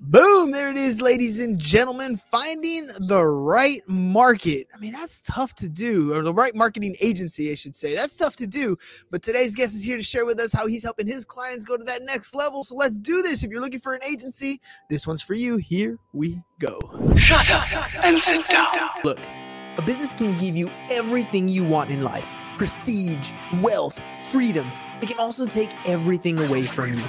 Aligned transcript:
Boom, 0.00 0.52
there 0.52 0.70
it 0.70 0.76
is, 0.76 1.00
ladies 1.00 1.40
and 1.40 1.58
gentlemen. 1.58 2.16
Finding 2.30 2.88
the 3.08 3.24
right 3.24 3.82
market. 3.88 4.68
I 4.72 4.78
mean, 4.78 4.92
that's 4.92 5.20
tough 5.22 5.54
to 5.56 5.68
do, 5.68 6.14
or 6.14 6.22
the 6.22 6.32
right 6.32 6.54
marketing 6.54 6.94
agency, 7.00 7.50
I 7.50 7.56
should 7.56 7.74
say. 7.74 7.96
That's 7.96 8.14
tough 8.14 8.36
to 8.36 8.46
do. 8.46 8.76
But 9.10 9.22
today's 9.22 9.56
guest 9.56 9.74
is 9.74 9.82
here 9.82 9.96
to 9.96 10.02
share 10.02 10.24
with 10.24 10.38
us 10.38 10.52
how 10.52 10.68
he's 10.68 10.84
helping 10.84 11.08
his 11.08 11.24
clients 11.24 11.64
go 11.64 11.76
to 11.76 11.82
that 11.84 12.02
next 12.02 12.32
level. 12.32 12.62
So 12.62 12.76
let's 12.76 12.96
do 12.96 13.22
this. 13.22 13.42
If 13.42 13.50
you're 13.50 13.60
looking 13.60 13.80
for 13.80 13.92
an 13.92 14.00
agency, 14.08 14.60
this 14.88 15.04
one's 15.04 15.20
for 15.20 15.34
you. 15.34 15.56
Here 15.56 15.98
we 16.12 16.40
go. 16.60 16.78
Shut 17.16 17.50
up 17.50 18.04
and 18.04 18.22
sit 18.22 18.46
down. 18.46 18.90
Look, 19.02 19.18
a 19.78 19.82
business 19.82 20.12
can 20.14 20.38
give 20.38 20.56
you 20.56 20.70
everything 20.90 21.48
you 21.48 21.64
want 21.64 21.90
in 21.90 22.02
life 22.02 22.28
prestige, 22.58 23.24
wealth, 23.62 23.98
freedom 24.30 24.70
it 25.00 25.08
can 25.08 25.18
also 25.18 25.46
take 25.46 25.70
everything 25.86 26.38
away 26.40 26.66
from 26.66 26.92
you. 26.92 27.04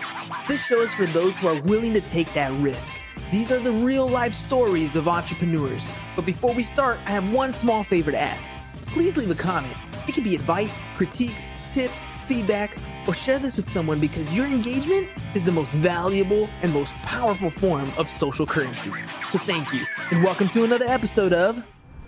This 0.47 0.63
show 0.63 0.81
is 0.81 0.93
for 0.93 1.07
those 1.07 1.35
who 1.38 1.47
are 1.47 1.61
willing 1.63 1.93
to 1.95 2.02
take 2.02 2.31
that 2.34 2.52
risk. 2.59 2.93
These 3.31 3.52
are 3.52 3.59
the 3.59 3.71
real 3.71 4.07
life 4.07 4.34
stories 4.34 4.95
of 4.95 5.07
entrepreneurs. 5.07 5.85
But 6.16 6.25
before 6.25 6.53
we 6.53 6.63
start, 6.63 6.99
I 7.08 7.11
have 7.11 7.31
one 7.31 7.53
small 7.53 7.84
favor 7.84 8.11
to 8.11 8.20
ask. 8.20 8.49
Please 8.88 9.17
leave 9.17 9.31
a 9.31 9.35
comment. 9.35 9.75
It 10.08 10.13
can 10.13 10.23
be 10.23 10.35
advice, 10.35 10.81
critiques, 10.97 11.44
tips, 11.71 11.95
feedback, 12.27 12.77
or 13.08 13.13
share 13.13 13.39
this 13.39 13.55
with 13.55 13.70
someone 13.70 13.99
because 13.99 14.31
your 14.36 14.45
engagement 14.45 15.09
is 15.33 15.44
the 15.44 15.52
most 15.52 15.70
valuable 15.72 16.47
and 16.61 16.72
most 16.73 16.94
powerful 16.95 17.49
form 17.49 17.89
of 17.97 18.08
social 18.09 18.45
currency. 18.45 18.91
So 19.31 19.39
thank 19.39 19.73
you, 19.73 19.83
and 20.11 20.23
welcome 20.23 20.47
to 20.49 20.63
another 20.63 20.88
episode 20.88 21.33
of 21.33 21.63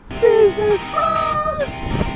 Business 0.09 0.81
Bros. 0.91 2.10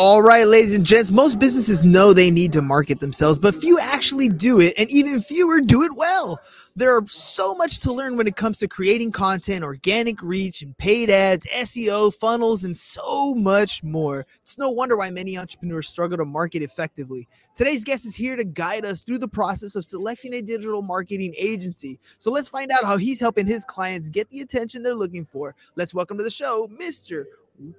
All 0.00 0.22
right, 0.22 0.46
ladies 0.46 0.76
and 0.76 0.86
gents, 0.86 1.10
most 1.10 1.40
businesses 1.40 1.84
know 1.84 2.12
they 2.12 2.30
need 2.30 2.52
to 2.52 2.62
market 2.62 3.00
themselves, 3.00 3.36
but 3.36 3.52
few 3.52 3.80
actually 3.80 4.28
do 4.28 4.60
it, 4.60 4.74
and 4.78 4.88
even 4.92 5.20
fewer 5.20 5.60
do 5.60 5.82
it 5.82 5.90
well. 5.96 6.38
There 6.76 6.96
are 6.96 7.04
so 7.08 7.56
much 7.56 7.80
to 7.80 7.92
learn 7.92 8.16
when 8.16 8.28
it 8.28 8.36
comes 8.36 8.58
to 8.58 8.68
creating 8.68 9.10
content, 9.10 9.64
organic 9.64 10.22
reach, 10.22 10.62
and 10.62 10.78
paid 10.78 11.10
ads, 11.10 11.46
SEO, 11.46 12.14
funnels, 12.14 12.62
and 12.62 12.76
so 12.76 13.34
much 13.34 13.82
more. 13.82 14.24
It's 14.44 14.56
no 14.56 14.68
wonder 14.68 14.96
why 14.96 15.10
many 15.10 15.36
entrepreneurs 15.36 15.88
struggle 15.88 16.18
to 16.18 16.24
market 16.24 16.62
effectively. 16.62 17.26
Today's 17.56 17.82
guest 17.82 18.06
is 18.06 18.14
here 18.14 18.36
to 18.36 18.44
guide 18.44 18.84
us 18.84 19.02
through 19.02 19.18
the 19.18 19.26
process 19.26 19.74
of 19.74 19.84
selecting 19.84 20.34
a 20.34 20.40
digital 20.40 20.80
marketing 20.80 21.34
agency. 21.36 21.98
So 22.18 22.30
let's 22.30 22.46
find 22.46 22.70
out 22.70 22.84
how 22.84 22.98
he's 22.98 23.18
helping 23.18 23.48
his 23.48 23.64
clients 23.64 24.08
get 24.08 24.30
the 24.30 24.42
attention 24.42 24.84
they're 24.84 24.94
looking 24.94 25.24
for. 25.24 25.56
Let's 25.74 25.92
welcome 25.92 26.18
to 26.18 26.22
the 26.22 26.30
show, 26.30 26.68
Mr 26.80 27.24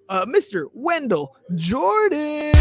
uh, 0.08 0.26
Mr. 0.26 0.66
Wendell 0.74 1.36
Jordan. 1.56 2.54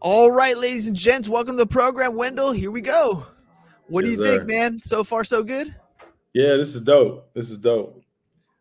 All 0.00 0.30
right, 0.30 0.56
ladies 0.58 0.86
and 0.86 0.94
gents, 0.94 1.30
welcome 1.30 1.56
to 1.56 1.64
the 1.64 1.66
program. 1.66 2.14
Wendell, 2.14 2.52
here 2.52 2.70
we 2.70 2.82
go. 2.82 3.26
What 3.88 4.04
yes, 4.04 4.16
do 4.16 4.22
you 4.22 4.28
sir. 4.28 4.36
think, 4.36 4.48
man? 4.48 4.80
So 4.82 5.02
far, 5.02 5.24
so 5.24 5.42
good? 5.42 5.74
Yeah, 6.34 6.56
this 6.56 6.74
is 6.74 6.82
dope. 6.82 7.30
This 7.32 7.50
is 7.50 7.56
dope. 7.56 8.03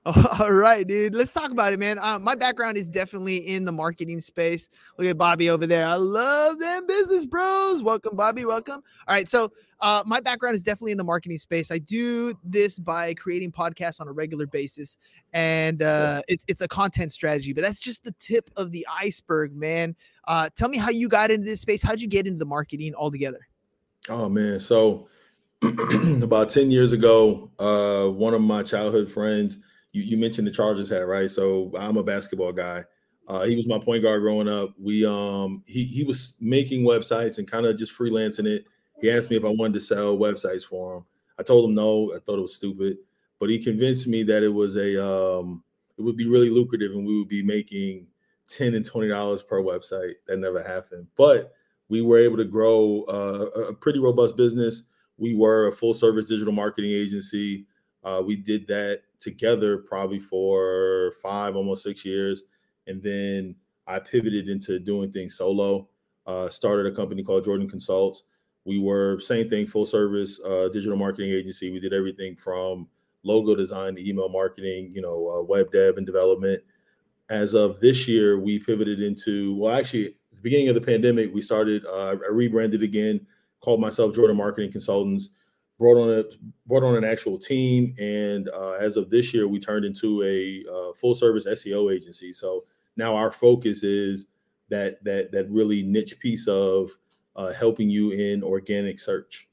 All 0.40 0.52
right, 0.52 0.86
dude. 0.86 1.16
Let's 1.16 1.32
talk 1.32 1.52
about 1.52 1.72
it, 1.72 1.80
man. 1.80 1.98
Uh, 1.98 2.20
my 2.20 2.36
background 2.36 2.76
is 2.76 2.90
definitely 2.90 3.38
in 3.38 3.64
the 3.64 3.72
marketing 3.72 4.20
space. 4.20 4.68
Look 4.98 5.08
at 5.08 5.18
Bobby 5.18 5.50
over 5.50 5.66
there. 5.66 5.86
I 5.86 5.96
love 5.96 6.60
them 6.60 6.86
business 6.88 7.26
bros. 7.26 7.82
Welcome, 7.82 8.18
Bobby. 8.18 8.44
Welcome. 8.44 8.84
All 9.08 9.16
right. 9.16 9.30
So, 9.30 9.54
uh, 9.80 10.04
my 10.06 10.20
background 10.20 10.56
is 10.56 10.62
definitely 10.62 10.92
in 10.92 10.98
the 10.98 11.06
marketing 11.06 11.38
space. 11.38 11.72
I 11.72 11.78
do 11.78 12.38
this 12.44 12.80
by 12.80 13.14
creating 13.14 13.54
podcasts 13.54 14.02
on 14.02 14.10
a 14.10 14.12
regular 14.12 14.46
basis, 14.46 14.98
and 15.32 15.82
uh, 15.82 16.22
it's 16.28 16.44
it's 16.50 16.62
a 16.62 16.68
content 16.68 17.14
strategy. 17.14 17.54
But 17.54 17.62
that's 17.62 17.80
just 17.80 18.04
the 18.04 18.14
tip 18.20 18.50
of 18.58 18.72
the 18.74 18.86
iceberg, 18.92 19.56
man. 19.56 19.96
Uh, 20.28 20.50
tell 20.54 20.68
me 20.68 20.78
how 20.78 20.90
you 20.90 21.08
got 21.08 21.32
into 21.32 21.46
this 21.46 21.62
space. 21.62 21.82
How'd 21.82 22.02
you 22.02 22.10
get 22.10 22.28
into 22.28 22.40
the 22.40 22.46
marketing 22.46 22.94
altogether? 22.94 23.48
Oh 24.10 24.28
man, 24.28 24.60
so 24.60 25.08
about 25.62 26.50
ten 26.50 26.72
years 26.72 26.92
ago, 26.92 27.50
uh, 27.58 28.08
one 28.08 28.34
of 28.34 28.42
my 28.42 28.64
childhood 28.64 29.10
friends 29.10 29.60
you, 29.94 30.04
you 30.04 30.18
mentioned 30.18 30.48
the 30.48 30.52
Chargers 30.52 30.90
hat, 30.90 31.08
right? 31.08 31.30
So 31.30 31.72
I'm 31.78 31.98
a 31.98 32.04
basketball 32.04 32.52
guy. 32.52 32.84
Uh, 33.28 33.44
he 33.46 33.56
was 33.56 33.68
my 33.68 33.80
point 33.80 34.04
guard 34.04 34.22
growing 34.22 34.50
up. 34.50 34.74
We 34.78 35.06
um 35.06 35.64
he 35.66 35.86
he 35.86 36.04
was 36.04 36.36
making 36.42 36.84
websites 36.84 37.38
and 37.38 37.50
kind 37.50 37.66
of 37.66 37.78
just 37.78 37.98
freelancing 37.98 38.48
it. 38.48 38.66
He 39.00 39.10
asked 39.10 39.30
me 39.30 39.38
if 39.38 39.46
I 39.46 39.50
wanted 39.50 39.76
to 39.76 39.80
sell 39.80 40.18
websites 40.18 40.64
for 40.64 40.98
him. 40.98 41.06
I 41.40 41.44
told 41.44 41.70
him 41.70 41.76
no. 41.76 42.14
I 42.14 42.20
thought 42.20 42.40
it 42.40 42.42
was 42.42 42.56
stupid, 42.56 42.98
but 43.40 43.50
he 43.50 43.64
convinced 43.64 44.08
me 44.08 44.24
that 44.24 44.44
it 44.44 44.50
was 44.50 44.76
a 44.76 45.02
um 45.06 45.64
it 45.98 46.02
would 46.02 46.18
be 46.18 46.28
really 46.28 46.50
lucrative 46.50 46.92
and 46.92 47.06
we 47.06 47.18
would 47.18 47.30
be 47.30 47.44
making 47.44 48.08
ten 48.48 48.74
and 48.74 48.86
twenty 48.86 49.08
dollars 49.08 49.42
per 49.42 49.62
website. 49.62 50.16
That 50.28 50.40
never 50.40 50.62
happened, 50.62 51.08
but 51.16 51.54
we 51.88 52.02
were 52.02 52.20
able 52.20 52.38
to 52.38 52.46
grow 52.46 53.04
uh, 53.04 53.46
a 53.70 53.74
pretty 53.74 54.00
robust 54.00 54.36
business. 54.36 54.84
We 55.18 55.36
were 55.36 55.68
a 55.68 55.72
full 55.72 55.94
service 55.94 56.28
digital 56.28 56.54
marketing 56.54 56.92
agency. 56.92 57.68
Uh, 58.04 58.22
we 58.26 58.36
did 58.36 58.68
that 58.68 59.04
together 59.24 59.78
probably 59.78 60.20
for 60.20 61.14
five, 61.22 61.56
almost 61.56 61.84
six 61.84 62.06
years. 62.06 62.44
And 62.88 63.02
then 63.02 63.56
I 63.88 64.00
pivoted 64.00 64.50
into 64.50 64.80
doing 64.80 65.12
things 65.12 65.38
solo. 65.38 65.88
Uh, 66.26 66.50
started 66.50 66.86
a 66.86 66.96
company 66.96 67.24
called 67.24 67.46
Jordan 67.46 67.70
Consults. 67.70 68.24
We 68.66 68.80
were 68.80 69.20
same 69.20 69.50
thing, 69.50 69.68
full 69.68 69.86
service 69.86 70.40
uh, 70.46 70.70
digital 70.72 70.98
marketing 70.98 71.32
agency. 71.32 71.72
We 71.72 71.80
did 71.80 71.94
everything 71.94 72.36
from 72.36 72.88
logo 73.24 73.56
design 73.56 73.96
to 73.96 74.08
email 74.08 74.30
marketing, 74.30 74.92
you 74.94 75.02
know, 75.02 75.28
uh, 75.28 75.42
web 75.44 75.72
dev 75.72 75.98
and 75.98 76.06
development. 76.06 76.62
As 77.30 77.54
of 77.54 77.80
this 77.80 78.08
year, 78.08 78.40
we 78.40 78.60
pivoted 78.60 79.02
into 79.02 79.56
well, 79.56 79.74
actually, 79.74 80.16
the 80.32 80.42
beginning 80.42 80.70
of 80.70 80.76
the 80.76 80.82
pandemic, 80.82 81.34
we 81.34 81.42
started. 81.42 81.86
Uh, 81.86 82.16
I 82.26 82.32
rebranded 82.32 82.84
again, 82.84 83.26
called 83.60 83.82
myself 83.82 84.16
Jordan 84.16 84.38
Marketing 84.38 84.72
Consultants 84.72 85.30
brought 85.78 85.98
on 85.98 86.10
a 86.10 86.24
brought 86.68 86.84
on 86.84 86.96
an 86.96 87.04
actual 87.04 87.38
team, 87.38 87.96
and 88.00 88.50
uh, 88.50 88.74
as 88.74 88.98
of 88.98 89.10
this 89.10 89.34
year, 89.34 89.48
we 89.48 89.60
turned 89.60 89.86
into 89.86 90.24
a 90.24 90.64
uh, 90.72 90.94
full 90.94 91.16
service 91.16 91.46
SEO 91.46 91.94
agency. 91.94 92.34
So 92.34 92.66
now 92.96 93.16
our 93.16 93.32
focus 93.32 93.84
is 93.84 94.28
that 94.70 95.04
that 95.04 95.32
that 95.32 95.50
really 95.50 95.84
niche 95.84 96.20
piece 96.20 96.48
of 96.48 96.92
uh, 97.36 97.54
helping 97.54 97.90
you 97.90 98.12
in 98.12 98.44
organic 98.44 99.00
search. 99.00 99.48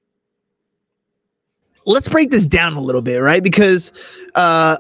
Let's 1.87 2.09
break 2.09 2.31
this 2.31 2.47
down 2.47 2.75
a 2.75 2.81
little 2.81 3.01
bit, 3.01 3.19
right? 3.19 3.43
Because 3.43 3.91
uh, 4.35 4.77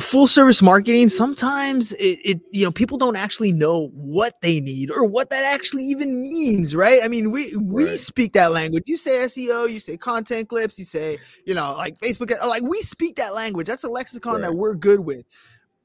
full 0.00 0.26
service 0.26 0.62
marketing 0.62 1.08
sometimes 1.08 1.92
it, 1.92 2.18
it, 2.24 2.40
you 2.50 2.64
know 2.64 2.70
people 2.70 2.98
don't 2.98 3.16
actually 3.16 3.52
know 3.52 3.88
what 3.88 4.40
they 4.40 4.60
need 4.60 4.90
or 4.90 5.04
what 5.04 5.30
that 5.30 5.44
actually 5.44 5.84
even 5.84 6.28
means 6.28 6.74
right 6.74 7.02
i 7.02 7.08
mean 7.08 7.30
we 7.30 7.54
we 7.56 7.84
right. 7.84 7.98
speak 7.98 8.32
that 8.32 8.52
language 8.52 8.84
you 8.86 8.96
say 8.96 9.10
seo 9.26 9.70
you 9.70 9.78
say 9.78 9.96
content 9.96 10.48
clips 10.48 10.78
you 10.78 10.84
say 10.84 11.18
you 11.44 11.54
know 11.54 11.74
like 11.76 11.98
facebook 11.98 12.30
like 12.46 12.62
we 12.62 12.80
speak 12.82 13.16
that 13.16 13.34
language 13.34 13.66
that's 13.66 13.84
a 13.84 13.88
lexicon 13.88 14.34
right. 14.34 14.42
that 14.42 14.54
we're 14.54 14.74
good 14.74 15.00
with 15.00 15.24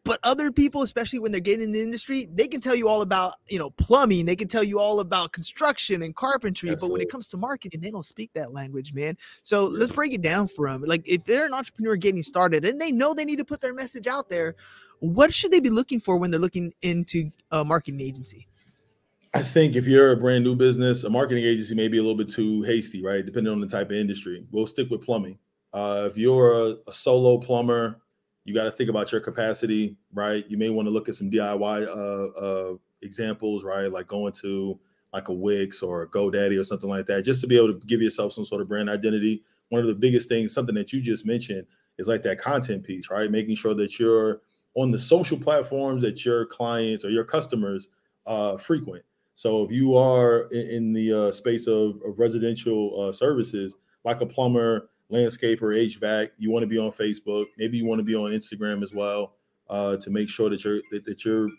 but 0.05 0.19
other 0.23 0.51
people 0.51 0.83
especially 0.83 1.19
when 1.19 1.33
they're 1.33 1.41
getting 1.41 1.65
in 1.65 1.71
the 1.73 1.81
industry 1.81 2.29
they 2.33 2.47
can 2.47 2.61
tell 2.61 2.75
you 2.75 2.87
all 2.87 3.01
about 3.01 3.35
you 3.49 3.59
know 3.59 3.71
plumbing 3.71 4.25
they 4.25 4.35
can 4.35 4.47
tell 4.47 4.63
you 4.63 4.79
all 4.79 5.01
about 5.01 5.33
construction 5.33 6.03
and 6.03 6.15
carpentry 6.15 6.69
Absolutely. 6.69 6.87
but 6.87 6.93
when 6.93 7.01
it 7.01 7.11
comes 7.11 7.27
to 7.27 7.37
marketing 7.37 7.81
they 7.81 7.91
don't 7.91 8.05
speak 8.05 8.31
that 8.33 8.53
language 8.53 8.93
man 8.93 9.17
so 9.43 9.65
let's 9.65 9.91
break 9.91 10.13
it 10.13 10.21
down 10.21 10.47
for 10.47 10.69
them 10.69 10.83
like 10.85 11.03
if 11.05 11.25
they're 11.25 11.45
an 11.45 11.53
entrepreneur 11.53 11.97
getting 11.97 12.23
started 12.23 12.63
and 12.63 12.79
they 12.79 12.91
know 12.91 13.13
they 13.13 13.25
need 13.25 13.39
to 13.39 13.45
put 13.45 13.59
their 13.59 13.73
message 13.73 14.07
out 14.07 14.29
there 14.29 14.55
what 14.99 15.33
should 15.33 15.51
they 15.51 15.59
be 15.59 15.69
looking 15.69 15.99
for 15.99 16.15
when 16.15 16.31
they're 16.31 16.39
looking 16.39 16.73
into 16.81 17.29
a 17.51 17.65
marketing 17.65 17.99
agency 17.99 18.47
I 19.33 19.41
think 19.41 19.75
if 19.75 19.85
you're 19.85 20.13
a 20.13 20.15
brand 20.15 20.45
new 20.45 20.55
business, 20.55 21.03
a 21.03 21.09
marketing 21.09 21.43
agency 21.43 21.75
may 21.75 21.89
be 21.89 21.97
a 21.97 22.01
little 22.01 22.15
bit 22.15 22.29
too 22.29 22.61
hasty, 22.61 23.03
right? 23.03 23.25
Depending 23.25 23.51
on 23.51 23.59
the 23.59 23.67
type 23.67 23.87
of 23.87 23.97
industry. 23.97 24.45
We'll 24.49 24.65
stick 24.65 24.89
with 24.89 25.01
plumbing. 25.01 25.37
Uh, 25.73 26.07
if 26.09 26.17
you're 26.17 26.53
a, 26.53 26.75
a 26.87 26.93
solo 26.93 27.37
plumber, 27.37 27.99
you 28.45 28.53
got 28.53 28.63
to 28.63 28.71
think 28.71 28.89
about 28.89 29.11
your 29.11 29.21
capacity, 29.21 29.97
right? 30.13 30.45
You 30.47 30.57
may 30.57 30.69
want 30.69 30.85
to 30.85 30.91
look 30.91 31.09
at 31.09 31.15
some 31.15 31.29
DIY 31.29 31.87
uh, 31.87 32.39
uh, 32.39 32.75
examples, 33.01 33.63
right? 33.63 33.91
Like 33.91 34.07
going 34.07 34.33
to 34.33 34.79
like 35.11 35.29
a 35.29 35.33
Wix 35.33 35.81
or 35.81 36.03
a 36.03 36.07
GoDaddy 36.07 36.59
or 36.59 36.63
something 36.63 36.89
like 36.89 37.07
that, 37.07 37.23
just 37.23 37.41
to 37.41 37.47
be 37.47 37.57
able 37.57 37.73
to 37.73 37.85
give 37.87 38.01
yourself 38.01 38.33
some 38.33 38.45
sort 38.45 38.61
of 38.61 38.67
brand 38.67 38.89
identity. 38.89 39.43
One 39.69 39.81
of 39.81 39.87
the 39.87 39.95
biggest 39.95 40.29
things, 40.29 40.53
something 40.53 40.75
that 40.75 40.93
you 40.93 41.01
just 41.01 41.25
mentioned, 41.25 41.65
is 41.97 42.07
like 42.07 42.21
that 42.21 42.39
content 42.39 42.83
piece, 42.83 43.09
right? 43.09 43.31
Making 43.31 43.55
sure 43.55 43.73
that 43.73 43.97
you're 43.97 44.41
on 44.75 44.91
the 44.91 44.99
social 44.99 45.39
platforms 45.39 46.03
that 46.03 46.23
your 46.23 46.45
clients 46.45 47.03
or 47.03 47.09
your 47.09 47.23
customers 47.23 47.89
uh, 48.27 48.57
frequent. 48.57 49.03
So 49.33 49.63
if 49.63 49.71
you 49.71 49.97
are 49.97 50.43
in, 50.51 50.67
in 50.67 50.93
the 50.93 51.27
uh, 51.27 51.31
space 51.31 51.65
of, 51.67 51.99
of 52.05 52.19
residential 52.19 53.07
uh, 53.07 53.11
services, 53.11 53.75
like 54.03 54.21
a 54.21 54.25
plumber, 54.25 54.89
landscaper, 55.11 55.61
HVAC. 55.61 56.29
You 56.37 56.51
want 56.51 56.63
to 56.63 56.67
be 56.67 56.77
on 56.77 56.91
Facebook. 56.91 57.45
Maybe 57.57 57.77
you 57.77 57.85
want 57.85 57.99
to 57.99 58.03
be 58.03 58.15
on 58.15 58.31
Instagram 58.31 58.83
as 58.83 58.93
well 58.93 59.35
uh, 59.69 59.97
to 59.97 60.09
make 60.09 60.29
sure 60.29 60.49
that 60.49 60.63
you're 60.63 60.81
that, 60.91 61.05
that 61.05 61.25
you're 61.25 61.49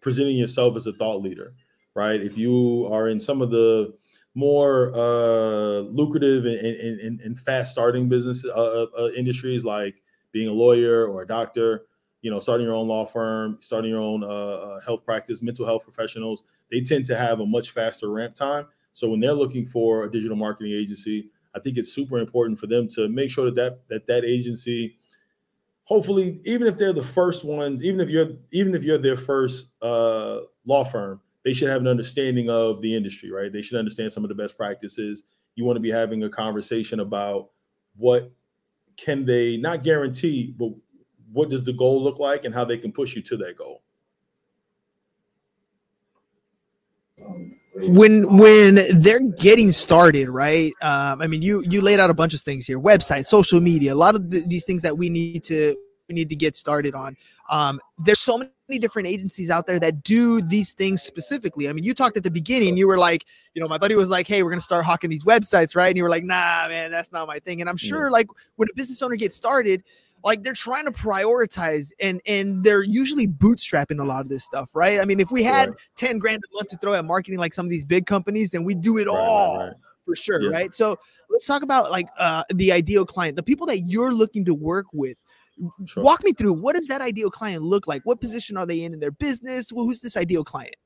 presenting 0.00 0.36
yourself 0.36 0.76
as 0.76 0.86
a 0.86 0.92
thought 0.92 1.22
leader, 1.22 1.54
right? 1.94 2.20
If 2.20 2.38
you 2.38 2.88
are 2.92 3.08
in 3.08 3.18
some 3.18 3.42
of 3.42 3.50
the 3.50 3.94
more 4.34 4.92
uh, 4.94 5.80
lucrative 5.90 6.44
and, 6.44 7.00
and, 7.00 7.20
and, 7.20 7.38
fast 7.38 7.72
starting 7.72 8.08
business 8.08 8.44
uh, 8.44 8.50
uh, 8.50 8.86
uh, 8.96 9.08
industries 9.16 9.64
like 9.64 9.96
being 10.30 10.46
a 10.46 10.52
lawyer 10.52 11.06
or 11.06 11.22
a 11.22 11.26
doctor, 11.26 11.86
you 12.22 12.30
know, 12.30 12.38
starting 12.38 12.66
your 12.66 12.76
own 12.76 12.86
law 12.86 13.04
firm, 13.04 13.58
starting 13.60 13.90
your 13.90 14.00
own 14.00 14.22
uh, 14.22 14.26
uh, 14.26 14.80
health 14.80 15.04
practice, 15.04 15.42
mental 15.42 15.66
health 15.66 15.82
professionals, 15.82 16.44
they 16.70 16.80
tend 16.80 17.04
to 17.06 17.16
have 17.16 17.40
a 17.40 17.46
much 17.46 17.70
faster 17.70 18.10
ramp 18.10 18.34
time. 18.34 18.66
So 18.92 19.08
when 19.08 19.20
they're 19.20 19.32
looking 19.32 19.66
for 19.66 20.04
a 20.04 20.10
digital 20.10 20.36
marketing 20.36 20.72
agency, 20.72 21.30
I 21.58 21.62
think 21.62 21.76
it's 21.76 21.92
super 21.92 22.18
important 22.18 22.58
for 22.58 22.66
them 22.66 22.88
to 22.88 23.08
make 23.08 23.30
sure 23.30 23.46
that 23.46 23.56
that 23.56 23.88
that, 23.88 24.06
that 24.06 24.24
agency, 24.24 24.96
hopefully, 25.84 26.40
even 26.44 26.66
if 26.66 26.78
they're 26.78 26.92
the 26.92 27.02
first 27.02 27.44
ones, 27.44 27.82
even 27.82 28.00
if 28.00 28.08
you're 28.08 28.30
even 28.52 28.74
if 28.74 28.84
you're 28.84 28.98
their 28.98 29.16
first 29.16 29.74
uh, 29.82 30.40
law 30.64 30.84
firm, 30.84 31.20
they 31.44 31.52
should 31.52 31.68
have 31.68 31.80
an 31.80 31.88
understanding 31.88 32.48
of 32.48 32.80
the 32.80 32.94
industry, 32.94 33.30
right? 33.30 33.52
They 33.52 33.62
should 33.62 33.78
understand 33.78 34.12
some 34.12 34.24
of 34.24 34.28
the 34.28 34.34
best 34.34 34.56
practices. 34.56 35.24
You 35.54 35.64
want 35.64 35.76
to 35.76 35.80
be 35.80 35.90
having 35.90 36.22
a 36.22 36.30
conversation 36.30 37.00
about 37.00 37.50
what 37.96 38.30
can 38.96 39.24
they 39.24 39.56
not 39.56 39.82
guarantee, 39.82 40.54
but 40.58 40.70
what 41.32 41.50
does 41.50 41.64
the 41.64 41.72
goal 41.72 42.02
look 42.02 42.18
like 42.18 42.44
and 42.44 42.54
how 42.54 42.64
they 42.64 42.78
can 42.78 42.92
push 42.92 43.14
you 43.16 43.22
to 43.22 43.36
that 43.38 43.56
goal. 43.56 43.82
When 47.86 48.36
when 48.36 49.00
they're 49.00 49.20
getting 49.20 49.70
started 49.72 50.28
right 50.28 50.72
um, 50.82 51.20
i 51.22 51.26
mean 51.26 51.42
you 51.42 51.62
you 51.68 51.80
laid 51.80 52.00
out 52.00 52.10
a 52.10 52.14
bunch 52.14 52.34
of 52.34 52.40
things 52.40 52.66
here 52.66 52.78
website 52.78 53.26
social 53.26 53.60
media 53.60 53.92
a 53.92 53.94
lot 53.94 54.14
of 54.14 54.30
th- 54.30 54.44
these 54.46 54.64
things 54.64 54.82
that 54.82 54.96
we 54.96 55.08
need 55.08 55.44
to 55.44 55.76
we 56.08 56.14
need 56.14 56.28
to 56.28 56.36
get 56.36 56.56
started 56.56 56.94
on 56.94 57.16
um, 57.50 57.80
there's 57.98 58.18
so 58.20 58.38
many 58.38 58.78
different 58.78 59.08
agencies 59.08 59.50
out 59.50 59.66
there 59.66 59.78
that 59.78 60.02
do 60.02 60.40
these 60.42 60.72
things 60.72 61.02
specifically 61.02 61.68
i 61.68 61.72
mean 61.72 61.84
you 61.84 61.94
talked 61.94 62.16
at 62.16 62.22
the 62.22 62.30
beginning 62.30 62.76
you 62.76 62.86
were 62.86 62.98
like 62.98 63.24
you 63.54 63.62
know 63.62 63.68
my 63.68 63.78
buddy 63.78 63.94
was 63.94 64.10
like 64.10 64.26
hey 64.26 64.42
we're 64.42 64.50
gonna 64.50 64.60
start 64.60 64.84
hawking 64.84 65.10
these 65.10 65.24
websites 65.24 65.76
right 65.76 65.88
and 65.88 65.96
you 65.96 66.02
were 66.02 66.10
like 66.10 66.24
nah 66.24 66.66
man 66.68 66.90
that's 66.90 67.12
not 67.12 67.26
my 67.26 67.38
thing 67.38 67.60
and 67.60 67.70
i'm 67.70 67.76
sure 67.76 68.04
yeah. 68.04 68.10
like 68.10 68.28
when 68.56 68.68
a 68.70 68.74
business 68.74 69.00
owner 69.02 69.16
gets 69.16 69.36
started 69.36 69.84
like 70.24 70.42
they're 70.42 70.52
trying 70.52 70.84
to 70.84 70.90
prioritize 70.90 71.90
and 72.00 72.20
and 72.26 72.64
they're 72.64 72.82
usually 72.82 73.26
bootstrapping 73.26 74.00
a 74.00 74.04
lot 74.04 74.20
of 74.20 74.28
this 74.28 74.44
stuff 74.44 74.70
right? 74.74 75.00
I 75.00 75.04
mean 75.04 75.20
if 75.20 75.30
we 75.30 75.42
had 75.42 75.70
right. 75.70 75.78
10 75.96 76.18
grand 76.18 76.42
a 76.44 76.56
month 76.56 76.68
to 76.70 76.76
throw 76.78 76.94
at 76.94 77.04
marketing 77.04 77.38
like 77.38 77.54
some 77.54 77.66
of 77.66 77.70
these 77.70 77.84
big 77.84 78.06
companies 78.06 78.50
then 78.50 78.64
we 78.64 78.74
do 78.74 78.98
it 78.98 79.06
right, 79.06 79.16
all 79.16 79.58
right, 79.58 79.72
for 80.04 80.16
sure 80.16 80.40
yeah. 80.40 80.50
right? 80.50 80.74
So 80.74 80.98
let's 81.30 81.46
talk 81.46 81.62
about 81.62 81.90
like 81.90 82.08
uh 82.18 82.44
the 82.54 82.72
ideal 82.72 83.04
client 83.04 83.36
the 83.36 83.42
people 83.42 83.66
that 83.66 83.80
you're 83.80 84.12
looking 84.12 84.44
to 84.46 84.54
work 84.54 84.86
with. 84.92 85.16
Sure. 85.86 86.04
walk 86.04 86.22
me 86.22 86.32
through 86.32 86.52
what 86.52 86.76
does 86.76 86.86
that 86.86 87.00
ideal 87.00 87.32
client 87.32 87.64
look 87.64 87.88
like? 87.88 88.02
What 88.04 88.20
position 88.20 88.56
are 88.56 88.64
they 88.64 88.84
in 88.84 88.94
in 88.94 89.00
their 89.00 89.10
business? 89.10 89.72
Well, 89.72 89.86
who's 89.86 90.00
this 90.00 90.16
ideal 90.16 90.44
client? 90.44 90.76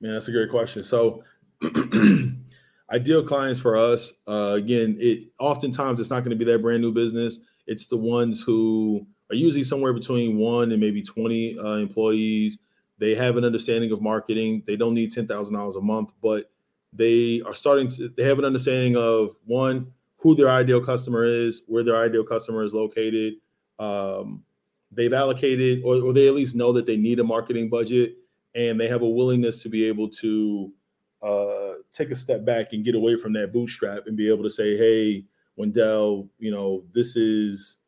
Man 0.00 0.12
that's 0.12 0.28
a 0.28 0.32
great 0.32 0.50
question. 0.50 0.82
So 0.82 1.22
ideal 2.92 3.26
clients 3.26 3.58
for 3.58 3.76
us 3.76 4.12
uh 4.26 4.54
again 4.56 4.96
it 4.98 5.28
oftentimes 5.40 6.00
it's 6.00 6.10
not 6.10 6.20
going 6.20 6.30
to 6.30 6.36
be 6.36 6.44
that 6.44 6.60
brand 6.60 6.82
new 6.82 6.92
business 6.92 7.38
it's 7.66 7.86
the 7.86 7.96
ones 7.96 8.42
who 8.42 9.06
are 9.30 9.36
usually 9.36 9.64
somewhere 9.64 9.92
between 9.92 10.36
one 10.38 10.72
and 10.72 10.80
maybe 10.80 11.02
20 11.02 11.58
uh, 11.58 11.76
employees. 11.76 12.58
They 12.98 13.14
have 13.14 13.36
an 13.36 13.44
understanding 13.44 13.90
of 13.92 14.00
marketing. 14.00 14.62
They 14.66 14.76
don't 14.76 14.94
need 14.94 15.12
$10,000 15.12 15.76
a 15.76 15.80
month, 15.80 16.12
but 16.22 16.50
they 16.92 17.42
are 17.44 17.54
starting 17.54 17.88
to, 17.88 18.08
they 18.16 18.24
have 18.24 18.38
an 18.38 18.44
understanding 18.44 18.96
of 18.96 19.34
one, 19.44 19.92
who 20.24 20.34
their 20.34 20.48
ideal 20.48 20.82
customer 20.82 21.24
is, 21.24 21.62
where 21.66 21.82
their 21.82 21.96
ideal 21.96 22.24
customer 22.24 22.64
is 22.64 22.72
located. 22.72 23.34
Um, 23.78 24.42
they've 24.90 25.12
allocated, 25.12 25.82
or, 25.84 25.96
or 25.96 26.12
they 26.14 26.28
at 26.28 26.34
least 26.34 26.54
know 26.54 26.72
that 26.72 26.86
they 26.86 26.96
need 26.96 27.20
a 27.20 27.24
marketing 27.24 27.68
budget, 27.68 28.14
and 28.54 28.80
they 28.80 28.88
have 28.88 29.02
a 29.02 29.08
willingness 29.08 29.62
to 29.62 29.68
be 29.68 29.84
able 29.84 30.08
to 30.08 30.72
uh, 31.22 31.72
take 31.92 32.10
a 32.10 32.16
step 32.16 32.44
back 32.44 32.72
and 32.72 32.84
get 32.84 32.94
away 32.94 33.16
from 33.16 33.34
that 33.34 33.52
bootstrap 33.52 34.06
and 34.06 34.16
be 34.16 34.30
able 34.30 34.42
to 34.42 34.50
say, 34.50 34.76
hey, 34.76 35.24
Wendell, 35.56 36.28
you 36.38 36.50
know, 36.50 36.84
this 36.92 37.16
is 37.16 37.78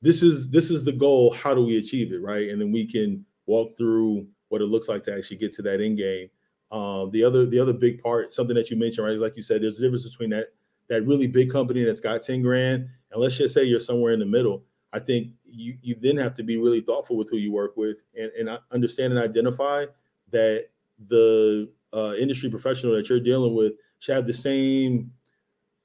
this 0.00 0.22
is 0.22 0.50
this 0.50 0.70
is 0.70 0.84
the 0.84 0.92
goal. 0.92 1.32
How 1.32 1.54
do 1.54 1.64
we 1.64 1.78
achieve 1.78 2.12
it, 2.12 2.22
right? 2.22 2.48
And 2.48 2.60
then 2.60 2.72
we 2.72 2.86
can 2.86 3.24
walk 3.46 3.76
through 3.76 4.26
what 4.48 4.60
it 4.60 4.66
looks 4.66 4.88
like 4.88 5.02
to 5.04 5.16
actually 5.16 5.36
get 5.36 5.52
to 5.52 5.62
that 5.62 5.80
end 5.80 5.98
game. 5.98 6.28
Um, 6.70 7.10
the 7.10 7.22
other 7.22 7.46
the 7.46 7.58
other 7.58 7.72
big 7.72 8.02
part, 8.02 8.32
something 8.32 8.56
that 8.56 8.70
you 8.70 8.76
mentioned, 8.76 9.06
right, 9.06 9.14
is 9.14 9.20
like 9.20 9.36
you 9.36 9.42
said, 9.42 9.62
there's 9.62 9.78
a 9.78 9.82
difference 9.82 10.08
between 10.08 10.30
that 10.30 10.48
that 10.88 11.06
really 11.06 11.26
big 11.26 11.50
company 11.50 11.84
that's 11.84 12.00
got 12.00 12.22
10 12.22 12.42
grand 12.42 12.88
and 13.12 13.20
let's 13.20 13.36
just 13.36 13.54
say 13.54 13.64
you're 13.64 13.80
somewhere 13.80 14.12
in 14.12 14.18
the 14.18 14.26
middle. 14.26 14.64
I 14.92 14.98
think 14.98 15.28
you 15.44 15.76
you 15.80 15.94
then 15.98 16.16
have 16.18 16.34
to 16.34 16.42
be 16.42 16.56
really 16.56 16.80
thoughtful 16.80 17.16
with 17.16 17.30
who 17.30 17.36
you 17.36 17.52
work 17.52 17.76
with 17.76 18.02
and, 18.18 18.30
and 18.38 18.58
understand 18.70 19.12
and 19.12 19.22
identify 19.22 19.86
that 20.30 20.66
the 21.08 21.70
uh, 21.94 22.14
industry 22.18 22.50
professional 22.50 22.94
that 22.94 23.08
you're 23.08 23.20
dealing 23.20 23.54
with 23.54 23.72
should 23.98 24.14
have 24.14 24.26
the 24.26 24.34
same 24.34 25.10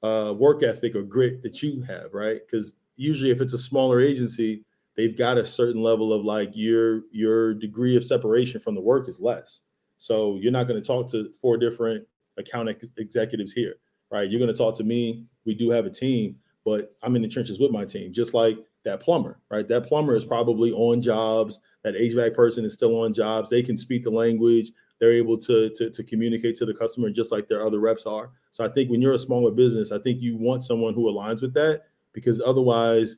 uh, 0.02 0.34
work 0.36 0.62
ethic 0.62 0.94
or 0.94 1.02
grit 1.02 1.42
that 1.42 1.62
you 1.62 1.82
have, 1.82 2.12
right? 2.12 2.40
Because 2.44 2.74
usually, 2.96 3.30
if 3.30 3.40
it's 3.40 3.52
a 3.52 3.58
smaller 3.58 4.00
agency, 4.00 4.64
they've 4.96 5.16
got 5.16 5.38
a 5.38 5.44
certain 5.44 5.82
level 5.82 6.12
of 6.12 6.24
like 6.24 6.50
your 6.54 7.02
your 7.12 7.54
degree 7.54 7.96
of 7.96 8.04
separation 8.04 8.60
from 8.60 8.74
the 8.74 8.80
work 8.80 9.08
is 9.08 9.20
less. 9.20 9.62
So 9.96 10.36
you're 10.36 10.52
not 10.52 10.68
going 10.68 10.80
to 10.80 10.86
talk 10.86 11.08
to 11.10 11.30
four 11.40 11.56
different 11.56 12.06
account 12.36 12.68
ex- 12.68 12.92
executives 12.98 13.52
here, 13.52 13.74
right? 14.10 14.30
You're 14.30 14.40
going 14.40 14.52
to 14.52 14.56
talk 14.56 14.76
to 14.76 14.84
me. 14.84 15.24
We 15.44 15.54
do 15.54 15.70
have 15.70 15.86
a 15.86 15.90
team, 15.90 16.36
but 16.64 16.94
I'm 17.02 17.16
in 17.16 17.22
the 17.22 17.28
trenches 17.28 17.58
with 17.58 17.72
my 17.72 17.84
team, 17.84 18.12
just 18.12 18.34
like 18.34 18.58
that 18.84 19.00
plumber, 19.00 19.40
right? 19.50 19.66
That 19.66 19.86
plumber 19.86 20.14
is 20.14 20.24
probably 20.24 20.70
on 20.72 21.00
jobs. 21.00 21.60
That 21.84 21.94
HVAC 21.94 22.34
person 22.34 22.64
is 22.64 22.72
still 22.72 23.00
on 23.02 23.12
jobs. 23.12 23.50
They 23.50 23.62
can 23.62 23.76
speak 23.76 24.04
the 24.04 24.10
language 24.10 24.72
they're 24.98 25.12
able 25.12 25.38
to, 25.38 25.70
to, 25.70 25.90
to 25.90 26.02
communicate 26.02 26.56
to 26.56 26.66
the 26.66 26.74
customer 26.74 27.10
just 27.10 27.30
like 27.30 27.48
their 27.48 27.64
other 27.64 27.78
reps 27.78 28.06
are. 28.06 28.30
So 28.50 28.64
I 28.64 28.68
think 28.68 28.90
when 28.90 29.00
you're 29.00 29.14
a 29.14 29.18
smaller 29.18 29.50
business, 29.50 29.92
I 29.92 29.98
think 29.98 30.20
you 30.20 30.36
want 30.36 30.64
someone 30.64 30.94
who 30.94 31.10
aligns 31.10 31.40
with 31.40 31.54
that 31.54 31.82
because 32.12 32.40
otherwise, 32.40 33.16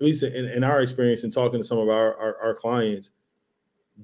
at 0.00 0.06
least 0.06 0.22
in, 0.22 0.44
in 0.46 0.62
our 0.62 0.80
experience 0.80 1.24
in 1.24 1.30
talking 1.30 1.60
to 1.60 1.66
some 1.66 1.78
of 1.78 1.88
our, 1.88 2.16
our, 2.16 2.36
our 2.40 2.54
clients, 2.54 3.10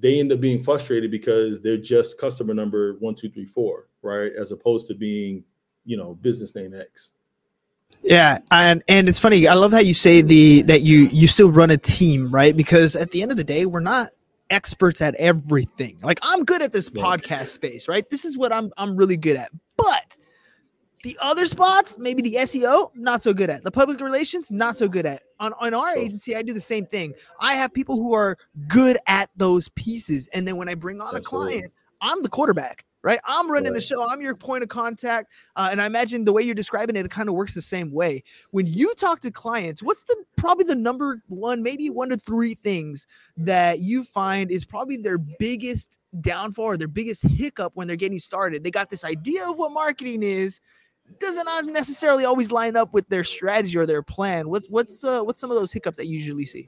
they 0.01 0.19
end 0.19 0.33
up 0.33 0.41
being 0.41 0.61
frustrated 0.61 1.11
because 1.11 1.61
they're 1.61 1.77
just 1.77 2.19
customer 2.19 2.53
number 2.53 2.95
one, 2.99 3.15
two, 3.15 3.31
three, 3.31 3.47
four, 3.47 3.89
right? 4.03 4.33
As 4.37 4.51
opposed 4.51 4.89
to 4.89 4.95
being, 4.95 5.45
you 5.85 5.97
know, 5.97 6.15
business 6.15 6.55
name 6.55 6.75
X. 6.75 7.13
Yeah, 8.03 8.41
and 8.51 8.83
and 8.89 9.09
it's 9.09 9.19
funny. 9.19 9.47
I 9.47 9.55
love 9.55 9.73
how 9.73 9.79
you 9.79 9.95
say 9.95 10.21
the 10.21 10.63
that 10.63 10.83
you 10.83 11.09
you 11.13 11.27
still 11.27 11.51
run 11.51 11.71
a 11.71 11.79
team, 11.79 12.31
right? 12.31 12.55
Because 12.55 12.97
at 12.97 13.13
the 13.13 13.23
end 13.23 13.31
of 13.31 13.37
the 13.37 13.45
day, 13.45 13.67
we're 13.67 13.81
not 13.81 14.11
experts 14.51 15.01
at 15.01 15.15
everything. 15.17 15.99
Like 16.03 16.19
I'm 16.23 16.45
good 16.45 16.63
at 16.63 16.73
this 16.73 16.91
podcast 16.91 17.49
space, 17.49 17.89
right? 17.89 18.09
This 18.11 18.25
is 18.25 18.37
what 18.37 18.53
I'm 18.53 18.73
I'm 18.77 18.97
really 18.97 19.17
good 19.17 19.37
at. 19.37 19.51
But 19.77 20.15
the 21.03 21.19
other 21.21 21.47
spots, 21.47 21.97
maybe 21.99 22.23
the 22.23 22.37
SEO, 22.37 22.91
not 22.95 23.21
so 23.21 23.35
good 23.35 23.51
at. 23.51 23.63
The 23.63 23.71
public 23.71 24.01
relations, 24.01 24.51
not 24.51 24.79
so 24.79 24.89
good 24.89 25.07
at. 25.07 25.23
On 25.41 25.53
on 25.61 25.75
our 25.75 25.95
agency, 25.97 26.35
I 26.35 26.43
do 26.43 26.53
the 26.53 26.61
same 26.61 26.87
thing. 26.87 27.15
I 27.41 27.55
have 27.55 27.73
people 27.73 27.97
who 27.97 28.15
are 28.15 28.39
good 28.69 28.99
at 29.07 29.31
those 29.37 29.69
pieces, 29.71 30.29
and 30.33 30.47
then 30.47 30.57
when 30.57 30.69
I 30.69 30.75
bring 30.75 31.01
on 31.01 31.15
Absolutely. 31.15 31.57
a 31.57 31.59
client, 31.59 31.73
I'm 32.01 32.23
the 32.23 32.29
quarterback 32.29 32.85
right? 33.05 33.21
I'm 33.27 33.51
running 33.51 33.73
right. 33.73 33.75
the 33.75 33.83
show. 33.83 34.09
I'm 34.09 34.23
your 34.23 34.35
point 34.35 34.63
of 34.63 34.71
contact. 34.71 35.31
Uh, 35.57 35.69
and 35.71 35.81
I 35.81 35.85
imagine 35.85 36.25
the 36.25 36.33
way 36.33 36.43
you're 36.43 36.55
describing 36.55 36.97
it, 36.97 37.05
it 37.05 37.11
kind 37.11 37.29
of 37.29 37.35
works 37.35 37.55
the 37.55 37.63
same 37.63 37.93
way. 37.93 38.25
When 38.51 38.67
you 38.67 38.95
talk 38.95 39.21
to 39.21 39.31
clients, 39.31 39.83
what's 39.83 40.05
the 40.05 40.17
probably 40.37 40.65
the 40.65 40.75
number 40.75 41.23
one, 41.29 41.63
maybe 41.63 41.91
one 41.91 42.09
to 42.09 42.17
three 42.17 42.55
things 42.55 43.07
that 43.37 43.81
you 43.81 44.05
find 44.05 44.51
is 44.51 44.65
probably 44.65 44.97
their 44.97 45.19
biggest 45.19 46.01
downfall 46.23 46.65
or 46.65 46.77
their 46.79 46.89
biggest 46.89 47.23
hiccup 47.25 47.73
when 47.75 47.87
they're 47.87 47.97
getting 47.97 48.19
started? 48.19 48.65
They 48.65 48.71
got 48.71 48.89
this 48.89 49.05
idea 49.05 49.49
of 49.49 49.59
what 49.59 49.71
marketing 49.71 50.23
is. 50.23 50.61
Doesn't 51.21 51.71
necessarily 51.71 52.25
always 52.25 52.51
line 52.51 52.75
up 52.75 52.95
with 52.95 53.07
their 53.11 53.25
strategy 53.25 53.77
or 53.77 53.85
their 53.85 54.03
plan. 54.03 54.49
What, 54.49 54.65
what's 54.71 55.05
uh, 55.05 55.21
what's 55.21 55.39
some 55.39 55.51
of 55.51 55.59
those 55.59 55.71
hiccups 55.71 55.99
that 55.99 56.07
you 56.07 56.17
usually 56.17 56.47
see? 56.47 56.67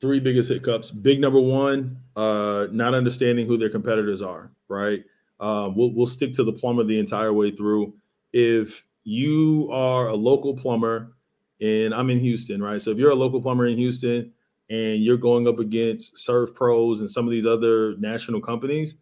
Three 0.00 0.20
biggest 0.20 0.48
hiccups. 0.48 0.90
Big 0.90 1.20
number 1.20 1.38
one, 1.38 1.98
uh, 2.16 2.68
not 2.72 2.94
understanding 2.94 3.46
who 3.46 3.58
their 3.58 3.68
competitors 3.68 4.22
are. 4.22 4.50
Right, 4.68 5.04
um, 5.44 5.76
we'll, 5.76 5.92
we'll 5.92 6.06
stick 6.06 6.32
to 6.32 6.42
the 6.42 6.52
plumber 6.52 6.84
the 6.84 6.98
entire 6.98 7.34
way 7.34 7.50
through. 7.50 7.92
If 8.32 8.86
you 9.04 9.68
are 9.70 10.08
a 10.08 10.14
local 10.14 10.56
plumber 10.56 11.12
and 11.60 11.94
I'm 11.94 12.08
in 12.08 12.18
Houston, 12.18 12.62
right? 12.62 12.80
So 12.80 12.92
if 12.92 12.96
you're 12.96 13.10
a 13.10 13.14
local 13.14 13.42
plumber 13.42 13.66
in 13.66 13.76
Houston 13.76 14.32
and 14.70 15.04
you're 15.04 15.18
going 15.18 15.46
up 15.46 15.58
against 15.58 16.14
SERVPROs 16.14 17.00
and 17.00 17.10
some 17.10 17.26
of 17.26 17.30
these 17.30 17.44
other 17.44 17.94
national 17.98 18.40
companies, 18.40 18.94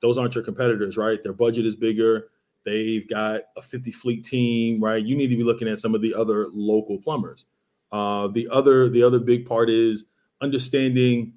those 0.00 0.18
aren't 0.18 0.36
your 0.36 0.44
competitors, 0.44 0.96
right? 0.96 1.20
Their 1.20 1.32
budget 1.32 1.66
is 1.66 1.74
bigger. 1.74 2.28
They've 2.64 3.08
got 3.08 3.42
a 3.56 3.62
50 3.62 3.90
fleet 3.90 4.24
team, 4.24 4.80
right? 4.80 5.04
You 5.04 5.16
need 5.16 5.28
to 5.28 5.36
be 5.36 5.42
looking 5.42 5.66
at 5.66 5.80
some 5.80 5.96
of 5.96 6.00
the 6.00 6.14
other 6.14 6.46
local 6.52 6.98
plumbers. 6.98 7.44
Uh, 7.90 8.28
the 8.28 8.46
other 8.52 8.88
the 8.88 9.02
other 9.02 9.18
big 9.18 9.46
part 9.46 9.68
is 9.68 10.04
understanding 10.40 11.32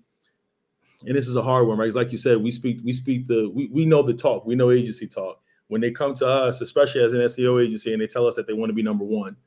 and 1.05 1.15
this 1.15 1.27
is 1.27 1.35
a 1.35 1.41
hard 1.41 1.67
one, 1.67 1.77
right? 1.77 1.85
Because 1.85 1.95
like 1.95 2.11
you 2.11 2.17
said, 2.17 2.41
we 2.41 2.51
speak, 2.51 2.79
we 2.83 2.93
speak 2.93 3.27
the, 3.27 3.49
we, 3.49 3.67
we 3.67 3.85
know 3.85 4.01
the 4.01 4.13
talk, 4.13 4.45
we 4.45 4.55
know 4.55 4.71
agency 4.71 5.07
talk. 5.07 5.41
When 5.67 5.81
they 5.81 5.91
come 5.91 6.13
to 6.15 6.27
us, 6.27 6.59
especially 6.61 7.01
as 7.01 7.13
an 7.13 7.21
SEO 7.21 7.63
agency, 7.65 7.93
and 7.93 8.01
they 8.01 8.07
tell 8.07 8.27
us 8.27 8.35
that 8.35 8.45
they 8.45 8.53
want 8.53 8.69
to 8.69 8.73
be 8.73 8.83
number 8.83 9.05
one 9.05 9.37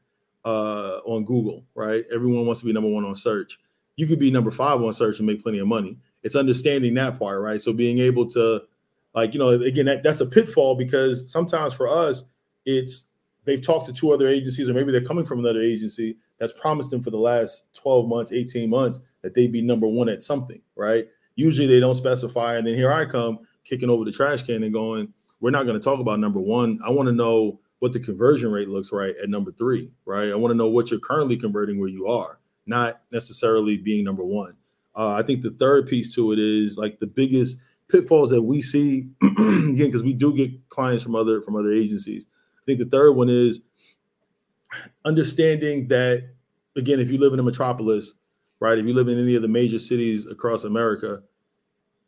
uh, 0.44 1.00
on 1.04 1.25
Google, 1.25 1.64
right? 1.75 2.04
Everyone 2.12 2.46
wants 2.46 2.61
to 2.61 2.66
be 2.66 2.73
number 2.73 2.88
one 2.88 3.04
on 3.04 3.14
search. 3.14 3.58
You 3.96 4.06
could 4.06 4.18
be 4.18 4.30
number 4.30 4.50
five 4.50 4.80
on 4.80 4.92
search 4.92 5.18
and 5.18 5.26
make 5.26 5.42
plenty 5.42 5.58
of 5.58 5.66
money. 5.66 5.99
It's 6.23 6.34
understanding 6.34 6.94
that 6.94 7.18
part, 7.18 7.40
right? 7.42 7.61
So 7.61 7.73
being 7.73 7.99
able 7.99 8.26
to, 8.30 8.62
like, 9.14 9.34
you 9.34 9.38
know, 9.38 9.50
again, 9.50 9.84
that, 9.87 10.02
that's 10.02 10.23
a 10.23 10.26
pitfall 10.26 10.75
because 10.76 11.30
sometimes 11.30 11.75
for 11.75 11.88
us, 11.88 12.25
it's 12.64 13.11
they've 13.44 13.61
talked 13.61 13.87
to 13.87 13.92
two 13.92 14.11
other 14.11 14.26
agencies, 14.26 14.70
or 14.70 14.75
maybe 14.75 14.90
they're 14.90 15.04
coming 15.04 15.26
from 15.26 15.40
another 15.40 15.61
agency 15.61 16.16
that's 16.38 16.52
promised 16.52 16.90
them 16.90 17.02
for 17.02 17.11
the 17.11 17.18
last 17.18 17.73
12 17.75 18.08
months, 18.08 18.32
18 18.32 18.68
months 18.68 19.00
that 19.23 19.34
they'd 19.34 19.52
be 19.52 19.62
number 19.62 19.87
one 19.87 20.08
at 20.08 20.23
something, 20.23 20.61
right? 20.75 21.06
Usually 21.37 21.67
they 21.67 21.81
don't 21.81 21.95
specify. 21.95 22.57
And 22.57 22.67
then 22.67 22.75
here 22.75 22.93
I 22.93 23.05
come 23.05 23.41
kicking 23.64 23.91
over 23.91 24.05
the 24.05 24.12
trash 24.12 24.43
can 24.43 24.62
and 24.62 24.73
going, 24.73 25.12
we're 25.41 25.50
not 25.50 25.64
going 25.64 25.79
to 25.79 25.85
talk 25.85 26.00
about 26.00 26.21
number 26.21 26.41
one. 26.41 26.79
I 26.85 26.91
want 26.91 27.09
to 27.09 27.12
know 27.12 27.61
what 27.81 27.93
the 27.93 28.00
conversion 28.00 28.50
rate 28.50 28.69
looks 28.69 28.93
right 28.93 29.14
at 29.23 29.29
number 29.29 29.53
three, 29.53 29.91
right? 30.07 30.31
I 30.31 30.35
want 30.37 30.53
to 30.53 30.57
know 30.57 30.69
what 30.69 30.91
you're 30.91 31.00
currently 31.00 31.37
converting 31.37 31.79
where 31.79 31.88
you 31.88 32.07
are, 32.07 32.38
not 32.67 33.03
necessarily 33.12 33.76
being 33.76 34.05
number 34.05 34.25
one. 34.25 34.55
Uh, 34.97 35.12
I 35.12 35.23
think 35.23 35.43
the 35.43 35.50
third 35.50 35.87
piece 35.87 36.14
to 36.14 36.33
it 36.33 36.38
is 36.38 36.79
like 36.79 37.00
the 37.00 37.07
biggest 37.07 37.59
pitfalls 37.88 38.31
that 38.31 38.43
we 38.43 38.62
see 38.62 39.09
again 39.23 39.76
because 39.76 40.03
we 40.03 40.12
do 40.12 40.35
get 40.35 40.69
clients 40.69 41.03
from 41.03 41.14
other 41.14 41.43
from 41.43 41.57
other 41.57 41.73
agencies. 41.73 42.26
I 42.57 42.62
think 42.64 42.79
the 42.79 42.87
third 42.87 43.12
one 43.12 43.29
is 43.29 43.61
understanding 45.05 45.88
that 45.88 46.29
again, 46.76 47.00
if 47.00 47.11
you 47.11 47.19
live 47.19 47.33
in 47.33 47.38
a 47.38 47.43
metropolis, 47.43 48.14
right? 48.64 48.78
If 48.78 48.87
you 48.87 48.94
live 48.94 49.09
in 49.09 49.18
any 49.18 49.35
of 49.35 49.42
the 49.42 49.49
major 49.49 49.78
cities 49.78 50.26
across 50.26 50.64
America, 50.64 51.23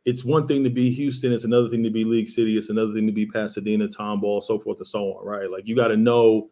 it's 0.06 0.25
one 0.25 0.46
thing 0.46 0.64
to 0.64 0.70
be 0.70 0.90
Houston, 0.90 1.30
it's 1.30 1.44
another 1.44 1.68
thing 1.68 1.82
to 1.82 1.90
be 1.90 2.02
League 2.02 2.30
City, 2.30 2.56
it's 2.56 2.70
another 2.70 2.94
thing 2.94 3.06
to 3.06 3.12
be 3.12 3.26
Pasadena, 3.26 3.86
Tomball, 3.88 4.42
so 4.42 4.58
forth 4.58 4.78
and 4.78 4.86
so 4.86 5.18
on, 5.18 5.26
right? 5.26 5.50
Like 5.50 5.66
you 5.66 5.76
got 5.76 5.88
to 5.88 5.98
know 5.98 6.48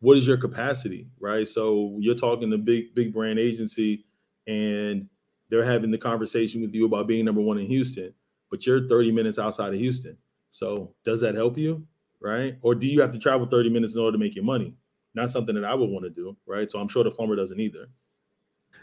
what 0.00 0.18
is 0.18 0.26
your 0.26 0.36
capacity, 0.36 1.08
right? 1.18 1.48
So 1.48 1.96
you're 1.98 2.14
talking 2.14 2.50
to 2.50 2.58
big 2.58 2.94
big 2.94 3.14
brand 3.14 3.38
agency, 3.38 4.04
and 4.46 5.08
they're 5.48 5.64
having 5.64 5.90
the 5.90 5.98
conversation 5.98 6.60
with 6.60 6.74
you 6.74 6.84
about 6.84 7.06
being 7.06 7.24
number 7.24 7.40
one 7.40 7.56
in 7.56 7.64
Houston, 7.64 8.12
but 8.50 8.66
you're 8.66 8.86
30 8.86 9.12
minutes 9.12 9.38
outside 9.38 9.72
of 9.72 9.80
Houston. 9.80 10.18
So 10.50 10.92
does 11.04 11.22
that 11.22 11.36
help 11.36 11.56
you, 11.56 11.86
right? 12.20 12.58
Or 12.60 12.74
do 12.74 12.86
you 12.86 13.00
have 13.00 13.12
to 13.12 13.18
travel 13.18 13.46
30 13.46 13.70
minutes 13.70 13.94
in 13.94 14.02
order 14.02 14.12
to 14.12 14.22
make 14.22 14.34
your 14.34 14.44
money? 14.44 14.74
Not 15.14 15.30
something 15.30 15.54
that 15.54 15.64
I 15.64 15.74
would 15.74 15.88
want 15.88 16.04
to 16.04 16.10
do, 16.10 16.36
right? 16.44 16.70
So 16.70 16.78
I'm 16.78 16.88
sure 16.88 17.02
the 17.02 17.10
plumber 17.10 17.34
doesn't 17.34 17.58
either. 17.58 17.88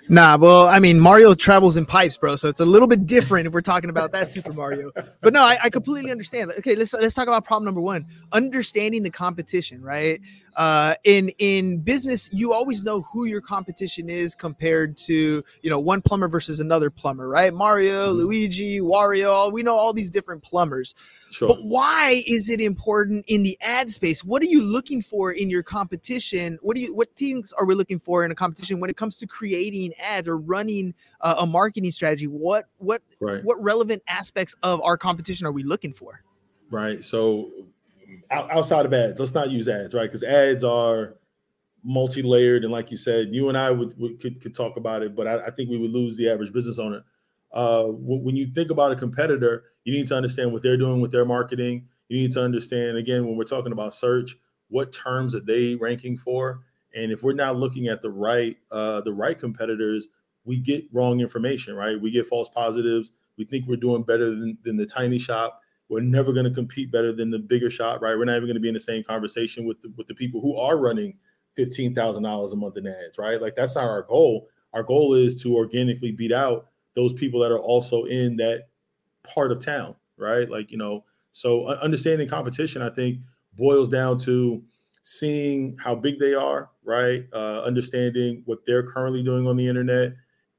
Nah, 0.07 0.38
well, 0.38 0.67
I 0.67 0.79
mean, 0.79 1.00
Mario 1.00 1.33
travels 1.33 1.77
in 1.77 1.85
pipes, 1.85 2.17
bro. 2.17 2.35
So 2.35 2.47
it's 2.47 2.59
a 2.59 2.65
little 2.65 2.88
bit 2.88 3.05
different 3.05 3.47
if 3.47 3.53
we're 3.53 3.62
talking 3.62 3.89
about 3.89 4.12
that 4.12 4.31
Super 4.31 4.53
Mario. 4.53 4.91
But 5.21 5.33
no, 5.33 5.41
I, 5.41 5.57
I, 5.63 5.69
completely 5.69 6.12
understand. 6.12 6.51
Okay, 6.59 6.75
let's 6.75 6.93
let's 6.93 7.15
talk 7.15 7.27
about 7.27 7.43
problem 7.43 7.65
number 7.65 7.81
one: 7.81 8.05
understanding 8.31 9.01
the 9.01 9.09
competition. 9.09 9.81
Right? 9.81 10.21
Uh, 10.55 10.95
in 11.03 11.29
in 11.39 11.79
business, 11.79 12.29
you 12.31 12.53
always 12.53 12.83
know 12.83 13.01
who 13.01 13.25
your 13.25 13.41
competition 13.41 14.09
is 14.09 14.35
compared 14.35 14.95
to 14.97 15.43
you 15.62 15.69
know 15.69 15.79
one 15.79 16.01
plumber 16.01 16.27
versus 16.27 16.59
another 16.59 16.89
plumber. 16.89 17.27
Right? 17.27 17.53
Mario, 17.53 18.09
mm-hmm. 18.09 18.19
Luigi, 18.19 18.79
Wario. 18.81 19.51
We 19.51 19.63
know 19.63 19.75
all 19.75 19.93
these 19.93 20.12
different 20.12 20.43
plumbers. 20.43 20.93
Sure. 21.36 21.50
But 21.50 21.65
why 21.65 22.24
is 22.27 22.50
it 22.50 22.62
important 22.62 23.25
in 23.27 23.44
the 23.44 23.58
ad 23.60 23.92
space? 23.92 24.24
What 24.24 24.42
are 24.42 24.46
you 24.46 24.62
looking 24.62 25.01
for 25.01 25.34
in 25.34 25.50
your 25.50 25.63
competition? 25.63 26.58
What 26.62 26.77
do 26.77 26.82
you 26.82 26.96
what 26.96 27.13
things 27.18 27.51
are 27.60 27.65
we 27.65 27.75
looking 27.75 28.00
for 28.00 28.24
in 28.24 28.32
a 28.32 28.36
competition 28.36 28.80
when 28.80 28.89
it 28.89 28.96
comes 28.96 29.18
to 29.18 29.27
creating 29.27 29.94
ads 30.00 30.30
or 30.30 30.38
running 30.38 30.94
uh, 31.20 31.36
a 31.39 31.46
marketing 31.46 31.92
strategy? 31.92 32.27
What 32.27 32.68
what 32.77 33.01
right. 33.20 33.44
what 33.44 33.62
relevant 33.62 34.01
aspects 34.08 34.56
of 34.63 34.82
our 34.82 34.96
competition 34.96 35.46
are 35.46 35.51
we 35.51 35.63
looking 35.63 35.92
for? 35.92 36.24
Right. 36.72 37.04
So 37.04 37.51
outside 38.32 38.86
of 38.86 38.94
ads, 38.94 39.20
let's 39.20 39.34
not 39.34 39.50
use 39.50 39.68
ads, 39.68 39.94
right? 39.94 40.10
Because 40.10 40.24
ads 40.24 40.63
are 40.63 41.18
multi-layered, 41.84 42.63
and 42.63 42.72
like 42.72 42.92
you 42.92 42.98
said, 42.98 43.27
you 43.36 43.50
and 43.50 43.58
I 43.58 43.72
would, 43.72 44.00
would 44.00 44.22
could, 44.22 44.39
could 44.39 44.56
talk 44.56 44.77
about 44.77 45.04
it, 45.04 45.18
but 45.18 45.27
I, 45.27 45.48
I 45.48 45.51
think 45.51 45.70
we 45.70 45.77
would 45.77 45.92
lose 45.92 46.15
the 46.15 46.30
average 46.30 46.54
business 46.54 46.80
owner 46.80 47.04
uh, 47.55 47.85
when 47.85 48.35
you 48.35 48.47
think 48.47 48.69
about 48.69 48.91
a 48.91 48.95
competitor, 48.95 49.63
you 49.85 49.93
need 49.93 50.07
to 50.07 50.15
understand 50.15 50.51
what 50.51 50.62
they're 50.62 50.77
doing 50.77 51.01
with 51.01 51.12
their 51.12 51.25
marketing. 51.25 51.88
You 52.09 52.17
need 52.17 52.33
to 52.33 52.43
understand, 52.43 52.97
again, 52.97 53.25
when 53.25 53.38
we're 53.38 53.45
talking 53.45 53.71
about 53.71 53.93
search, 53.93 54.35
what 54.69 54.91
terms 54.91 55.33
are 55.33 55.39
they 55.39 55.75
ranking 55.75 56.17
for? 56.17 56.62
And 56.93 57.12
if 57.12 57.24
we're 57.24 57.33
not 57.33 57.55
looking 57.55 57.88
at 57.88 58.01
the 58.01 58.09
right 58.09 58.57
uh, 58.71 59.01
the 59.01 59.13
right 59.13 59.38
competitors, 59.39 60.09
we 60.43 60.59
get 60.59 60.85
wrong 60.93 61.19
information, 61.21 61.75
right? 61.75 62.00
We 62.00 62.12
get 62.12 62.27
false 62.27 62.50
positives. 62.50 63.12
We 63.38 63.45
think 63.45 63.67
we're 63.67 63.75
doing 63.77 64.03
better 64.03 64.29
than, 64.29 64.57
than 64.63 64.77
the 64.77 64.85
tiny 64.85 65.17
shop. 65.17 65.62
We're 65.89 66.01
never 66.01 66.33
going 66.33 66.45
to 66.45 66.51
compete 66.51 66.91
better 66.91 67.13
than 67.13 67.31
the 67.31 67.39
bigger 67.39 67.69
shop, 67.69 68.01
right? 68.01 68.17
We're 68.17 68.25
not 68.25 68.38
even 68.38 68.47
going 68.47 68.55
to 68.55 68.62
be 68.62 68.69
in 68.69 68.74
the 68.74 68.79
same 68.79 69.03
conversation 69.03 69.65
with 69.65 69.81
the, 69.81 69.93
with 69.97 70.07
the 70.07 70.15
people 70.15 70.41
who 70.41 70.57
are 70.57 70.77
running 70.77 71.17
fifteen 71.55 71.95
thousand 71.95 72.24
dollars 72.24 72.53
a 72.53 72.55
month 72.55 72.77
in 72.77 72.88
ads, 72.88 73.17
right? 73.17 73.41
Like 73.41 73.55
that's 73.55 73.75
not 73.75 73.85
our 73.85 74.03
goal. 74.03 74.47
Our 74.74 74.83
goal 74.83 75.13
is 75.13 75.35
to 75.43 75.55
organically 75.55 76.12
beat 76.12 76.33
out 76.33 76.67
those 76.95 77.13
people 77.13 77.39
that 77.41 77.51
are 77.51 77.59
also 77.59 78.05
in 78.05 78.37
that 78.37 78.69
part 79.23 79.51
of 79.51 79.63
town, 79.63 79.95
right? 80.17 80.49
Like, 80.49 80.71
you 80.71 80.77
know, 80.77 81.03
so 81.31 81.67
understanding 81.67 82.27
competition, 82.27 82.81
I 82.81 82.89
think, 82.89 83.19
boils 83.57 83.89
down 83.89 84.17
to 84.19 84.63
seeing 85.01 85.77
how 85.79 85.95
big 85.95 86.19
they 86.19 86.33
are, 86.33 86.69
right? 86.83 87.25
Uh, 87.33 87.61
understanding 87.63 88.41
what 88.45 88.59
they're 88.65 88.83
currently 88.83 89.21
doing 89.21 89.47
on 89.47 89.55
the 89.55 89.67
internet, 89.67 90.13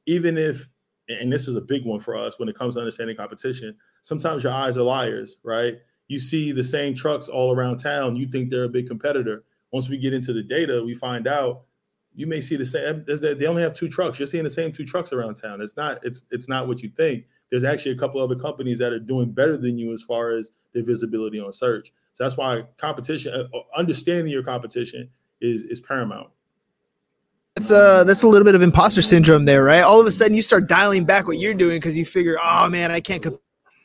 even 0.06 0.38
if, 0.38 0.68
and 1.08 1.32
this 1.32 1.48
is 1.48 1.56
a 1.56 1.60
big 1.60 1.84
one 1.84 2.00
for 2.00 2.16
us 2.16 2.38
when 2.38 2.48
it 2.48 2.56
comes 2.56 2.74
to 2.74 2.80
understanding 2.80 3.16
competition. 3.16 3.76
Sometimes 4.02 4.44
your 4.44 4.52
eyes 4.52 4.76
are 4.76 4.82
liars, 4.82 5.36
right? 5.42 5.78
You 6.08 6.20
see 6.20 6.52
the 6.52 6.62
same 6.62 6.94
trucks 6.94 7.28
all 7.28 7.54
around 7.54 7.78
town, 7.78 8.16
you 8.16 8.28
think 8.28 8.50
they're 8.50 8.64
a 8.64 8.68
big 8.68 8.86
competitor. 8.86 9.44
Once 9.72 9.88
we 9.88 9.98
get 9.98 10.14
into 10.14 10.32
the 10.32 10.42
data, 10.42 10.82
we 10.84 10.94
find 10.94 11.26
out 11.26 11.62
you 12.16 12.26
may 12.26 12.40
see 12.40 12.56
the 12.56 12.64
same. 12.64 13.04
They 13.06 13.46
only 13.46 13.62
have 13.62 13.74
two 13.74 13.88
trucks. 13.88 14.18
You're 14.18 14.26
seeing 14.26 14.44
the 14.44 14.50
same 14.50 14.72
two 14.72 14.86
trucks 14.86 15.12
around 15.12 15.34
town. 15.34 15.60
It's 15.60 15.76
not. 15.76 15.98
It's 16.02 16.24
it's 16.30 16.48
not 16.48 16.66
what 16.66 16.82
you 16.82 16.88
think. 16.88 17.24
There's 17.50 17.62
actually 17.62 17.92
a 17.92 17.98
couple 17.98 18.20
other 18.20 18.34
companies 18.34 18.78
that 18.78 18.92
are 18.92 18.98
doing 18.98 19.30
better 19.30 19.56
than 19.56 19.78
you 19.78 19.92
as 19.92 20.02
far 20.02 20.30
as 20.30 20.50
their 20.72 20.82
visibility 20.82 21.38
on 21.38 21.52
search. 21.52 21.92
So 22.14 22.24
that's 22.24 22.36
why 22.36 22.64
competition, 22.78 23.34
uh, 23.34 23.56
uh, 23.56 23.60
understanding 23.76 24.32
your 24.32 24.42
competition, 24.42 25.10
is 25.42 25.64
is 25.64 25.80
paramount. 25.80 26.30
That's 27.54 27.70
uh 27.70 28.04
that's 28.04 28.22
a 28.22 28.28
little 28.28 28.46
bit 28.46 28.54
of 28.54 28.62
imposter 28.62 29.02
syndrome 29.02 29.44
there, 29.44 29.62
right? 29.62 29.82
All 29.82 30.00
of 30.00 30.06
a 30.06 30.10
sudden 30.10 30.34
you 30.34 30.42
start 30.42 30.68
dialing 30.68 31.04
back 31.04 31.28
what 31.28 31.38
you're 31.38 31.54
doing 31.54 31.76
because 31.76 31.96
you 31.96 32.06
figure, 32.06 32.38
oh 32.42 32.68
man, 32.70 32.90
I 32.90 33.00
can't 33.00 33.22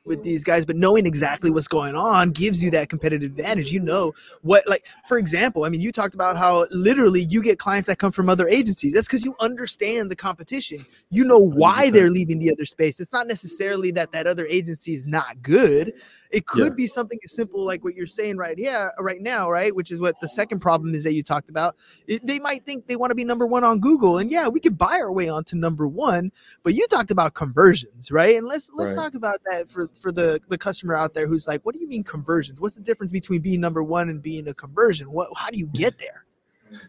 with 0.06 0.24
these 0.24 0.44
guys, 0.44 0.66
but 0.66 0.76
knowing 0.76 1.06
exactly 1.06 1.52
what's 1.52 1.68
going 1.68 1.96
on 1.96 2.32
gives 2.32 2.64
you 2.64 2.72
that 2.72 2.90
competitive 2.90 3.32
advantage. 3.32 3.72
You 3.72 3.80
know 3.80 4.14
what, 4.42 4.68
like, 4.68 4.86
for 5.08 5.18
example, 5.18 5.64
I 5.64 5.70
mean, 5.70 5.82
you 5.82 5.92
talked 5.92 6.16
about 6.16 6.38
how 6.38 6.66
literally 6.72 7.22
you 7.22 7.44
get 7.44 7.60
clients 7.60 7.88
that 7.88 8.00
come 8.00 8.12
from 8.12 8.30
other 8.30 8.48
agencies. 8.48 8.94
That's 8.94 9.08
because 9.08 9.24
you 9.24 9.36
understand 9.40 10.10
the 10.10 10.16
competition. 10.16 10.86
You 11.10 11.26
know 11.26 11.38
why 11.38 11.90
they 11.90 12.02
are 12.02 12.10
leaving 12.10 12.40
the 12.40 12.52
other 12.52 12.66
space. 12.66 13.00
It's 13.00 13.14
not 13.14 13.28
necessarily 13.28 13.92
that 13.92 14.12
that 14.12 14.28
other 14.28 14.48
agency 14.48 14.94
is 14.94 15.06
not 15.06 15.42
good. 15.42 15.94
It 16.32 16.48
could 16.48 16.64
yeah. 16.64 16.76
be 16.76 16.88
something 16.88 17.20
as 17.24 17.34
simple 17.34 17.64
like 17.66 17.84
what 17.84 17.94
you're 17.94 18.08
saying 18.08 18.38
right 18.38 18.58
here, 18.58 18.92
right 19.00 19.22
now, 19.22 19.50
right? 19.50 19.76
Which 19.76 19.92
is 19.92 20.00
what 20.00 20.16
the 20.22 20.30
second 20.30 20.60
problem 20.60 20.96
is 20.96 21.04
that 21.04 21.14
you 21.14 21.24
talked 21.24 21.50
about. 21.50 21.76
It, 22.08 22.26
they 22.26 22.40
might 22.40 22.66
think 22.66 22.88
they 22.88 22.96
want 22.96 23.12
to 23.12 23.16
be 23.16 23.26
number 23.26 23.46
one 23.46 23.64
on 23.64 23.80
Google, 23.80 24.18
and 24.18 24.32
yeah, 24.32 24.48
we 24.48 24.60
could 24.60 24.78
buy 24.78 25.00
our 25.00 25.12
way 25.12 25.28
onto 25.28 25.56
number 25.58 25.88
one. 25.88 26.32
But 26.64 26.74
you 26.74 26.88
talked 26.88 27.12
about 27.12 27.34
conversions, 27.34 28.12
right? 28.12 28.38
And 28.38 28.48
let's 28.48 28.72
let's 28.74 28.92
right. 28.92 29.04
talk 29.04 29.14
about 29.16 29.40
that 29.50 29.70
for 29.70 29.90
for 29.94 30.12
the 30.12 30.40
the 30.48 30.58
customer 30.58 30.96
out 30.96 31.14
there 31.14 31.28
who's 31.28 31.48
like, 31.48 31.62
what 31.66 31.76
do 31.76 31.82
you 31.82 31.88
mean 31.88 32.04
conversions? 32.04 32.62
What's 32.62 32.76
the 32.76 32.82
difference 32.82 33.12
between 33.12 33.42
being 33.42 33.60
number 33.60 33.84
one 33.84 34.10
and 34.10 34.22
being 34.22 34.48
a 34.48 34.54
conversion? 34.54 35.12
What 35.12 35.30
how 35.36 35.50
do 35.50 35.58
you 35.58 35.68
get 35.68 35.98
there? 35.98 36.26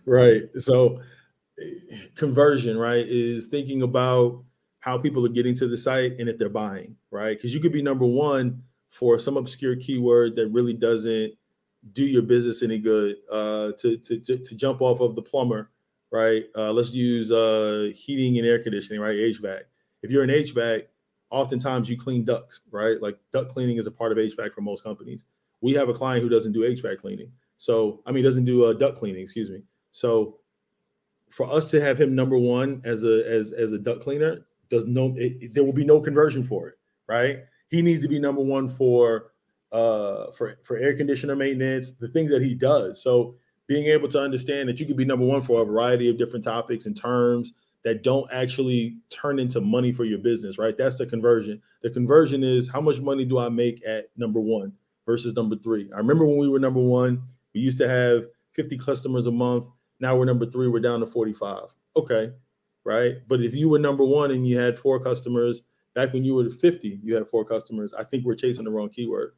Right. 0.06 0.42
So 0.58 1.00
conversion, 2.14 2.78
right, 2.78 3.06
is 3.06 3.46
thinking 3.46 3.82
about 3.82 4.42
how 4.80 4.98
people 4.98 5.24
are 5.24 5.30
getting 5.30 5.54
to 5.54 5.68
the 5.68 5.76
site 5.76 6.18
and 6.18 6.28
if 6.28 6.38
they're 6.38 6.48
buying, 6.48 6.96
right? 7.10 7.36
Because 7.36 7.54
you 7.54 7.60
could 7.60 7.72
be 7.72 7.82
number 7.82 8.04
one 8.04 8.62
for 8.92 9.18
some 9.18 9.38
obscure 9.38 9.74
keyword 9.74 10.36
that 10.36 10.48
really 10.48 10.74
doesn't 10.74 11.32
do 11.94 12.04
your 12.04 12.20
business 12.20 12.62
any 12.62 12.78
good 12.78 13.16
uh, 13.32 13.72
to, 13.78 13.96
to, 13.96 14.18
to, 14.20 14.36
to, 14.36 14.54
jump 14.54 14.82
off 14.82 15.00
of 15.00 15.16
the 15.16 15.22
plumber, 15.22 15.70
right? 16.10 16.44
Uh, 16.54 16.70
let's 16.70 16.94
use 16.94 17.32
uh, 17.32 17.88
heating 17.94 18.36
and 18.36 18.46
air 18.46 18.62
conditioning, 18.62 19.00
right? 19.00 19.16
HVAC. 19.16 19.62
If 20.02 20.10
you're 20.10 20.22
an 20.22 20.28
HVAC, 20.28 20.82
oftentimes 21.30 21.88
you 21.88 21.96
clean 21.96 22.22
ducts, 22.24 22.60
right? 22.70 23.00
Like 23.00 23.18
duct 23.32 23.50
cleaning 23.50 23.78
is 23.78 23.86
a 23.86 23.90
part 23.90 24.12
of 24.12 24.18
HVAC 24.18 24.52
for 24.52 24.60
most 24.60 24.84
companies. 24.84 25.24
We 25.62 25.72
have 25.72 25.88
a 25.88 25.94
client 25.94 26.22
who 26.22 26.28
doesn't 26.28 26.52
do 26.52 26.60
HVAC 26.60 26.98
cleaning. 26.98 27.32
So, 27.56 28.02
I 28.04 28.12
mean, 28.12 28.24
doesn't 28.24 28.44
do 28.44 28.66
uh, 28.66 28.74
duct 28.74 28.98
cleaning, 28.98 29.22
excuse 29.22 29.50
me. 29.50 29.62
So, 29.92 30.38
for 31.30 31.50
us 31.50 31.70
to 31.70 31.80
have 31.80 31.98
him 31.98 32.14
number 32.14 32.36
one 32.36 32.82
as 32.84 33.04
a 33.04 33.26
as 33.26 33.52
as 33.52 33.72
a 33.72 33.78
duct 33.78 34.02
cleaner 34.02 34.44
does 34.68 34.84
no 34.84 35.14
it, 35.16 35.54
there 35.54 35.64
will 35.64 35.72
be 35.72 35.84
no 35.84 35.98
conversion 35.98 36.42
for 36.42 36.68
it, 36.68 36.74
right? 37.06 37.44
He 37.72 37.82
needs 37.82 38.02
to 38.02 38.08
be 38.08 38.20
number 38.20 38.42
one 38.42 38.68
for 38.68 39.32
uh 39.72 40.30
for 40.32 40.58
for 40.62 40.76
air 40.76 40.94
conditioner 40.94 41.34
maintenance, 41.34 41.92
the 41.92 42.06
things 42.08 42.30
that 42.30 42.42
he 42.42 42.54
does. 42.54 43.02
So 43.02 43.34
being 43.66 43.86
able 43.86 44.08
to 44.08 44.20
understand 44.20 44.68
that 44.68 44.78
you 44.78 44.86
could 44.86 44.98
be 44.98 45.06
number 45.06 45.24
one 45.24 45.40
for 45.40 45.62
a 45.62 45.64
variety 45.64 46.10
of 46.10 46.18
different 46.18 46.44
topics 46.44 46.84
and 46.84 46.94
terms 46.94 47.54
that 47.82 48.02
don't 48.02 48.30
actually 48.30 48.98
turn 49.08 49.38
into 49.38 49.60
money 49.60 49.90
for 49.90 50.04
your 50.04 50.18
business, 50.18 50.58
right? 50.58 50.76
That's 50.76 50.98
the 50.98 51.06
conversion. 51.06 51.60
The 51.82 51.90
conversion 51.90 52.44
is 52.44 52.68
how 52.70 52.82
much 52.82 53.00
money 53.00 53.24
do 53.24 53.38
I 53.38 53.48
make 53.48 53.82
at 53.86 54.10
number 54.16 54.38
one 54.38 54.72
versus 55.06 55.34
number 55.34 55.56
three? 55.56 55.90
I 55.92 55.96
remember 55.96 56.26
when 56.26 56.36
we 56.36 56.48
were 56.48 56.60
number 56.60 56.80
one, 56.80 57.22
we 57.54 57.60
used 57.62 57.78
to 57.78 57.88
have 57.88 58.26
50 58.52 58.76
customers 58.76 59.26
a 59.26 59.32
month. 59.32 59.64
Now 59.98 60.16
we're 60.16 60.26
number 60.26 60.46
three, 60.46 60.68
we're 60.68 60.80
down 60.80 61.00
to 61.00 61.06
45. 61.06 61.64
Okay, 61.96 62.32
right? 62.84 63.14
But 63.26 63.40
if 63.40 63.54
you 63.54 63.70
were 63.70 63.78
number 63.78 64.04
one 64.04 64.30
and 64.30 64.46
you 64.46 64.58
had 64.58 64.78
four 64.78 65.02
customers 65.02 65.62
Back 65.94 66.12
when 66.12 66.24
you 66.24 66.34
were 66.34 66.48
50, 66.50 67.00
you 67.02 67.14
had 67.14 67.28
four 67.28 67.44
customers. 67.44 67.92
I 67.92 68.04
think 68.04 68.24
we're 68.24 68.34
chasing 68.34 68.64
the 68.64 68.70
wrong 68.70 68.88
keyword. 68.88 69.32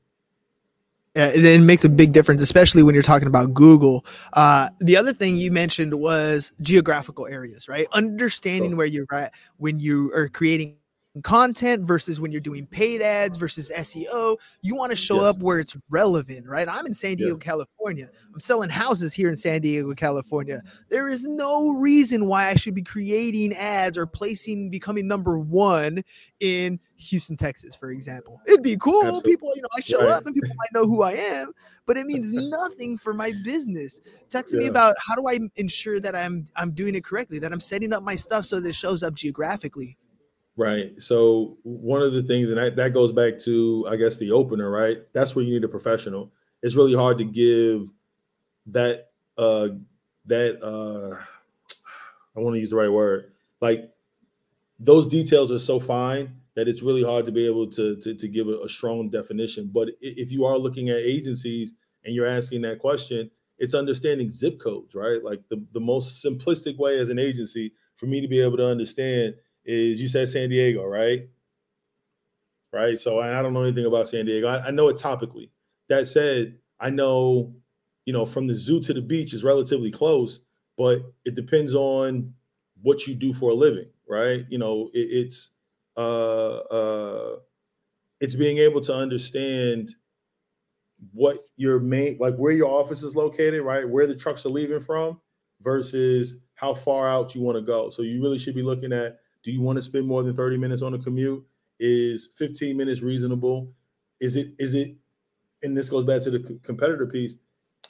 Yeah, 1.16 1.28
it, 1.28 1.44
it 1.44 1.60
makes 1.60 1.84
a 1.84 1.88
big 1.88 2.12
difference, 2.12 2.42
especially 2.42 2.82
when 2.82 2.94
you're 2.94 3.02
talking 3.02 3.28
about 3.28 3.54
Google. 3.54 4.04
Uh, 4.32 4.70
the 4.80 4.96
other 4.96 5.12
thing 5.12 5.36
you 5.36 5.52
mentioned 5.52 5.94
was 5.94 6.50
geographical 6.60 7.26
areas, 7.28 7.68
right? 7.68 7.86
Understanding 7.92 8.76
where 8.76 8.86
you're 8.86 9.06
at 9.12 9.32
when 9.58 9.78
you 9.78 10.12
are 10.12 10.28
creating 10.28 10.76
content 11.22 11.86
versus 11.86 12.20
when 12.20 12.32
you're 12.32 12.40
doing 12.40 12.66
paid 12.66 13.00
ads 13.00 13.36
versus 13.36 13.70
SEO. 13.74 14.36
You 14.62 14.74
want 14.74 14.90
to 14.90 14.96
show 14.96 15.24
yes. 15.24 15.36
up 15.36 15.42
where 15.42 15.60
it's 15.60 15.76
relevant, 15.88 16.46
right? 16.46 16.68
I'm 16.68 16.86
in 16.86 16.94
San 16.94 17.16
Diego, 17.16 17.36
yeah. 17.36 17.44
California. 17.44 18.08
I'm 18.32 18.40
selling 18.40 18.70
houses 18.70 19.14
here 19.14 19.30
in 19.30 19.36
San 19.36 19.60
Diego, 19.60 19.94
California. 19.94 20.62
There 20.88 21.08
is 21.08 21.24
no 21.24 21.70
reason 21.70 22.26
why 22.26 22.48
I 22.48 22.56
should 22.56 22.74
be 22.74 22.82
creating 22.82 23.54
ads 23.54 23.96
or 23.96 24.06
placing 24.06 24.70
becoming 24.70 25.06
number 25.06 25.38
one 25.38 26.02
in 26.40 26.80
Houston, 26.96 27.36
Texas, 27.36 27.76
for 27.76 27.90
example. 27.90 28.40
It'd 28.46 28.62
be 28.62 28.76
cool. 28.76 29.02
Absolutely. 29.02 29.30
People, 29.30 29.52
you 29.54 29.62
know, 29.62 29.68
I 29.76 29.80
show 29.80 30.00
right. 30.00 30.10
up 30.10 30.26
and 30.26 30.34
people 30.34 30.54
might 30.56 30.72
know 30.72 30.86
who 30.86 31.02
I 31.02 31.12
am, 31.12 31.52
but 31.86 31.96
it 31.96 32.06
means 32.06 32.32
nothing 32.32 32.98
for 32.98 33.14
my 33.14 33.32
business. 33.44 34.00
Talk 34.30 34.48
to 34.48 34.54
yeah. 34.54 34.60
me 34.60 34.66
about 34.66 34.96
how 35.06 35.14
do 35.14 35.28
I 35.28 35.38
ensure 35.56 36.00
that 36.00 36.16
I'm 36.16 36.48
I'm 36.56 36.72
doing 36.72 36.96
it 36.96 37.04
correctly, 37.04 37.38
that 37.38 37.52
I'm 37.52 37.60
setting 37.60 37.92
up 37.92 38.02
my 38.02 38.16
stuff 38.16 38.46
so 38.46 38.58
that 38.58 38.68
it 38.68 38.74
shows 38.74 39.04
up 39.04 39.14
geographically. 39.14 39.96
Right. 40.56 41.00
So 41.02 41.58
one 41.64 42.02
of 42.02 42.12
the 42.12 42.22
things, 42.22 42.50
and 42.50 42.58
that, 42.58 42.76
that 42.76 42.94
goes 42.94 43.10
back 43.12 43.38
to, 43.40 43.86
I 43.90 43.96
guess, 43.96 44.16
the 44.16 44.30
opener, 44.30 44.70
right? 44.70 44.98
That's 45.12 45.34
where 45.34 45.44
you 45.44 45.52
need 45.54 45.64
a 45.64 45.68
professional. 45.68 46.32
It's 46.62 46.76
really 46.76 46.94
hard 46.94 47.18
to 47.18 47.24
give 47.24 47.90
that 48.66 49.10
uh 49.38 49.68
that 50.26 50.62
uh 50.62 51.16
I 52.36 52.40
want 52.40 52.54
to 52.54 52.60
use 52.60 52.70
the 52.70 52.76
right 52.76 52.90
word. 52.90 53.32
Like 53.60 53.90
those 54.78 55.08
details 55.08 55.52
are 55.52 55.58
so 55.58 55.80
fine 55.80 56.36
that 56.56 56.68
it's 56.68 56.82
really 56.82 57.02
hard 57.04 57.26
to 57.26 57.32
be 57.32 57.46
able 57.46 57.68
to 57.72 57.96
to, 57.96 58.14
to 58.14 58.28
give 58.28 58.48
a, 58.48 58.60
a 58.64 58.68
strong 58.68 59.10
definition. 59.10 59.70
But 59.72 59.90
if 60.00 60.32
you 60.32 60.44
are 60.44 60.58
looking 60.58 60.90
at 60.90 60.98
agencies 60.98 61.74
and 62.04 62.14
you're 62.14 62.26
asking 62.26 62.62
that 62.62 62.78
question, 62.80 63.30
it's 63.58 63.74
understanding 63.74 64.30
zip 64.30 64.60
codes, 64.60 64.94
right? 64.94 65.22
Like 65.22 65.42
the, 65.48 65.64
the 65.72 65.80
most 65.80 66.24
simplistic 66.24 66.78
way 66.78 66.98
as 66.98 67.10
an 67.10 67.18
agency 67.18 67.72
for 67.96 68.06
me 68.06 68.20
to 68.20 68.28
be 68.28 68.40
able 68.40 68.56
to 68.58 68.66
understand 68.66 69.34
is 69.64 70.00
you 70.00 70.08
said 70.08 70.28
San 70.28 70.50
Diego, 70.50 70.84
right? 70.84 71.28
Right. 72.72 72.98
So 72.98 73.20
I 73.20 73.40
don't 73.40 73.52
know 73.52 73.62
anything 73.62 73.86
about 73.86 74.08
San 74.08 74.26
Diego. 74.26 74.48
I, 74.48 74.66
I 74.66 74.70
know 74.70 74.88
it 74.88 74.96
topically. 74.96 75.50
That 75.88 76.08
said, 76.08 76.58
I 76.80 76.90
know, 76.90 77.54
you 78.04 78.12
know, 78.12 78.26
from 78.26 78.48
the 78.48 78.54
zoo 78.54 78.80
to 78.80 78.92
the 78.92 79.00
beach 79.00 79.32
is 79.32 79.44
relatively 79.44 79.92
close, 79.92 80.40
but 80.76 80.98
it 81.24 81.34
depends 81.34 81.74
on 81.74 82.34
what 82.82 83.06
you 83.06 83.14
do 83.14 83.32
for 83.32 83.50
a 83.50 83.54
living, 83.54 83.88
right? 84.08 84.44
You 84.48 84.58
know, 84.58 84.90
it, 84.92 84.98
it's 85.10 85.50
uh 85.96 86.56
uh 86.58 87.36
it's 88.20 88.34
being 88.34 88.58
able 88.58 88.80
to 88.82 88.94
understand 88.94 89.94
what 91.12 91.48
your 91.56 91.78
main 91.80 92.16
like 92.18 92.36
where 92.36 92.52
your 92.52 92.70
office 92.70 93.02
is 93.02 93.16
located, 93.16 93.62
right? 93.62 93.88
Where 93.88 94.06
the 94.06 94.16
trucks 94.16 94.44
are 94.46 94.50
leaving 94.50 94.80
from 94.80 95.20
versus 95.60 96.40
how 96.54 96.74
far 96.74 97.08
out 97.08 97.34
you 97.34 97.42
want 97.42 97.56
to 97.56 97.62
go. 97.62 97.90
So 97.90 98.02
you 98.02 98.22
really 98.22 98.38
should 98.38 98.54
be 98.54 98.62
looking 98.62 98.92
at 98.92 99.18
do 99.44 99.52
you 99.52 99.60
want 99.60 99.76
to 99.76 99.82
spend 99.82 100.06
more 100.06 100.22
than 100.22 100.34
30 100.34 100.56
minutes 100.56 100.82
on 100.82 100.94
a 100.94 100.98
commute? 100.98 101.44
Is 101.78 102.28
15 102.36 102.76
minutes 102.76 103.02
reasonable? 103.02 103.72
Is 104.20 104.36
it 104.36 104.54
is 104.58 104.74
it 104.74 104.96
and 105.62 105.76
this 105.76 105.88
goes 105.88 106.04
back 106.04 106.20
to 106.22 106.30
the 106.30 106.58
competitor 106.62 107.06
piece. 107.06 107.36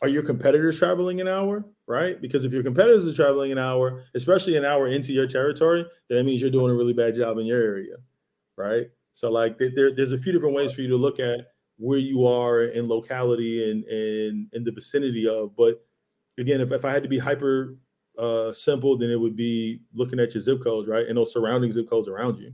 Are 0.03 0.09
your 0.09 0.23
competitors 0.23 0.79
traveling 0.79 1.21
an 1.21 1.29
hour? 1.29 1.65
Right? 1.87 2.21
Because 2.21 2.45
if 2.45 2.53
your 2.53 2.63
competitors 2.63 3.07
are 3.07 3.15
traveling 3.15 3.53
an 3.53 3.59
hour, 3.59 4.05
especially 4.15 4.57
an 4.57 4.65
hour 4.65 4.89
into 4.89 5.13
your 5.13 5.27
territory, 5.27 5.85
then 6.09 6.19
that 6.19 6.25
means 6.25 6.41
you're 6.41 6.51
doing 6.51 6.71
a 6.71 6.75
really 6.75 6.93
bad 6.93 7.15
job 7.15 7.39
in 7.39 7.47
your 7.47 7.63
area. 7.63 7.97
Right. 8.57 8.87
So 9.13 9.31
like 9.31 9.59
there, 9.59 9.95
there's 9.95 10.13
a 10.13 10.19
few 10.19 10.33
different 10.33 10.55
ways 10.55 10.73
for 10.73 10.81
you 10.81 10.89
to 10.89 10.97
look 10.97 11.21
at 11.21 11.41
where 11.77 11.99
you 11.99 12.27
are 12.27 12.65
in 12.65 12.89
locality 12.89 13.71
and 13.71 13.85
in 13.85 14.65
the 14.65 14.73
vicinity 14.73 15.29
of. 15.29 15.57
But 15.57 15.85
again, 16.39 16.61
if, 16.61 16.73
if 16.73 16.85
I 16.85 16.91
had 16.91 17.03
to 17.03 17.09
be 17.09 17.19
hyper 17.19 17.77
uh, 18.19 18.53
simple, 18.53 18.97
then 18.97 19.11
it 19.11 19.19
would 19.19 19.37
be 19.37 19.81
looking 19.95 20.21
at 20.21 20.35
your 20.35 20.41
zip 20.41 20.63
codes, 20.63 20.89
right, 20.89 21.07
and 21.07 21.17
those 21.17 21.33
surrounding 21.33 21.73
zip 21.73 21.89
codes 21.89 22.09
around 22.09 22.39
you. 22.39 22.53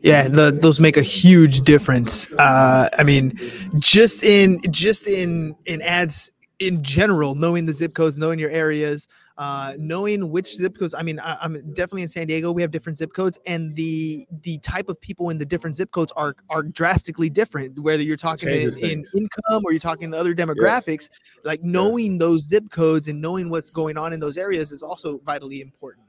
Yeah, 0.00 0.28
the, 0.28 0.50
those 0.50 0.80
make 0.80 0.96
a 0.96 1.02
huge 1.02 1.60
difference. 1.60 2.30
Uh, 2.32 2.88
I 2.98 3.02
mean, 3.02 3.38
just 3.78 4.22
in 4.22 4.60
just 4.70 5.06
in 5.06 5.54
in 5.66 5.82
ads 5.82 6.30
in 6.58 6.82
general, 6.82 7.34
knowing 7.34 7.66
the 7.66 7.72
zip 7.72 7.94
codes, 7.94 8.18
knowing 8.18 8.38
your 8.38 8.50
areas, 8.50 9.06
uh, 9.38 9.74
knowing 9.78 10.30
which 10.30 10.56
zip 10.56 10.78
codes. 10.78 10.94
I 10.94 11.02
mean, 11.02 11.18
I, 11.20 11.44
am 11.44 11.54
definitely 11.74 12.02
in 12.02 12.08
San 12.08 12.26
Diego. 12.26 12.52
We 12.52 12.62
have 12.62 12.70
different 12.70 12.98
zip 12.98 13.12
codes, 13.12 13.38
and 13.46 13.76
the 13.76 14.26
the 14.42 14.58
type 14.58 14.88
of 14.88 15.00
people 15.00 15.30
in 15.30 15.38
the 15.38 15.44
different 15.44 15.76
zip 15.76 15.90
codes 15.90 16.12
are 16.16 16.36
are 16.48 16.62
drastically 16.62 17.28
different. 17.28 17.78
Whether 17.78 18.02
you're 18.02 18.16
talking 18.16 18.48
in, 18.48 18.78
in, 18.78 19.04
income 19.14 19.62
or 19.64 19.72
you're 19.72 19.80
talking 19.80 20.14
other 20.14 20.34
demographics, 20.34 21.08
yes. 21.08 21.10
like 21.44 21.62
knowing 21.62 22.12
yes. 22.12 22.20
those 22.20 22.42
zip 22.48 22.70
codes 22.70 23.08
and 23.08 23.20
knowing 23.20 23.50
what's 23.50 23.70
going 23.70 23.98
on 23.98 24.12
in 24.12 24.20
those 24.20 24.38
areas 24.38 24.72
is 24.72 24.82
also 24.82 25.18
vitally 25.24 25.60
important. 25.60 26.06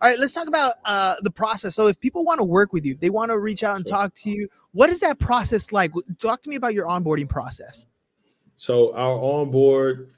All 0.00 0.08
right, 0.08 0.18
let's 0.18 0.32
talk 0.32 0.46
about 0.46 0.74
uh, 0.84 1.16
the 1.22 1.30
process. 1.30 1.74
So, 1.74 1.88
if 1.88 1.98
people 1.98 2.24
want 2.24 2.38
to 2.38 2.44
work 2.44 2.72
with 2.72 2.86
you, 2.86 2.94
they 2.94 3.10
want 3.10 3.30
to 3.30 3.38
reach 3.38 3.64
out 3.64 3.76
and 3.76 3.86
sure. 3.86 3.96
talk 3.96 4.14
to 4.16 4.30
you. 4.30 4.48
What 4.70 4.90
is 4.90 5.00
that 5.00 5.18
process 5.18 5.72
like? 5.72 5.92
Talk 6.20 6.42
to 6.44 6.48
me 6.48 6.54
about 6.54 6.74
your 6.74 6.86
onboarding 6.86 7.28
process. 7.28 7.86
So, 8.54 8.94
our 8.94 9.18
onboard 9.18 10.14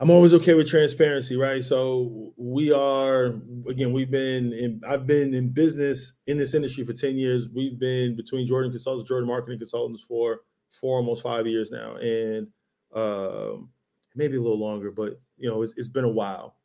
I'm 0.00 0.08
always 0.08 0.32
okay 0.32 0.54
with 0.54 0.66
transparency, 0.66 1.36
right? 1.36 1.62
So 1.62 2.32
we 2.38 2.72
are 2.72 3.34
again, 3.68 3.92
we've 3.92 4.10
been 4.10 4.50
in 4.54 4.80
I've 4.88 5.06
been 5.06 5.34
in 5.34 5.52
business 5.52 6.14
in 6.26 6.38
this 6.38 6.54
industry 6.54 6.84
for 6.86 6.94
10 6.94 7.18
years. 7.18 7.48
We've 7.54 7.78
been 7.78 8.16
between 8.16 8.46
Jordan 8.46 8.70
Consultants, 8.70 9.06
Jordan 9.06 9.28
Marketing 9.28 9.58
Consultants 9.58 10.02
for 10.02 10.40
four 10.70 10.96
almost 10.96 11.22
five 11.22 11.46
years 11.46 11.70
now. 11.70 11.96
And 11.96 12.46
um, 12.94 13.68
maybe 14.14 14.38
a 14.38 14.40
little 14.40 14.58
longer, 14.58 14.90
but 14.90 15.20
you 15.36 15.50
know, 15.50 15.60
it's, 15.60 15.74
it's 15.76 15.88
been 15.88 16.04
a 16.04 16.08
while. 16.08 16.56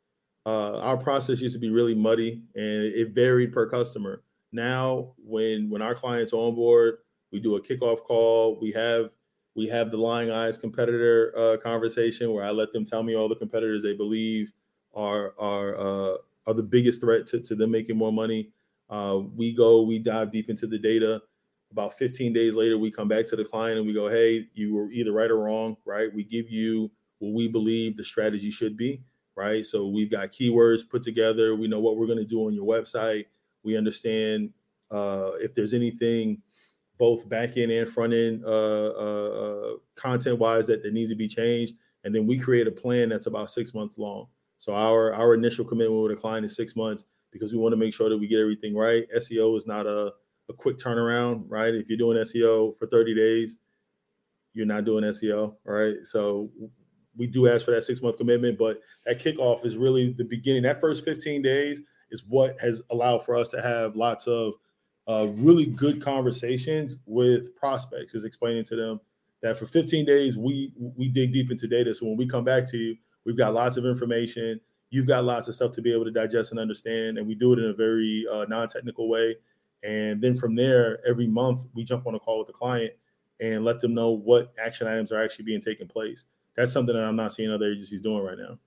Uh, 0.46 0.78
our 0.78 0.96
process 0.96 1.42
used 1.42 1.54
to 1.54 1.60
be 1.60 1.68
really 1.68 1.94
muddy 1.94 2.42
and 2.54 2.84
it 2.84 3.14
varied 3.14 3.52
per 3.52 3.68
customer. 3.68 4.22
Now, 4.50 5.12
when 5.18 5.68
when 5.68 5.82
our 5.82 5.94
clients 5.94 6.32
on 6.32 6.54
board, 6.54 6.96
we 7.32 7.40
do 7.40 7.56
a 7.56 7.60
kickoff 7.60 8.02
call. 8.02 8.58
We 8.62 8.72
have 8.72 9.10
we 9.56 9.66
have 9.68 9.90
the 9.90 9.96
lying 9.96 10.30
eyes 10.30 10.58
competitor 10.58 11.32
uh, 11.36 11.56
conversation 11.56 12.32
where 12.32 12.44
I 12.44 12.50
let 12.50 12.72
them 12.72 12.84
tell 12.84 13.02
me 13.02 13.16
all 13.16 13.28
the 13.28 13.34
competitors 13.34 13.82
they 13.82 13.94
believe 13.94 14.52
are 14.94 15.34
are 15.38 15.76
uh, 15.78 16.16
are 16.46 16.54
the 16.54 16.62
biggest 16.62 17.00
threat 17.00 17.26
to, 17.26 17.40
to 17.40 17.54
them 17.56 17.70
making 17.70 17.96
more 17.96 18.12
money. 18.12 18.50
Uh, 18.88 19.20
we 19.34 19.52
go, 19.52 19.82
we 19.82 19.98
dive 19.98 20.30
deep 20.30 20.48
into 20.50 20.66
the 20.66 20.78
data. 20.78 21.20
About 21.72 21.98
15 21.98 22.32
days 22.32 22.54
later, 22.54 22.78
we 22.78 22.92
come 22.92 23.08
back 23.08 23.26
to 23.26 23.36
the 23.36 23.44
client 23.44 23.78
and 23.78 23.86
we 23.86 23.92
go, 23.92 24.08
"Hey, 24.08 24.46
you 24.54 24.74
were 24.74 24.92
either 24.92 25.12
right 25.12 25.30
or 25.30 25.38
wrong, 25.38 25.76
right? 25.84 26.14
We 26.14 26.22
give 26.22 26.48
you 26.50 26.90
what 27.18 27.32
we 27.32 27.48
believe 27.48 27.96
the 27.96 28.04
strategy 28.04 28.50
should 28.50 28.76
be, 28.76 29.02
right? 29.34 29.64
So 29.64 29.88
we've 29.88 30.10
got 30.10 30.30
keywords 30.30 30.88
put 30.88 31.02
together. 31.02 31.56
We 31.56 31.66
know 31.66 31.80
what 31.80 31.96
we're 31.96 32.06
going 32.06 32.18
to 32.18 32.24
do 32.24 32.46
on 32.46 32.54
your 32.54 32.66
website. 32.66 33.24
We 33.64 33.76
understand 33.76 34.50
uh, 34.90 35.30
if 35.40 35.54
there's 35.54 35.74
anything 35.74 36.42
both 36.98 37.28
back 37.28 37.56
end 37.56 37.70
and 37.70 37.88
front 37.88 38.12
end 38.12 38.44
uh, 38.44 38.48
uh, 38.48 39.28
uh 39.28 39.72
content 39.96 40.38
wise 40.38 40.66
that, 40.66 40.82
that 40.82 40.92
needs 40.92 41.10
to 41.10 41.16
be 41.16 41.28
changed. 41.28 41.74
And 42.04 42.14
then 42.14 42.26
we 42.26 42.38
create 42.38 42.66
a 42.66 42.70
plan 42.70 43.08
that's 43.08 43.26
about 43.26 43.50
six 43.50 43.74
months 43.74 43.98
long. 43.98 44.26
So 44.58 44.74
our 44.74 45.12
our 45.12 45.34
initial 45.34 45.64
commitment 45.64 46.02
with 46.02 46.12
a 46.12 46.20
client 46.20 46.46
is 46.46 46.56
six 46.56 46.76
months 46.76 47.04
because 47.32 47.52
we 47.52 47.58
want 47.58 47.72
to 47.72 47.76
make 47.76 47.92
sure 47.92 48.08
that 48.08 48.16
we 48.16 48.26
get 48.26 48.40
everything 48.40 48.74
right. 48.74 49.04
SEO 49.16 49.56
is 49.58 49.66
not 49.66 49.86
a, 49.86 50.12
a 50.48 50.52
quick 50.54 50.78
turnaround, 50.78 51.44
right? 51.48 51.74
If 51.74 51.88
you're 51.88 51.98
doing 51.98 52.16
SEO 52.18 52.76
for 52.78 52.86
30 52.86 53.14
days, 53.14 53.56
you're 54.54 54.66
not 54.66 54.84
doing 54.84 55.04
SEO, 55.04 55.54
right? 55.64 55.96
So 56.04 56.50
we 57.16 57.26
do 57.26 57.48
ask 57.48 57.64
for 57.64 57.72
that 57.72 57.84
six 57.84 58.00
month 58.00 58.16
commitment, 58.16 58.58
but 58.58 58.80
that 59.04 59.20
kickoff 59.20 59.64
is 59.64 59.76
really 59.76 60.12
the 60.12 60.24
beginning. 60.24 60.62
That 60.62 60.80
first 60.80 61.04
15 61.04 61.42
days 61.42 61.80
is 62.10 62.24
what 62.26 62.56
has 62.60 62.82
allowed 62.90 63.24
for 63.24 63.36
us 63.36 63.48
to 63.50 63.60
have 63.60 63.96
lots 63.96 64.26
of 64.26 64.54
uh, 65.08 65.28
really 65.36 65.66
good 65.66 66.02
conversations 66.02 66.98
with 67.06 67.54
prospects. 67.56 68.14
Is 68.14 68.24
explaining 68.24 68.64
to 68.64 68.76
them 68.76 69.00
that 69.42 69.58
for 69.58 69.66
15 69.66 70.04
days 70.04 70.36
we 70.36 70.72
we 70.78 71.08
dig 71.08 71.32
deep 71.32 71.50
into 71.50 71.66
data. 71.66 71.94
So 71.94 72.06
when 72.06 72.16
we 72.16 72.26
come 72.26 72.44
back 72.44 72.66
to 72.70 72.76
you 72.76 72.96
we've 73.24 73.36
got 73.36 73.54
lots 73.54 73.76
of 73.76 73.84
information. 73.84 74.60
You've 74.90 75.06
got 75.06 75.24
lots 75.24 75.48
of 75.48 75.54
stuff 75.54 75.72
to 75.72 75.82
be 75.82 75.92
able 75.92 76.04
to 76.04 76.12
digest 76.12 76.52
and 76.52 76.60
understand 76.60 77.18
and 77.18 77.26
we 77.26 77.34
do 77.34 77.52
it 77.52 77.58
in 77.58 77.66
a 77.66 77.74
very 77.74 78.24
uh, 78.32 78.46
non-technical 78.48 79.08
way. 79.08 79.36
And 79.82 80.22
then 80.22 80.36
from 80.36 80.54
there 80.54 81.00
every 81.06 81.26
month 81.26 81.66
we 81.74 81.84
jump 81.84 82.06
on 82.06 82.14
a 82.14 82.20
call 82.20 82.38
with 82.38 82.46
the 82.46 82.52
client 82.52 82.92
and 83.40 83.64
let 83.64 83.80
them 83.80 83.94
know 83.94 84.10
what 84.10 84.54
action 84.64 84.86
items 84.86 85.12
are 85.12 85.22
actually 85.22 85.44
being 85.44 85.60
taken 85.60 85.86
place. 85.86 86.24
That's 86.56 86.72
something 86.72 86.94
that 86.94 87.04
i'm 87.04 87.16
not 87.16 87.34
seeing 87.34 87.50
other 87.50 87.70
agencies 87.70 88.00
doing 88.00 88.22
right 88.22 88.38
now 88.38 88.58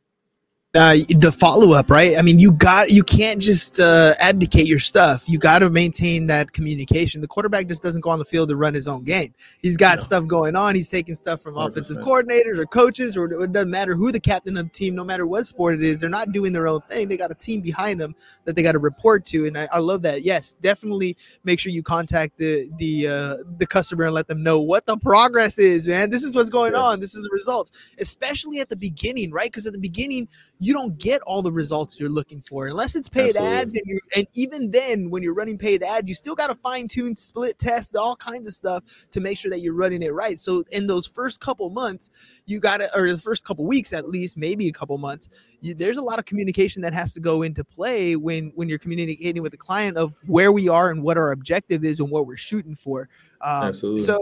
uh, 0.76 0.98
the 1.10 1.32
follow 1.32 1.72
up, 1.72 1.90
right? 1.90 2.16
I 2.16 2.22
mean, 2.22 2.38
you 2.38 2.52
got 2.52 2.92
you 2.92 3.02
can't 3.02 3.42
just 3.42 3.80
uh, 3.80 4.14
abdicate 4.20 4.68
your 4.68 4.78
stuff. 4.78 5.28
You 5.28 5.40
got 5.40 5.60
to 5.60 5.70
maintain 5.72 6.28
that 6.28 6.54
communication. 6.54 7.22
The 7.22 7.28
quarterback 7.28 7.68
just 7.68 7.82
doesn't 7.82 8.02
go 8.02 8.12
on 8.12 8.20
the 8.20 8.26
field 8.26 8.50
to 8.50 8.56
run 8.56 8.76
his 8.76 8.88
own 8.88 9.04
game. 9.04 9.34
He's 9.58 9.78
got 9.78 9.98
no. 9.98 10.04
stuff 10.04 10.28
going 10.28 10.56
on. 10.56 10.76
He's 10.76 10.88
taking 10.88 11.16
stuff 11.16 11.42
from 11.42 11.56
100%. 11.56 11.70
offensive 11.70 11.98
coordinators 11.98 12.60
or 12.60 12.68
coaches, 12.68 13.18
or 13.18 13.26
it 13.44 13.52
doesn't 13.52 13.72
matter 13.72 13.96
who 13.96 14.12
the 14.12 14.20
captain 14.20 14.58
of 14.58 14.66
the 14.66 14.70
team, 14.70 14.94
no 14.94 15.04
matter 15.04 15.26
what 15.26 15.48
sport 15.48 15.74
it 15.74 15.82
is. 15.82 16.02
They're 16.02 16.10
not 16.10 16.34
doing 16.34 16.54
their 16.54 16.68
own 16.68 16.82
thing. 16.82 17.08
They 17.08 17.18
got 17.18 17.32
a 17.32 17.36
team 17.36 17.62
behind 17.62 18.00
them 18.00 18.16
that 18.46 18.56
they 18.56 18.62
got 18.62 18.74
to 18.74 18.80
report 18.80 19.26
to, 19.28 19.48
and 19.48 19.58
I, 19.58 19.68
I, 19.72 19.80
love 19.80 20.04
that. 20.04 20.22
Yes, 20.22 20.56
definitely 20.62 21.18
make 21.44 21.60
sure 21.60 21.72
you 21.72 21.82
contact 21.82 22.38
the 22.38 22.70
the 22.78 23.08
uh, 23.08 23.38
the 23.58 23.66
customer 23.66 24.06
and 24.06 24.14
let 24.14 24.28
them 24.28 24.44
know 24.44 24.60
what 24.60 24.86
the 24.86 24.98
progress 24.98 25.58
is. 25.58 25.88
Man, 25.88 26.12
this 26.12 26.24
is 26.24 26.36
what's 26.36 26.52
going 26.52 26.74
yeah. 26.74 26.80
on. 26.80 27.00
This 27.00 27.16
is 27.16 27.24
the 27.24 27.30
results, 27.32 27.72
especially 27.98 28.60
at 28.60 28.70
the 28.70 28.76
beginning, 28.76 29.32
right? 29.32 29.52
Because 29.52 29.66
at 29.66 29.74
the 29.74 29.80
beginning 29.80 30.28
you 30.62 30.74
don't 30.74 30.98
get 30.98 31.22
all 31.22 31.42
the 31.42 31.52
results 31.52 31.98
you're 32.00 32.10
looking 32.10 32.42
for 32.42 32.68
unless 32.68 32.96
it's 32.96 33.08
paid 33.08 33.30
Absolutely. 33.30 33.58
ads 33.58 33.76
and 33.76 33.84
you 33.86 34.00
and 34.16 34.28
even 34.34 34.70
then 34.70 35.10
when 35.10 35.24
you're 35.24 35.34
running 35.34 35.58
paid 35.58 35.82
ads 35.82 36.08
you 36.08 36.14
still 36.14 36.36
got 36.36 36.48
to 36.48 36.56
fine 36.56 36.88
tune 36.88 37.16
split 37.16 37.58
test 37.58 37.96
all 37.96 38.16
kinds 38.16 38.48
of 38.48 38.54
stuff 38.54 38.84
to 39.10 39.22
make 39.22 39.38
sure 39.38 39.50
that 39.50 39.60
you're 39.60 39.74
running 39.74 40.04
it 40.04 40.14
right 40.14 40.40
so 40.40 40.64
in 40.72 40.86
those 40.86 41.08
first 41.08 41.40
couple 41.40 41.70
months 41.70 42.10
you 42.46 42.60
got 42.60 42.78
to 42.78 42.98
or 42.98 43.12
the 43.12 43.18
first 43.18 43.46
couple 43.46 43.66
weeks 43.66 43.94
at 43.94 44.10
least 44.10 44.36
maybe 44.36 44.68
a 44.68 44.74
couple 44.74 44.98
months 44.98 45.30
you, 45.62 45.74
there's 45.74 45.98
a 45.98 46.02
lot 46.02 46.20
of 46.20 46.26
communication 46.26 46.82
that 46.82 46.94
has 46.94 47.14
to 47.14 47.20
go 47.20 47.42
into 47.42 47.64
play 47.64 48.16
when 48.16 48.52
when 48.56 48.68
you're 48.68 48.80
communicating 48.80 49.42
with 49.42 49.52
the 49.52 49.58
client 49.58 49.98
of 49.98 50.14
where 50.28 50.52
we 50.52 50.68
are 50.68 50.92
and 50.92 51.02
what 51.02 51.18
our 51.18 51.32
objective 51.32 51.86
is 51.86 52.00
and 52.00 52.10
what 52.10 52.28
we're 52.28 52.38
shooting 52.38 52.76
for 52.76 53.08
um, 53.42 53.64
Absolutely. 53.64 54.02
so 54.02 54.18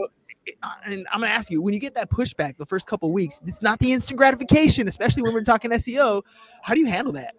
and 0.86 1.08
I'm 1.12 1.22
gonna 1.22 1.32
ask 1.32 1.50
you 1.50 1.62
when 1.62 1.74
you 1.74 1.80
get 1.80 1.96
that 1.96 2.10
pushback 2.10 2.58
the 2.58 2.66
first 2.66 2.88
couple 2.88 3.12
weeks, 3.12 3.42
it's 3.46 3.62
not 3.62 3.80
the 3.80 3.94
instant 3.94 4.18
gratification, 4.18 4.88
especially 4.88 5.24
when 5.24 5.34
we're 5.34 5.44
talking 5.44 5.72
SEO. 5.72 6.24
How 6.62 6.74
do 6.74 6.80
you 6.80 6.88
handle 6.88 7.14
that? 7.14 7.36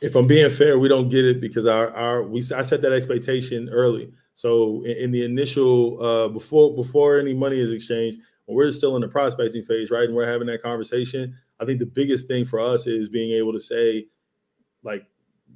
If 0.00 0.16
I'm 0.16 0.26
being 0.26 0.50
fair, 0.50 0.78
we 0.78 0.88
don't 0.88 1.08
get 1.08 1.24
it 1.24 1.40
because 1.40 1.66
our 1.66 1.90
our 1.94 2.22
we 2.22 2.40
I 2.54 2.62
set 2.62 2.82
that 2.82 2.92
expectation 2.92 3.68
early. 3.70 4.12
So 4.34 4.82
in, 4.84 4.96
in 4.96 5.10
the 5.12 5.24
initial 5.24 6.02
uh, 6.04 6.28
before 6.28 6.74
before 6.74 7.18
any 7.18 7.34
money 7.34 7.60
is 7.60 7.72
exchanged, 7.72 8.18
when 8.46 8.56
we're 8.56 8.72
still 8.72 8.96
in 8.96 9.02
the 9.02 9.08
prospecting 9.08 9.62
phase, 9.62 9.90
right, 9.90 10.04
and 10.04 10.14
we're 10.14 10.26
having 10.26 10.46
that 10.48 10.62
conversation, 10.62 11.36
I 11.60 11.64
think 11.64 11.78
the 11.78 11.86
biggest 11.86 12.28
thing 12.28 12.44
for 12.44 12.60
us 12.60 12.86
is 12.86 13.08
being 13.08 13.32
able 13.32 13.52
to 13.52 13.60
say, 13.60 14.06
like, 14.82 15.06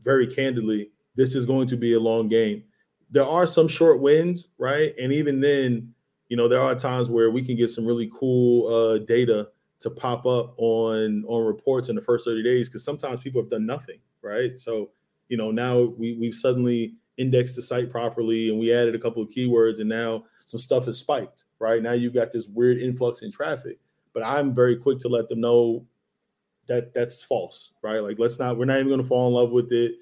very 0.03 0.27
candidly, 0.27 0.91
this 1.17 1.35
is 1.35 1.45
going 1.45 1.67
to 1.69 1.77
be 1.77 1.95
a 1.95 2.01
long 2.01 2.29
game. 2.29 2.63
There 3.11 3.27
are 3.27 3.47
some 3.47 3.69
short 3.69 4.01
wins, 4.01 4.49
right, 4.59 4.95
and 5.01 5.13
even 5.13 5.41
then 5.41 5.93
you 6.29 6.37
know, 6.37 6.49
there 6.49 6.61
are 6.61 6.75
times 6.75 7.09
where 7.09 7.31
we 7.31 7.43
can 7.43 7.57
get 7.57 7.71
some 7.71 7.87
really 7.87 8.11
cool 8.13 8.73
uh, 8.73 8.99
data 8.99 9.49
to 9.81 9.91
pop 9.91 10.27
up 10.27 10.55
on 10.59 11.25
on 11.27 11.47
reports 11.47 11.89
in 11.89 11.97
the 11.97 12.03
first 12.03 12.25
30 12.25 12.43
days 12.43 12.69
because 12.69 12.85
sometimes 12.85 13.21
people 13.21 13.41
have 13.41 13.51
done 13.51 13.67
nothing, 13.67 13.99
right? 14.23 14.59
So, 14.59 14.91
you 15.29 15.37
know, 15.37 15.51
now 15.51 15.81
we 15.81 16.15
we've 16.15 16.35
suddenly 16.35 16.95
indexed 17.17 17.57
the 17.57 17.63
site 17.63 17.91
properly 17.91 18.51
and 18.51 18.59
we 18.59 18.73
added 18.73 18.95
a 18.95 18.99
couple 18.99 19.23
of 19.23 19.29
keywords 19.29 19.81
and 19.81 19.89
now 19.89 20.25
some 20.45 20.61
stuff 20.61 20.87
has 20.87 20.99
spiked, 20.99 21.45
right? 21.59 21.83
Now 21.83 21.93
you've 21.93 22.15
got 22.15 22.33
this 22.33 22.47
weird 22.47 22.79
influx 22.79 23.23
in 23.23 23.31
traffic. 23.33 23.79
But 24.15 24.23
I'm 24.23 24.55
very 24.55 24.77
quick 24.77 24.99
to 25.01 25.09
let 25.09 25.29
them 25.29 25.41
know 25.41 25.85
that 26.67 26.95
that's 26.95 27.23
false, 27.23 27.73
right? 27.83 28.01
Like 28.01 28.19
let's 28.19 28.39
not 28.39 28.59
we're 28.59 28.65
not 28.65 28.77
even 28.77 28.89
going 28.89 29.03
to 29.03 29.07
fall 29.07 29.29
in 29.29 29.35
love 29.35 29.51
with 29.51 29.73
it. 29.73 29.93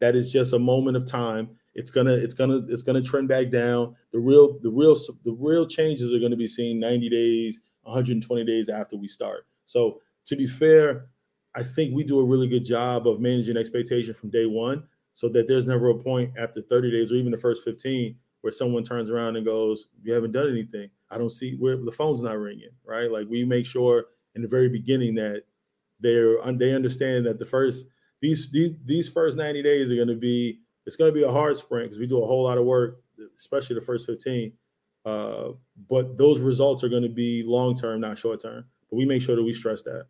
That 0.00 0.14
is 0.14 0.32
just 0.32 0.52
a 0.52 0.58
moment 0.58 0.96
of 0.96 1.04
time 1.04 1.50
it's 1.78 1.92
gonna 1.92 2.14
it's 2.14 2.34
gonna 2.34 2.60
it's 2.68 2.82
gonna 2.82 3.00
trend 3.00 3.28
back 3.28 3.50
down. 3.50 3.94
The 4.12 4.18
real 4.18 4.58
the 4.60 4.68
real 4.68 4.96
the 5.24 5.32
real 5.32 5.64
changes 5.66 6.12
are 6.12 6.18
to 6.28 6.36
be 6.36 6.48
seen 6.48 6.80
90 6.80 7.08
days, 7.08 7.60
120 7.82 8.44
days 8.44 8.68
after 8.68 8.96
we 8.96 9.06
start. 9.06 9.46
So 9.64 10.00
to 10.26 10.34
be 10.34 10.46
fair, 10.46 11.06
I 11.54 11.62
think 11.62 11.94
we 11.94 12.02
do 12.02 12.18
a 12.18 12.24
really 12.24 12.48
good 12.48 12.64
job 12.64 13.06
of 13.06 13.20
managing 13.20 13.56
expectation 13.56 14.12
from 14.12 14.30
day 14.30 14.46
one, 14.46 14.88
so 15.14 15.28
that 15.28 15.46
there's 15.46 15.68
never 15.68 15.88
a 15.90 15.94
point 15.94 16.32
after 16.36 16.60
30 16.60 16.90
days 16.90 17.12
or 17.12 17.14
even 17.14 17.30
the 17.30 17.38
first 17.38 17.64
15 17.64 18.16
where 18.40 18.52
someone 18.52 18.82
turns 18.82 19.08
around 19.08 19.36
and 19.36 19.46
goes, 19.46 19.86
"You 20.02 20.12
haven't 20.12 20.32
done 20.32 20.48
anything." 20.48 20.90
I 21.10 21.16
don't 21.16 21.30
see 21.30 21.54
where 21.54 21.76
the 21.76 21.92
phone's 21.92 22.22
not 22.22 22.38
ringing, 22.38 22.70
right? 22.84 23.10
Like 23.10 23.28
we 23.28 23.44
make 23.44 23.66
sure 23.66 24.06
in 24.34 24.42
the 24.42 24.48
very 24.48 24.68
beginning 24.68 25.14
that 25.14 25.44
they're 26.00 26.38
they 26.54 26.74
understand 26.74 27.24
that 27.26 27.38
the 27.38 27.46
first 27.46 27.86
these 28.20 28.50
these 28.50 28.72
these 28.84 29.08
first 29.08 29.38
90 29.38 29.62
days 29.62 29.92
are 29.92 29.96
going 29.96 30.08
to 30.08 30.16
be 30.16 30.60
it's 30.88 30.96
going 30.96 31.12
to 31.12 31.14
be 31.14 31.22
a 31.22 31.30
hard 31.30 31.54
sprint 31.54 31.84
because 31.84 31.98
we 31.98 32.06
do 32.06 32.22
a 32.22 32.26
whole 32.26 32.44
lot 32.44 32.56
of 32.56 32.64
work, 32.64 33.02
especially 33.36 33.74
the 33.74 33.82
first 33.82 34.06
15. 34.06 34.50
Uh, 35.04 35.50
but 35.88 36.16
those 36.16 36.40
results 36.40 36.82
are 36.82 36.88
going 36.88 37.02
to 37.02 37.10
be 37.10 37.42
long 37.42 37.76
term, 37.76 38.00
not 38.00 38.16
short 38.16 38.40
term. 38.40 38.64
But 38.90 38.96
we 38.96 39.04
make 39.04 39.20
sure 39.20 39.36
that 39.36 39.42
we 39.42 39.52
stress 39.52 39.82
that. 39.82 40.06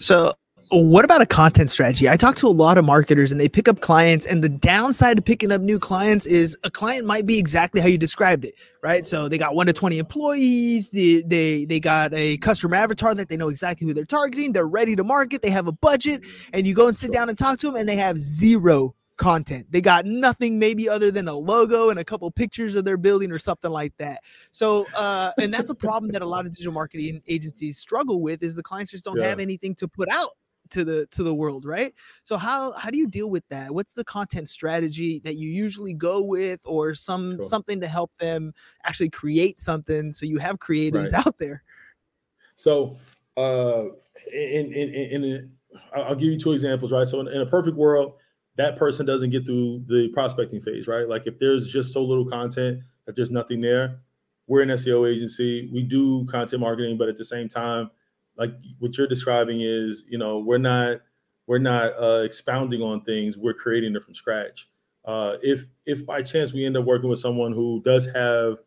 So, 0.00 0.34
what 0.70 1.04
about 1.04 1.22
a 1.22 1.26
content 1.26 1.70
strategy? 1.70 2.08
I 2.08 2.16
talk 2.16 2.34
to 2.36 2.48
a 2.48 2.48
lot 2.48 2.76
of 2.76 2.84
marketers 2.84 3.30
and 3.30 3.40
they 3.40 3.48
pick 3.48 3.68
up 3.68 3.80
clients, 3.80 4.26
and 4.26 4.42
the 4.42 4.48
downside 4.48 5.18
of 5.18 5.24
picking 5.24 5.52
up 5.52 5.60
new 5.60 5.78
clients 5.78 6.26
is 6.26 6.58
a 6.64 6.70
client 6.70 7.06
might 7.06 7.24
be 7.24 7.38
exactly 7.38 7.80
how 7.80 7.86
you 7.86 7.98
described 7.98 8.44
it, 8.44 8.54
right? 8.82 9.06
So 9.06 9.28
they 9.28 9.38
got 9.38 9.54
one 9.54 9.68
to 9.68 9.72
twenty 9.72 9.98
employees, 9.98 10.90
they 10.90 11.22
they 11.22 11.66
they 11.66 11.78
got 11.78 12.12
a 12.14 12.36
customer 12.38 12.74
avatar 12.74 13.14
that 13.14 13.28
they 13.28 13.36
know 13.36 13.48
exactly 13.48 13.86
who 13.86 13.94
they're 13.94 14.04
targeting, 14.04 14.52
they're 14.52 14.66
ready 14.66 14.96
to 14.96 15.04
market, 15.04 15.40
they 15.40 15.50
have 15.50 15.68
a 15.68 15.72
budget, 15.72 16.22
and 16.52 16.66
you 16.66 16.74
go 16.74 16.88
and 16.88 16.96
sit 16.96 17.12
down 17.12 17.28
and 17.28 17.38
talk 17.38 17.60
to 17.60 17.66
them, 17.66 17.76
and 17.76 17.88
they 17.88 17.96
have 17.96 18.18
zero 18.18 18.96
content. 19.16 19.66
They 19.70 19.80
got 19.80 20.06
nothing 20.06 20.58
maybe 20.58 20.88
other 20.88 21.10
than 21.10 21.28
a 21.28 21.34
logo 21.34 21.90
and 21.90 21.98
a 21.98 22.04
couple 22.04 22.30
pictures 22.30 22.74
of 22.74 22.84
their 22.84 22.96
building 22.96 23.30
or 23.30 23.38
something 23.38 23.70
like 23.70 23.96
that. 23.98 24.22
So, 24.50 24.86
uh, 24.96 25.32
and 25.40 25.52
that's 25.52 25.70
a 25.70 25.74
problem 25.74 26.12
that 26.12 26.22
a 26.22 26.26
lot 26.26 26.46
of 26.46 26.52
digital 26.52 26.72
marketing 26.72 27.22
agencies 27.28 27.78
struggle 27.78 28.20
with 28.20 28.42
is 28.42 28.54
the 28.54 28.62
clients 28.62 28.92
just 28.92 29.04
don't 29.04 29.18
yeah. 29.18 29.28
have 29.28 29.40
anything 29.40 29.74
to 29.76 29.88
put 29.88 30.08
out 30.08 30.30
to 30.70 30.84
the 30.84 31.06
to 31.10 31.22
the 31.22 31.34
world, 31.34 31.64
right? 31.64 31.94
So 32.24 32.36
how 32.36 32.72
how 32.72 32.90
do 32.90 32.98
you 32.98 33.06
deal 33.06 33.28
with 33.28 33.46
that? 33.50 33.74
What's 33.74 33.92
the 33.92 34.04
content 34.04 34.48
strategy 34.48 35.20
that 35.24 35.36
you 35.36 35.48
usually 35.48 35.92
go 35.92 36.22
with 36.24 36.60
or 36.64 36.94
some 36.94 37.36
sure. 37.36 37.44
something 37.44 37.80
to 37.80 37.88
help 37.88 38.10
them 38.18 38.54
actually 38.84 39.10
create 39.10 39.60
something 39.60 40.12
so 40.12 40.26
you 40.26 40.38
have 40.38 40.58
creatives 40.58 41.12
right. 41.12 41.26
out 41.26 41.38
there? 41.38 41.62
So, 42.56 42.96
uh 43.36 43.84
in 44.32 44.72
in 44.72 44.94
in, 44.94 45.24
in 45.24 45.50
I'll 45.94 46.14
give 46.14 46.30
you 46.30 46.38
two 46.38 46.52
examples, 46.52 46.92
right? 46.92 47.06
So 47.06 47.20
in, 47.20 47.28
in 47.28 47.40
a 47.40 47.46
perfect 47.46 47.76
world, 47.76 48.14
that 48.56 48.76
person 48.76 49.06
doesn't 49.06 49.30
get 49.30 49.46
through 49.46 49.84
the 49.86 50.08
prospecting 50.12 50.60
phase, 50.60 50.86
right? 50.86 51.08
Like 51.08 51.26
if 51.26 51.38
there's 51.38 51.68
just 51.68 51.92
so 51.92 52.04
little 52.04 52.26
content 52.26 52.80
that 53.06 53.16
there's 53.16 53.30
nothing 53.30 53.60
there, 53.60 54.00
we're 54.46 54.62
an 54.62 54.68
SEO 54.68 55.10
agency. 55.10 55.70
We 55.72 55.82
do 55.82 56.26
content 56.26 56.60
marketing, 56.60 56.98
but 56.98 57.08
at 57.08 57.16
the 57.16 57.24
same 57.24 57.48
time, 57.48 57.90
like 58.36 58.52
what 58.78 58.96
you're 58.98 59.06
describing 59.06 59.60
is, 59.60 60.04
you 60.08 60.18
know, 60.18 60.38
we're 60.38 60.58
not 60.58 60.98
we're 61.46 61.58
not 61.58 61.92
uh, 61.98 62.22
expounding 62.24 62.82
on 62.82 63.02
things. 63.02 63.36
We're 63.36 63.54
creating 63.54 63.96
it 63.96 64.02
from 64.02 64.14
scratch. 64.14 64.68
Uh, 65.04 65.36
if 65.42 65.66
if 65.86 66.04
by 66.06 66.22
chance 66.22 66.52
we 66.52 66.64
end 66.64 66.76
up 66.76 66.84
working 66.84 67.10
with 67.10 67.18
someone 67.18 67.52
who 67.52 67.80
does 67.84 68.06
have, 68.06 68.58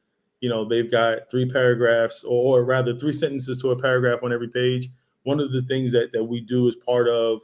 you 0.41 0.49
know, 0.49 0.67
they've 0.67 0.91
got 0.91 1.29
three 1.31 1.49
paragraphs 1.49 2.23
or, 2.23 2.59
or 2.59 2.65
rather 2.65 2.97
three 2.97 3.13
sentences 3.13 3.61
to 3.61 3.71
a 3.71 3.79
paragraph 3.79 4.19
on 4.23 4.33
every 4.33 4.49
page. 4.49 4.89
One 5.23 5.39
of 5.39 5.51
the 5.51 5.61
things 5.63 5.91
that 5.93 6.11
that 6.13 6.23
we 6.23 6.41
do 6.41 6.67
as 6.67 6.75
part 6.75 7.07
of 7.07 7.41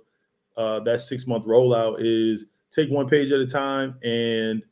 uh, 0.57 0.79
that 0.81 1.01
six 1.01 1.27
month 1.27 1.45
rollout 1.45 1.97
is 1.99 2.45
take 2.71 2.89
one 2.89 3.07
page 3.07 3.31
at 3.31 3.39
a 3.39 3.45
time 3.45 3.95
and 4.03 4.65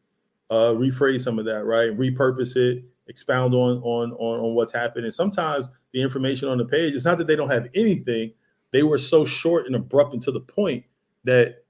uh, 0.50 0.74
rephrase 0.74 1.22
some 1.22 1.38
of 1.40 1.46
that, 1.46 1.66
right? 1.66 1.98
Repurpose 1.98 2.56
it, 2.56 2.84
expound 3.08 3.54
on 3.54 3.78
on 3.84 4.12
on, 4.14 4.40
on 4.40 4.56
what's 4.56 4.72
happened. 4.72 5.06
And 5.06 5.14
sometimes 5.14 5.70
the 5.92 6.02
information 6.02 6.50
on 6.50 6.58
the 6.58 6.66
page, 6.66 6.96
it's 6.96 7.06
not 7.06 7.18
that 7.18 7.28
they 7.28 7.36
don't 7.36 7.50
have 7.50 7.68
anything; 7.76 8.32
they 8.72 8.84
were 8.84 8.98
so 8.98 9.26
short 9.26 9.66
and 9.66 9.76
abrupt 9.76 10.14
and 10.14 10.22
to 10.24 10.32
the 10.32 10.40
point 10.40 10.84
that 11.24 11.64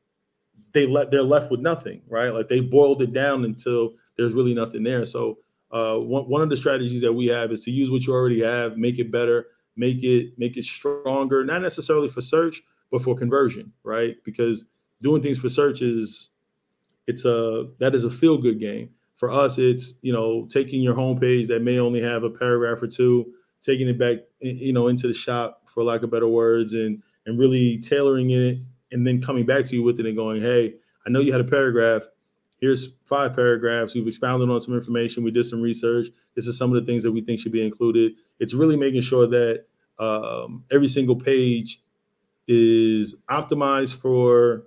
they 0.74 0.86
let 0.86 1.12
they're 1.12 1.24
left 1.24 1.52
with 1.52 1.60
nothing, 1.60 2.02
right? 2.08 2.30
Like 2.30 2.48
they 2.48 2.62
boiled 2.62 3.02
it 3.02 3.14
down 3.14 3.46
until 3.46 3.94
there's 4.18 4.34
really 4.34 4.54
nothing 4.54 4.84
there. 4.84 5.06
So 5.06 5.40
uh, 5.72 5.98
one 5.98 6.28
one 6.30 6.42
of 6.42 6.50
the 6.50 6.58
strategies 6.58 7.02
that 7.02 7.14
we 7.14 7.28
have 7.28 7.52
is 7.52 7.62
to 7.62 7.72
use 7.72 7.90
what 7.90 8.06
you 8.06 8.14
already 8.14 8.42
have, 8.42 8.78
make 8.78 9.00
it 9.00 9.12
better, 9.12 9.48
make 9.76 10.04
it 10.04 10.38
make 10.38 10.58
it 10.58 10.66
stronger, 10.66 11.44
not 11.44 11.62
necessarily 11.62 12.08
for 12.08 12.22
search, 12.22 12.62
but 12.92 13.02
for 13.04 13.16
conversion, 13.16 13.72
right? 13.84 14.16
Because 14.24 14.66
doing 15.00 15.22
things 15.22 15.40
for 15.40 15.50
search 15.50 15.82
is 15.82 16.30
it's 17.08 17.26
a 17.26 17.68
that 17.80 17.96
is 17.96 18.06
a 18.06 18.10
feel 18.10 18.38
good 18.38 18.60
game. 18.60 18.90
For 19.16 19.32
us, 19.32 19.58
it's 19.58 19.96
you 20.02 20.14
know 20.14 20.48
taking 20.50 20.82
your 20.82 20.96
homepage 20.96 21.48
that 21.48 21.62
may 21.62 21.80
only 21.80 22.02
have 22.02 22.24
a 22.24 22.30
paragraph 22.30 22.82
or 22.82 22.88
two, 22.88 23.34
taking 23.62 23.88
it 23.88 23.98
back 23.98 24.20
you 24.40 24.74
know 24.74 24.88
into 24.88 25.08
the 25.08 25.14
shop 25.14 25.64
for 25.66 25.84
lack 25.84 26.04
of 26.04 26.12
better 26.12 26.28
words, 26.28 26.74
and 26.74 27.02
and 27.26 27.40
really 27.40 27.80
tailoring 27.80 28.32
it, 28.32 28.60
and 28.92 29.06
then 29.06 29.22
coming 29.22 29.46
back 29.46 29.66
to 29.66 29.76
you 29.76 29.84
with 29.84 30.00
it 30.00 30.06
and 30.06 30.16
going, 30.16 30.42
hey, 30.42 30.76
I 31.06 31.10
know 31.10 31.20
you 31.20 31.32
had 31.32 31.42
a 31.42 31.46
paragraph. 31.46 32.04
Here's 32.60 32.90
five 33.06 33.36
paragraphs. 33.36 33.96
We've 33.96 34.08
expounded 34.08 34.50
on 34.50 34.60
some 34.60 34.74
information. 34.74 35.24
We 35.24 35.32
did 35.32 35.46
some 35.46 35.62
research. 35.62 36.08
This 36.36 36.46
is 36.46 36.58
some 36.58 36.76
of 36.76 36.80
the 36.80 36.86
things 36.86 37.04
that 37.04 37.12
we 37.12 37.22
think 37.22 37.40
should 37.40 37.54
be 37.54 37.66
included. 37.66 38.14
It's 38.40 38.54
really 38.54 38.76
making 38.76 39.02
sure 39.02 39.26
that 39.28 39.66
um, 39.98 40.66
every 40.72 40.90
single 40.90 41.16
page 41.16 41.82
is 42.50 43.16
optimized 43.30 43.96
for 43.96 44.64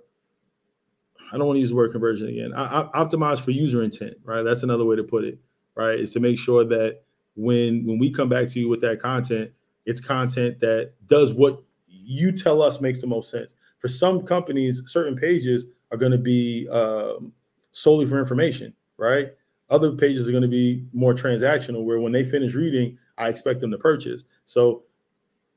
I 1.31 1.37
don't 1.37 1.47
want 1.47 1.57
to 1.57 1.61
use 1.61 1.69
the 1.69 1.75
word 1.75 1.91
conversion 1.91 2.29
again. 2.29 2.53
I, 2.53 2.81
I, 2.93 3.03
optimized 3.03 3.41
for 3.41 3.51
user 3.51 3.83
intent, 3.83 4.15
right? 4.23 4.43
That's 4.43 4.63
another 4.63 4.85
way 4.85 4.95
to 4.95 5.03
put 5.03 5.25
it, 5.25 5.37
right? 5.75 5.99
Is 5.99 6.13
to 6.13 6.19
make 6.19 6.39
sure 6.39 6.63
that 6.63 7.01
when 7.35 7.85
when 7.85 7.99
we 7.99 8.09
come 8.09 8.29
back 8.29 8.47
to 8.47 8.59
you 8.59 8.69
with 8.69 8.79
that 8.81 9.01
content, 9.01 9.51
it's 9.85 9.99
content 9.99 10.61
that 10.61 10.93
does 11.07 11.33
what 11.33 11.61
you 11.87 12.31
tell 12.31 12.61
us 12.61 12.79
makes 12.79 13.01
the 13.01 13.07
most 13.07 13.29
sense. 13.29 13.55
For 13.79 13.89
some 13.89 14.25
companies, 14.25 14.83
certain 14.85 15.17
pages 15.17 15.65
are 15.91 15.97
going 15.97 16.11
to 16.13 16.17
be 16.17 16.69
um, 16.69 17.33
solely 17.71 18.05
for 18.05 18.17
information, 18.17 18.73
right? 18.97 19.33
Other 19.69 19.91
pages 19.91 20.29
are 20.29 20.31
going 20.31 20.43
to 20.43 20.47
be 20.47 20.85
more 20.93 21.13
transactional, 21.13 21.83
where 21.83 21.99
when 21.99 22.13
they 22.13 22.23
finish 22.23 22.53
reading, 22.53 22.97
I 23.17 23.27
expect 23.27 23.59
them 23.59 23.71
to 23.71 23.77
purchase. 23.77 24.23
So 24.45 24.83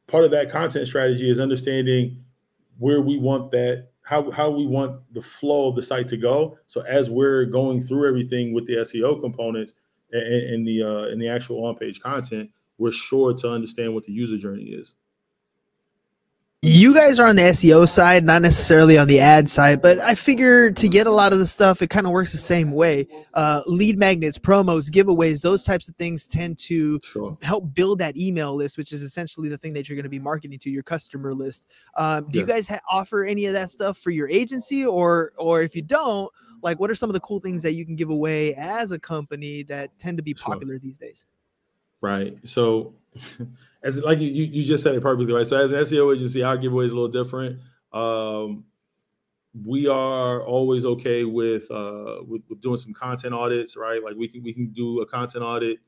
part 0.06 0.24
of 0.24 0.30
that 0.30 0.50
content 0.50 0.86
strategy 0.86 1.28
is 1.28 1.40
understanding 1.40 2.24
where 2.78 3.00
we 3.00 3.18
want 3.18 3.50
that 3.50 3.88
how 4.02 4.30
how 4.30 4.50
we 4.50 4.66
want 4.66 5.00
the 5.14 5.20
flow 5.20 5.68
of 5.68 5.76
the 5.76 5.82
site 5.82 6.08
to 6.08 6.16
go. 6.16 6.58
So 6.66 6.82
as 6.82 7.10
we're 7.10 7.44
going 7.44 7.82
through 7.82 8.08
everything 8.08 8.54
with 8.54 8.66
the 8.66 8.76
SEO 8.76 9.20
components 9.20 9.74
and, 10.12 10.22
and 10.22 10.66
the 10.66 10.82
uh, 10.82 11.08
and 11.08 11.20
the 11.20 11.28
actual 11.28 11.64
on 11.64 11.76
page 11.76 12.00
content, 12.00 12.50
we're 12.78 12.92
sure 12.92 13.34
to 13.34 13.50
understand 13.50 13.94
what 13.94 14.04
the 14.04 14.12
user 14.12 14.36
journey 14.36 14.64
is 14.64 14.94
you 16.66 16.92
guys 16.92 17.20
are 17.20 17.26
on 17.26 17.36
the 17.36 17.42
SEO 17.42 17.88
side, 17.88 18.24
not 18.24 18.42
necessarily 18.42 18.98
on 18.98 19.06
the 19.06 19.20
ad 19.20 19.48
side, 19.48 19.80
but 19.80 20.00
I 20.00 20.14
figure 20.16 20.70
to 20.72 20.88
get 20.88 21.06
a 21.06 21.10
lot 21.10 21.32
of 21.32 21.38
the 21.38 21.46
stuff, 21.46 21.80
it 21.80 21.90
kind 21.90 22.06
of 22.06 22.12
works 22.12 22.32
the 22.32 22.38
same 22.38 22.72
way. 22.72 23.06
Uh, 23.34 23.62
lead 23.66 23.98
magnets, 23.98 24.36
promos, 24.36 24.90
giveaways, 24.90 25.42
those 25.42 25.62
types 25.62 25.88
of 25.88 25.94
things 25.96 26.26
tend 26.26 26.58
to 26.58 26.98
sure. 27.04 27.38
help 27.42 27.72
build 27.72 28.00
that 28.00 28.16
email 28.16 28.54
list, 28.54 28.76
which 28.76 28.92
is 28.92 29.02
essentially 29.02 29.48
the 29.48 29.58
thing 29.58 29.72
that 29.74 29.88
you're 29.88 29.96
going 29.96 30.02
to 30.02 30.10
be 30.10 30.18
marketing 30.18 30.58
to 30.58 30.70
your 30.70 30.82
customer 30.82 31.34
list. 31.34 31.64
Um, 31.94 32.28
do 32.30 32.38
yeah. 32.38 32.40
you 32.40 32.46
guys 32.46 32.66
ha- 32.66 32.80
offer 32.90 33.24
any 33.24 33.46
of 33.46 33.52
that 33.52 33.70
stuff 33.70 33.98
for 33.98 34.10
your 34.10 34.28
agency, 34.28 34.84
or 34.84 35.32
or 35.38 35.62
if 35.62 35.76
you 35.76 35.82
don't, 35.82 36.30
like 36.62 36.80
what 36.80 36.90
are 36.90 36.96
some 36.96 37.08
of 37.08 37.14
the 37.14 37.20
cool 37.20 37.38
things 37.38 37.62
that 37.62 37.74
you 37.74 37.84
can 37.84 37.94
give 37.94 38.10
away 38.10 38.54
as 38.54 38.90
a 38.90 38.98
company 38.98 39.62
that 39.64 39.96
tend 39.98 40.16
to 40.16 40.22
be 40.22 40.34
popular 40.34 40.74
sure. 40.74 40.78
these 40.80 40.98
days? 40.98 41.24
Right. 42.00 42.36
So 42.44 42.94
as 43.82 44.00
like 44.00 44.20
you, 44.20 44.28
you 44.28 44.64
just 44.64 44.82
said 44.82 44.94
it 44.94 45.02
perfectly 45.02 45.32
right. 45.32 45.46
So 45.46 45.56
as 45.56 45.72
an 45.72 45.80
SEO 45.80 46.14
agency, 46.14 46.42
our 46.42 46.56
giveaway 46.56 46.86
is 46.86 46.92
a 46.92 46.94
little 46.94 47.10
different. 47.10 47.60
Um, 47.92 48.64
we 49.64 49.88
are 49.88 50.42
always 50.42 50.84
okay 50.84 51.24
with, 51.24 51.70
uh, 51.70 52.16
with, 52.26 52.42
with 52.48 52.60
doing 52.60 52.76
some 52.76 52.92
content 52.92 53.32
audits, 53.32 53.76
right? 53.76 54.02
Like 54.02 54.16
we 54.16 54.28
can 54.28 54.42
we 54.42 54.52
can 54.52 54.72
do 54.72 55.00
a 55.00 55.06
content 55.06 55.44
audit 55.44 55.78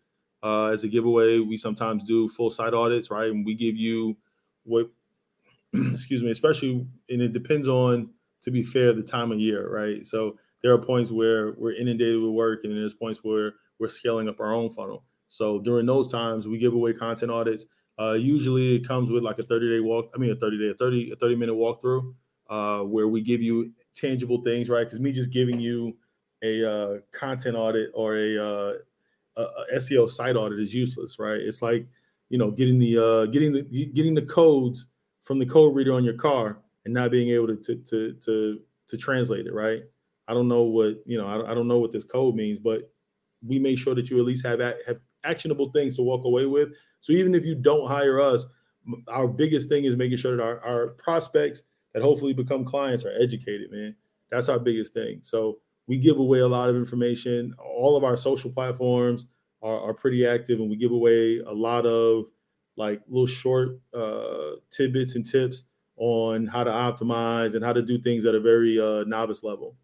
uh, 0.42 0.66
as 0.66 0.84
a 0.84 0.88
giveaway. 0.88 1.38
We 1.38 1.56
sometimes 1.56 2.04
do 2.04 2.28
full 2.28 2.50
site 2.50 2.74
audits, 2.74 3.10
right? 3.10 3.30
And 3.30 3.44
we 3.44 3.54
give 3.54 3.76
you 3.76 4.16
what, 4.64 4.90
excuse 5.74 6.22
me, 6.22 6.30
especially 6.30 6.86
and 7.08 7.22
it 7.22 7.32
depends 7.32 7.68
on 7.68 8.10
to 8.42 8.50
be 8.50 8.62
fair 8.62 8.92
the 8.92 9.02
time 9.02 9.32
of 9.32 9.40
year, 9.40 9.68
right? 9.68 10.04
So 10.06 10.38
there 10.62 10.72
are 10.72 10.78
points 10.78 11.10
where 11.10 11.52
we're 11.52 11.74
inundated 11.74 12.20
with 12.20 12.32
work, 12.32 12.60
and 12.64 12.76
there's 12.76 12.94
points 12.94 13.20
where 13.22 13.54
we're 13.78 13.88
scaling 13.88 14.28
up 14.28 14.40
our 14.40 14.52
own 14.52 14.70
funnel. 14.70 15.04
So 15.28 15.58
during 15.58 15.86
those 15.86 16.10
times, 16.10 16.48
we 16.48 16.58
give 16.58 16.74
away 16.74 16.92
content 16.94 17.30
audits. 17.30 17.64
Uh, 18.00 18.12
usually, 18.12 18.76
it 18.76 18.88
comes 18.88 19.10
with 19.10 19.22
like 19.22 19.38
a 19.38 19.42
30 19.42 19.70
day 19.70 19.80
walk. 19.80 20.10
I 20.14 20.18
mean, 20.18 20.30
a 20.30 20.36
30 20.36 20.58
day, 20.58 20.70
a 20.70 20.74
30 20.74 21.12
a 21.12 21.16
30 21.16 21.36
minute 21.36 21.54
walkthrough, 21.54 22.14
uh, 22.48 22.80
where 22.80 23.08
we 23.08 23.20
give 23.20 23.42
you 23.42 23.72
tangible 23.94 24.42
things, 24.42 24.68
right? 24.68 24.84
Because 24.84 25.00
me 25.00 25.12
just 25.12 25.30
giving 25.30 25.60
you 25.60 25.96
a 26.42 26.70
uh, 26.70 26.98
content 27.12 27.56
audit 27.56 27.90
or 27.94 28.16
a, 28.16 28.38
uh, 28.38 28.72
a, 29.36 29.76
SEO 29.76 30.08
site 30.08 30.36
audit 30.36 30.60
is 30.60 30.74
useless, 30.74 31.18
right? 31.18 31.40
It's 31.40 31.62
like 31.62 31.86
you 32.28 32.38
know 32.38 32.50
getting 32.50 32.78
the 32.78 32.98
uh, 32.98 33.26
getting 33.26 33.52
the 33.52 33.86
getting 33.94 34.14
the 34.14 34.22
codes 34.22 34.86
from 35.22 35.38
the 35.38 35.46
code 35.46 35.74
reader 35.74 35.92
on 35.92 36.04
your 36.04 36.14
car 36.14 36.58
and 36.84 36.94
not 36.94 37.10
being 37.10 37.28
able 37.30 37.48
to 37.48 37.56
to 37.56 37.76
to 37.82 38.12
to, 38.24 38.60
to 38.88 38.96
translate 38.96 39.46
it, 39.46 39.52
right? 39.52 39.82
I 40.26 40.34
don't 40.34 40.48
know 40.48 40.62
what 40.62 41.02
you 41.06 41.18
know. 41.18 41.26
I, 41.26 41.50
I 41.50 41.54
don't 41.54 41.68
know 41.68 41.78
what 41.78 41.92
this 41.92 42.04
code 42.04 42.34
means, 42.34 42.58
but 42.58 42.90
we 43.46 43.58
make 43.58 43.78
sure 43.78 43.94
that 43.94 44.10
you 44.10 44.18
at 44.18 44.24
least 44.24 44.46
have 44.46 44.60
have 44.60 45.00
actionable 45.24 45.70
things 45.72 45.96
to 45.96 46.02
walk 46.02 46.24
away 46.24 46.46
with. 46.46 46.70
So 47.00 47.12
even 47.12 47.34
if 47.34 47.44
you 47.44 47.54
don't 47.54 47.88
hire 47.88 48.20
us, 48.20 48.46
our 49.08 49.28
biggest 49.28 49.68
thing 49.68 49.84
is 49.84 49.96
making 49.96 50.16
sure 50.16 50.36
that 50.36 50.42
our, 50.42 50.60
our 50.60 50.88
prospects 50.88 51.62
that 51.94 52.02
hopefully 52.02 52.32
become 52.32 52.64
clients 52.64 53.04
are 53.04 53.14
educated, 53.20 53.70
man. 53.70 53.94
That's 54.30 54.48
our 54.48 54.58
biggest 54.58 54.94
thing. 54.94 55.20
So 55.22 55.58
we 55.86 55.98
give 55.98 56.18
away 56.18 56.40
a 56.40 56.48
lot 56.48 56.68
of 56.68 56.76
information. 56.76 57.54
All 57.58 57.96
of 57.96 58.04
our 58.04 58.16
social 58.16 58.50
platforms 58.50 59.24
are, 59.62 59.80
are 59.80 59.94
pretty 59.94 60.26
active, 60.26 60.60
and 60.60 60.70
we 60.70 60.76
give 60.76 60.92
away 60.92 61.38
a 61.38 61.52
lot 61.52 61.86
of 61.86 62.24
like 62.76 63.00
little 63.08 63.26
short 63.26 63.80
uh, 63.94 64.52
tidbits 64.70 65.16
and 65.16 65.24
tips 65.24 65.64
on 65.96 66.46
how 66.46 66.62
to 66.62 66.70
optimize 66.70 67.54
and 67.54 67.64
how 67.64 67.72
to 67.72 67.82
do 67.82 67.98
things 68.00 68.24
at 68.24 68.34
a 68.34 68.40
very 68.40 68.78
uh, 68.80 69.02
novice 69.04 69.42
level 69.42 69.74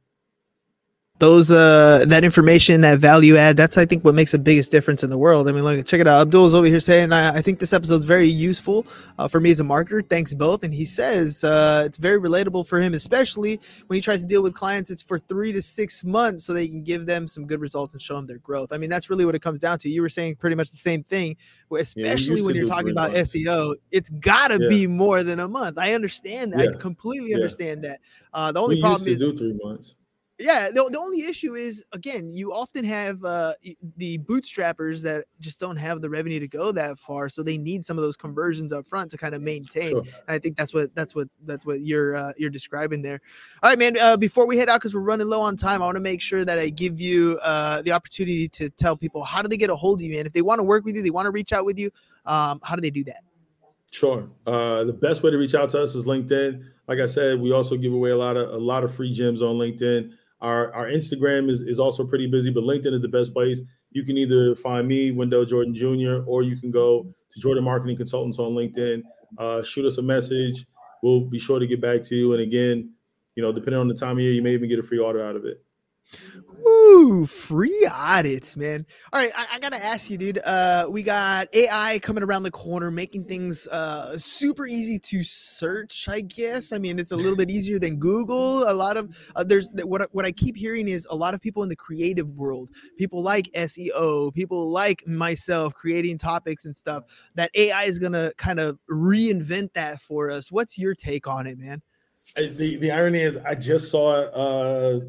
those 1.21 1.49
uh 1.49 2.05
that 2.09 2.25
information 2.25 2.81
that 2.81 2.99
value 2.99 3.37
add 3.37 3.57
that's 3.57 3.79
i 3.79 3.87
think 3.87 4.05
what 4.05 4.17
makes 4.17 4.33
the 4.33 4.39
biggest 4.39 4.73
difference 4.73 5.05
in 5.05 5.11
the 5.11 5.19
world. 5.19 5.49
I 5.49 5.53
mean 5.53 5.63
look 5.63 5.87
check 5.87 6.01
it 6.01 6.09
out. 6.09 6.23
Abdul's 6.23 6.55
over 6.55 6.67
here 6.67 6.81
saying 6.81 7.13
i, 7.13 7.37
I 7.37 7.41
think 7.41 7.61
this 7.61 7.73
episode 7.73 7.97
is 7.97 8.05
very 8.05 8.27
useful 8.27 8.85
uh, 9.17 9.29
for 9.29 9.39
me 9.39 9.53
as 9.53 9.61
a 9.61 9.63
marketer. 9.63 10.09
Thanks 10.09 10.35
both. 10.35 10.65
And 10.65 10.75
he 10.75 10.85
says 10.85 11.45
uh, 11.45 11.85
it's 11.87 11.99
very 11.99 12.21
relatable 12.21 12.67
for 12.67 12.81
him 12.81 12.95
especially 12.95 13.61
when 13.87 13.97
he 13.97 14.01
tries 14.01 14.23
to 14.23 14.27
deal 14.27 14.43
with 14.43 14.55
clients 14.55 14.91
it's 14.91 15.03
for 15.03 15.21
three 15.21 15.53
to 15.53 15.63
six 15.63 16.03
months 16.03 16.45
so 16.45 16.53
they 16.53 16.67
can 16.67 16.83
give 16.83 17.07
them 17.07 17.29
some 17.29 17.47
good 17.47 17.61
results 17.61 17.93
and 17.93 18.03
show 18.03 18.17
them 18.17 18.27
their 18.27 18.39
growth. 18.39 18.73
I 18.73 18.79
mean 18.79 18.91
that's 18.91 19.09
really 19.09 19.25
what 19.25 19.37
it 19.37 19.43
comes 19.43 19.61
down 19.61 19.79
to. 19.81 19.89
You 19.89 20.03
were 20.03 20.09
saying 20.09 20.37
pretty 20.37 20.57
much 20.57 20.71
the 20.71 20.77
same 20.77 21.05
thing 21.05 21.37
especially 21.79 22.41
yeah, 22.41 22.47
when 22.47 22.55
you're 22.55 22.67
talking 22.67 22.91
about 22.91 23.13
months. 23.13 23.35
seo 23.35 23.75
it's 23.91 24.09
gotta 24.09 24.59
yeah. 24.61 24.69
be 24.69 24.87
more 24.87 25.23
than 25.23 25.41
a 25.41 25.49
month. 25.49 25.79
I 25.79 25.95
understand 25.95 26.53
that. 26.53 26.65
Yeah. 26.65 26.71
i 26.71 26.81
completely 26.81 27.35
understand 27.35 27.83
that. 27.85 28.01
Uh, 28.33 28.53
the 28.53 28.61
only 28.61 28.77
we 28.77 28.81
problem 28.81 29.09
is 29.09 29.21
do 29.21 29.37
three 29.37 29.59
months 29.63 29.97
yeah 30.45 30.69
the, 30.69 30.89
the 30.91 30.99
only 30.99 31.23
issue 31.23 31.55
is 31.55 31.85
again 31.93 32.33
you 32.33 32.53
often 32.53 32.85
have 32.85 33.25
uh, 33.25 33.55
the 33.97 34.19
bootstrappers 34.19 35.01
that 35.03 35.25
just 35.41 35.59
don't 35.59 35.77
have 35.77 36.01
the 36.03 36.11
revenue 36.11 36.39
to 36.39 36.47
go 36.47 36.71
that 36.71 36.99
far 36.99 37.29
so 37.29 37.43
they 37.43 37.57
need 37.57 37.85
some 37.85 37.97
of 37.97 38.05
those 38.05 38.17
conversions 38.17 38.73
up 38.73 38.87
front 38.87 39.11
to 39.11 39.17
kind 39.17 39.35
of 39.35 39.41
maintain 39.41 39.91
sure. 39.91 40.01
and 40.01 40.29
i 40.29 40.39
think 40.39 40.57
that's 40.57 40.75
what 40.75 40.95
that's 40.95 41.15
what 41.15 41.29
that's 41.47 41.65
what 41.65 41.81
you're 41.81 42.15
uh, 42.15 42.33
you're 42.37 42.51
describing 42.51 43.01
there 43.01 43.21
all 43.63 43.71
right 43.71 43.79
man 43.79 43.97
uh, 43.99 44.17
before 44.17 44.47
we 44.47 44.57
head 44.57 44.69
out 44.69 44.81
because 44.81 44.95
we're 44.95 45.01
running 45.01 45.27
low 45.27 45.41
on 45.41 45.57
time 45.57 45.83
i 45.83 45.87
want 45.87 45.97
to 45.97 46.01
make 46.01 46.21
sure 46.21 46.45
that 46.45 46.59
i 46.59 46.69
give 46.69 47.01
you 47.01 47.39
uh, 47.43 47.81
the 47.83 47.93
opportunity 47.93 48.49
to 48.49 48.69
tell 48.71 48.97
people 48.97 49.25
how 49.25 49.41
do 49.41 49.49
they 49.49 49.57
get 49.57 49.71
a 49.71 49.77
hold 49.77 50.01
of 50.01 50.03
you 50.03 50.15
man 50.15 50.27
if 50.27 50.33
they 50.33 50.43
want 50.43 50.59
to 50.59 50.65
work 50.65 50.85
with 50.85 50.95
you 50.95 51.03
they 51.03 51.11
want 51.11 51.27
to 51.27 51.31
reach 51.31 51.53
out 51.53 51.65
with 51.65 51.79
you 51.79 51.91
um, 52.27 52.61
how 52.63 52.75
do 52.75 52.81
they 52.81 52.91
do 52.91 53.05
that 53.05 53.23
Sure. 53.95 54.29
Uh, 54.45 54.83
the 54.83 54.93
best 54.93 55.23
way 55.23 55.31
to 55.31 55.37
reach 55.37 55.55
out 55.55 55.71
to 55.71 55.81
us 55.81 55.95
is 55.95 56.05
LinkedIn. 56.05 56.65
Like 56.89 56.99
I 56.99 57.07
said, 57.07 57.41
we 57.41 57.53
also 57.53 57.77
give 57.77 57.93
away 57.93 58.11
a 58.11 58.17
lot 58.17 58.37
of 58.37 58.53
a 58.53 58.59
lot 58.59 58.83
of 58.83 58.93
free 58.93 59.13
gems 59.13 59.41
on 59.41 59.55
LinkedIn. 59.55 60.11
Our, 60.45 60.71
our 60.75 60.87
Instagram 60.87 61.49
is, 61.49 61.63
is 61.63 61.81
also 61.81 62.05
pretty 62.05 62.27
busy, 62.27 62.51
but 62.51 62.65
LinkedIn 62.65 62.93
is 62.93 63.01
the 63.01 63.09
best 63.09 63.33
place. 63.33 63.63
You 63.93 64.05
can 64.05 64.19
either 64.19 64.55
find 64.55 64.87
me, 64.87 65.11
Wendell 65.11 65.47
Jordan 65.47 65.75
Jr., 65.75 66.23
or 66.27 66.43
you 66.43 66.55
can 66.55 66.71
go 66.71 67.07
to 67.33 67.41
Jordan 67.41 67.65
Marketing 67.65 67.97
Consultants 67.97 68.39
on 68.39 68.53
LinkedIn. 68.53 69.01
Uh, 69.39 69.63
shoot 69.63 69.87
us 69.87 69.97
a 69.97 70.03
message. 70.03 70.67
We'll 71.03 71.23
be 71.23 71.39
sure 71.39 71.59
to 71.59 71.67
get 71.67 71.81
back 71.81 72.03
to 72.03 72.15
you. 72.15 72.35
And 72.35 72.43
again, 72.43 72.93
you 73.37 73.43
know, 73.43 73.53
depending 73.53 73.81
on 73.81 73.89
the 73.89 73.95
time 73.95 74.17
of 74.17 74.21
year, 74.21 74.33
you 74.33 74.43
may 74.43 74.53
even 74.53 74.69
get 74.69 74.79
a 74.79 74.83
free 74.83 74.99
order 74.99 75.25
out 75.25 75.35
of 75.35 75.47
it. 75.47 75.65
Ooh, 76.67 77.27
free 77.27 77.89
audits, 77.93 78.57
man. 78.57 78.87
All 79.13 79.21
right, 79.21 79.33
I, 79.37 79.47
I, 79.55 79.59
gotta 79.59 79.83
ask 79.83 80.09
you, 80.09 80.17
dude. 80.17 80.39
Uh, 80.39 80.87
we 80.89 81.03
got 81.03 81.49
AI 81.53 81.99
coming 81.99 82.23
around 82.23 82.43
the 82.43 82.51
corner, 82.51 82.91
making 82.91 83.25
things 83.25 83.67
uh 83.69 84.17
super 84.17 84.67
easy 84.67 84.99
to 85.01 85.23
search. 85.23 86.09
I 86.09 86.23
guess. 86.23 86.73
I 86.73 86.79
mean, 86.79 86.99
it's 86.99 87.13
a 87.13 87.17
little 87.17 87.37
bit 87.37 87.51
easier 87.51 87.79
than 87.79 87.97
Google. 87.97 88.71
A 88.71 88.73
lot 88.73 88.97
of 88.97 89.15
uh, 89.37 89.45
there's 89.45 89.69
what 89.83 90.09
what 90.13 90.25
I 90.25 90.33
keep 90.33 90.57
hearing 90.57 90.89
is 90.89 91.07
a 91.11 91.17
lot 91.17 91.35
of 91.35 91.41
people 91.41 91.63
in 91.63 91.69
the 91.69 91.77
creative 91.77 92.31
world, 92.31 92.71
people 92.99 93.23
like 93.23 93.51
SEO, 93.55 94.33
people 94.33 94.71
like 94.71 95.07
myself, 95.07 95.75
creating 95.75 96.19
topics 96.19 96.65
and 96.65 96.75
stuff. 96.75 97.05
That 97.35 97.51
AI 97.55 97.85
is 97.85 97.99
gonna 97.99 98.33
kind 98.39 98.59
of 98.59 98.79
reinvent 98.91 99.75
that 99.75 100.01
for 100.01 100.31
us. 100.31 100.51
What's 100.51 100.79
your 100.79 100.95
take 100.95 101.27
on 101.27 101.47
it, 101.47 101.59
man? 101.59 101.83
The 102.37 102.77
the 102.77 102.91
irony 102.91 103.21
is, 103.21 103.37
I 103.37 103.55
just 103.55 103.91
saw 103.91 104.13
uh 104.13 105.01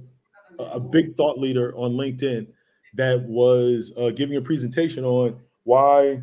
a 0.59 0.79
big 0.79 1.15
thought 1.15 1.39
leader 1.39 1.73
on 1.75 1.93
LinkedIn 1.93 2.47
that 2.95 3.23
was 3.23 3.93
uh, 3.97 4.09
giving 4.11 4.37
a 4.37 4.41
presentation 4.41 5.03
on 5.03 5.39
why 5.63 6.21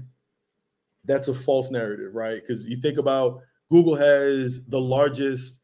that's 1.05 1.29
a 1.29 1.35
false 1.35 1.71
narrative, 1.71 2.14
right? 2.14 2.40
Because 2.40 2.66
you 2.66 2.77
think 2.81 2.99
about 2.99 3.40
Google 3.71 3.97
has 3.97 4.66
the 4.66 4.81
largest, 4.81 5.61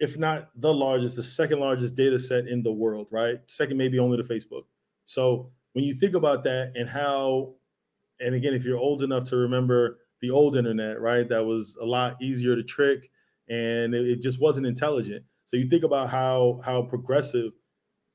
if 0.00 0.18
not 0.18 0.50
the 0.56 0.72
largest, 0.72 1.16
the 1.16 1.22
second 1.22 1.60
largest 1.60 1.94
data 1.94 2.18
set 2.18 2.46
in 2.46 2.62
the 2.62 2.72
world, 2.72 3.06
right? 3.10 3.38
Second, 3.46 3.76
maybe 3.76 3.98
only 3.98 4.16
to 4.16 4.22
Facebook. 4.22 4.64
So 5.04 5.50
when 5.72 5.84
you 5.84 5.92
think 5.92 6.14
about 6.14 6.44
that 6.44 6.72
and 6.74 6.88
how, 6.88 7.54
and 8.18 8.34
again, 8.34 8.54
if 8.54 8.64
you're 8.64 8.78
old 8.78 9.02
enough 9.02 9.24
to 9.24 9.36
remember 9.36 9.98
the 10.20 10.30
old 10.30 10.56
internet, 10.56 11.00
right, 11.00 11.28
that 11.28 11.44
was 11.44 11.76
a 11.80 11.84
lot 11.84 12.20
easier 12.20 12.56
to 12.56 12.62
trick 12.62 13.10
and 13.48 13.94
it, 13.94 14.06
it 14.08 14.22
just 14.22 14.40
wasn't 14.40 14.66
intelligent. 14.66 15.24
So 15.44 15.56
you 15.56 15.68
think 15.68 15.82
about 15.82 16.08
how 16.08 16.60
how 16.64 16.82
progressive 16.82 17.52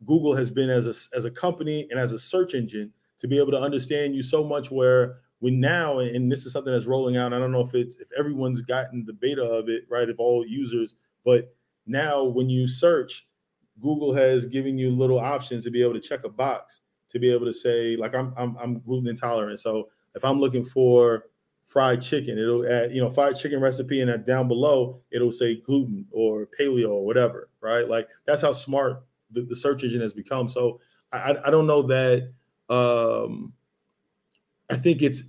Google 0.06 0.36
has 0.36 0.52
been 0.52 0.70
as 0.70 0.88
a 0.88 1.16
as 1.16 1.26
a 1.26 1.32
company 1.32 1.88
and 1.90 2.00
as 2.00 2.14
a 2.14 2.20
search 2.20 2.54
engine 2.54 2.92
to 3.18 3.28
be 3.28 3.38
able 3.38 3.52
to 3.52 3.60
understand 3.60 4.16
you 4.16 4.24
so 4.24 4.44
much 4.44 4.72
where 4.72 5.18
we 5.42 5.52
now 5.52 6.00
and 6.00 6.32
this 6.32 6.46
is 6.46 6.54
something 6.54 6.74
that's 6.74 6.86
rolling 6.86 7.18
out. 7.18 7.34
I 7.34 7.40
don't 7.40 7.52
know 7.52 7.62
if 7.62 7.74
it's 7.74 7.96
if 7.98 8.10
everyone's 8.18 8.62
gotten 8.62 9.06
the 9.06 9.14
beta 9.14 9.44
of 9.44 9.70
it, 9.70 9.84
right? 9.90 10.10
If 10.10 10.20
all 10.20 10.46
users, 10.46 10.96
but 11.24 11.56
now 11.86 12.24
when 12.24 12.50
you 12.50 12.68
search, 12.68 13.28
Google 13.82 14.14
has 14.14 14.46
given 14.46 14.78
you 14.78 14.92
little 14.92 15.20
options 15.20 15.64
to 15.64 15.72
be 15.72 15.82
able 15.82 15.94
to 15.94 16.02
check 16.02 16.24
a 16.24 16.30
box 16.30 16.82
to 17.10 17.20
be 17.20 17.32
able 17.32 17.46
to 17.46 17.54
say 17.54 17.96
like 17.96 18.16
I'm 18.16 18.34
I'm, 18.38 18.58
I'm 18.58 18.80
gluten 18.80 19.08
intolerant. 19.08 19.60
So 19.60 19.90
if 20.16 20.26
I'm 20.26 20.40
looking 20.40 20.66
for 20.66 21.26
fried 21.66 22.02
chicken. 22.02 22.38
It'll 22.38 22.66
add, 22.68 22.92
you 22.92 23.02
know, 23.02 23.10
fried 23.10 23.36
chicken 23.36 23.60
recipe, 23.60 24.02
and 24.02 24.26
down 24.26 24.48
below 24.48 25.02
it'll 25.12 25.32
say 25.32 25.56
gluten 25.56 26.06
or 26.12 26.48
paleo 26.60 26.90
or 26.90 27.06
whatever, 27.06 27.50
right? 27.62 27.88
Like 27.88 28.08
that's 28.26 28.42
how 28.42 28.52
smart 28.52 29.04
the, 29.32 29.42
the 29.42 29.56
search 29.56 29.84
engine 29.84 30.02
has 30.02 30.14
become. 30.14 30.50
So 30.50 30.80
I, 31.12 31.36
I 31.46 31.50
don't 31.50 31.68
know 31.68 31.84
that. 31.84 32.32
Um, 32.70 33.54
I 34.70 34.78
think 34.78 35.02
it's 35.02 35.24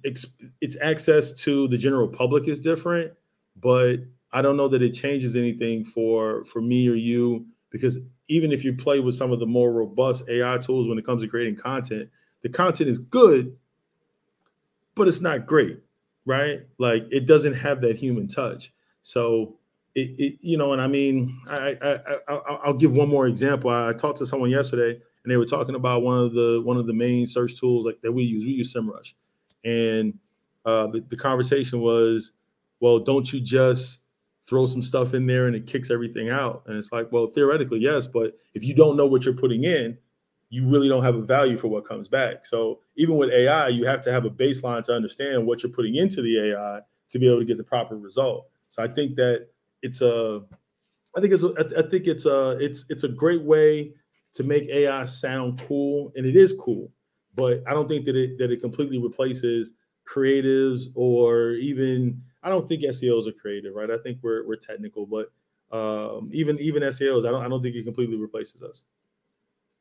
it's 0.60 0.76
access 0.80 1.32
to 1.42 1.68
the 1.68 1.76
general 1.76 2.08
public 2.08 2.48
is 2.48 2.58
different, 2.58 3.12
but 3.60 3.96
I 4.32 4.42
don't 4.42 4.56
know 4.56 4.68
that 4.68 4.82
it 4.82 4.92
changes 4.92 5.36
anything 5.36 5.84
for 5.84 6.44
for 6.44 6.60
me 6.60 6.88
or 6.88 6.94
you 6.94 7.46
because 7.70 7.98
even 8.28 8.50
if 8.50 8.64
you 8.64 8.74
play 8.74 9.00
with 9.00 9.14
some 9.14 9.32
of 9.32 9.38
the 9.38 9.46
more 9.46 9.72
robust 9.72 10.28
AI 10.28 10.58
tools 10.58 10.88
when 10.88 10.98
it 10.98 11.04
comes 11.04 11.22
to 11.22 11.28
creating 11.28 11.56
content, 11.56 12.08
the 12.42 12.48
content 12.48 12.88
is 12.88 12.98
good, 12.98 13.56
but 14.94 15.06
it's 15.06 15.20
not 15.20 15.46
great, 15.46 15.80
right? 16.24 16.60
Like 16.78 17.06
it 17.10 17.26
doesn't 17.26 17.54
have 17.54 17.82
that 17.82 17.96
human 17.96 18.28
touch. 18.28 18.72
So 19.02 19.58
it, 19.96 20.14
it 20.20 20.38
you 20.42 20.58
know, 20.58 20.72
and 20.72 20.82
I 20.82 20.86
mean, 20.86 21.40
I, 21.48 21.76
I, 21.80 22.34
I 22.34 22.68
will 22.68 22.78
give 22.78 22.92
one 22.92 23.08
more 23.08 23.26
example. 23.26 23.70
I 23.70 23.94
talked 23.94 24.18
to 24.18 24.26
someone 24.26 24.50
yesterday, 24.50 24.90
and 24.90 25.32
they 25.32 25.38
were 25.38 25.46
talking 25.46 25.74
about 25.74 26.02
one 26.02 26.18
of 26.18 26.34
the 26.34 26.60
one 26.64 26.76
of 26.76 26.86
the 26.86 26.92
main 26.92 27.26
search 27.26 27.58
tools 27.58 27.86
like 27.86 28.00
that 28.02 28.12
we 28.12 28.22
use. 28.22 28.44
We 28.44 28.52
use 28.52 28.74
SEMrush, 28.74 29.14
and 29.64 30.18
uh, 30.66 30.88
the, 30.88 31.00
the 31.08 31.16
conversation 31.16 31.80
was, 31.80 32.32
well, 32.80 32.98
don't 32.98 33.32
you 33.32 33.40
just 33.40 34.00
throw 34.46 34.66
some 34.66 34.82
stuff 34.82 35.14
in 35.14 35.26
there 35.26 35.46
and 35.46 35.56
it 35.56 35.66
kicks 35.66 35.90
everything 35.90 36.28
out? 36.28 36.62
And 36.66 36.76
it's 36.76 36.92
like, 36.92 37.10
well, 37.10 37.28
theoretically, 37.28 37.78
yes, 37.78 38.06
but 38.06 38.36
if 38.54 38.62
you 38.62 38.74
don't 38.74 38.96
know 38.96 39.06
what 39.06 39.24
you're 39.24 39.34
putting 39.34 39.64
in, 39.64 39.96
you 40.50 40.68
really 40.68 40.88
don't 40.88 41.02
have 41.02 41.16
a 41.16 41.22
value 41.22 41.56
for 41.56 41.68
what 41.68 41.88
comes 41.88 42.06
back. 42.06 42.44
So 42.44 42.80
even 42.96 43.16
with 43.16 43.30
AI, 43.30 43.68
you 43.68 43.86
have 43.86 44.00
to 44.02 44.12
have 44.12 44.24
a 44.26 44.30
baseline 44.30 44.84
to 44.84 44.92
understand 44.92 45.46
what 45.46 45.62
you're 45.62 45.72
putting 45.72 45.96
into 45.96 46.20
the 46.20 46.52
AI 46.52 46.80
to 47.08 47.18
be 47.18 47.26
able 47.26 47.38
to 47.38 47.44
get 47.44 47.56
the 47.56 47.64
proper 47.64 47.96
result. 47.96 48.48
So 48.68 48.82
I 48.82 48.88
think 48.88 49.16
that 49.16 49.48
it's 49.86 50.00
a, 50.00 50.42
I 51.16 51.20
think 51.20 51.32
it's, 51.32 51.42
a, 51.42 51.52
I 51.78 51.88
think 51.88 52.06
it's 52.06 52.26
a, 52.26 52.58
it's, 52.60 52.84
it's 52.88 53.04
a 53.04 53.08
great 53.08 53.42
way 53.42 53.92
to 54.34 54.42
make 54.44 54.68
AI 54.68 55.06
sound 55.06 55.62
cool, 55.66 56.12
and 56.14 56.26
it 56.26 56.36
is 56.36 56.52
cool. 56.52 56.92
But 57.34 57.62
I 57.66 57.72
don't 57.72 57.88
think 57.88 58.04
that 58.06 58.16
it 58.16 58.38
that 58.38 58.50
it 58.50 58.60
completely 58.60 58.98
replaces 58.98 59.72
creatives 60.06 60.84
or 60.94 61.52
even 61.52 62.22
I 62.42 62.48
don't 62.48 62.68
think 62.68 62.82
SEOs 62.82 63.26
are 63.26 63.32
creative, 63.32 63.74
right? 63.74 63.90
I 63.90 63.98
think 63.98 64.18
we're 64.22 64.46
we're 64.46 64.56
technical, 64.56 65.06
but 65.06 65.32
um, 65.76 66.30
even 66.32 66.58
even 66.58 66.82
SEOs, 66.82 67.26
I 67.26 67.30
don't 67.30 67.44
I 67.44 67.48
don't 67.48 67.62
think 67.62 67.76
it 67.76 67.84
completely 67.84 68.16
replaces 68.16 68.62
us. 68.62 68.84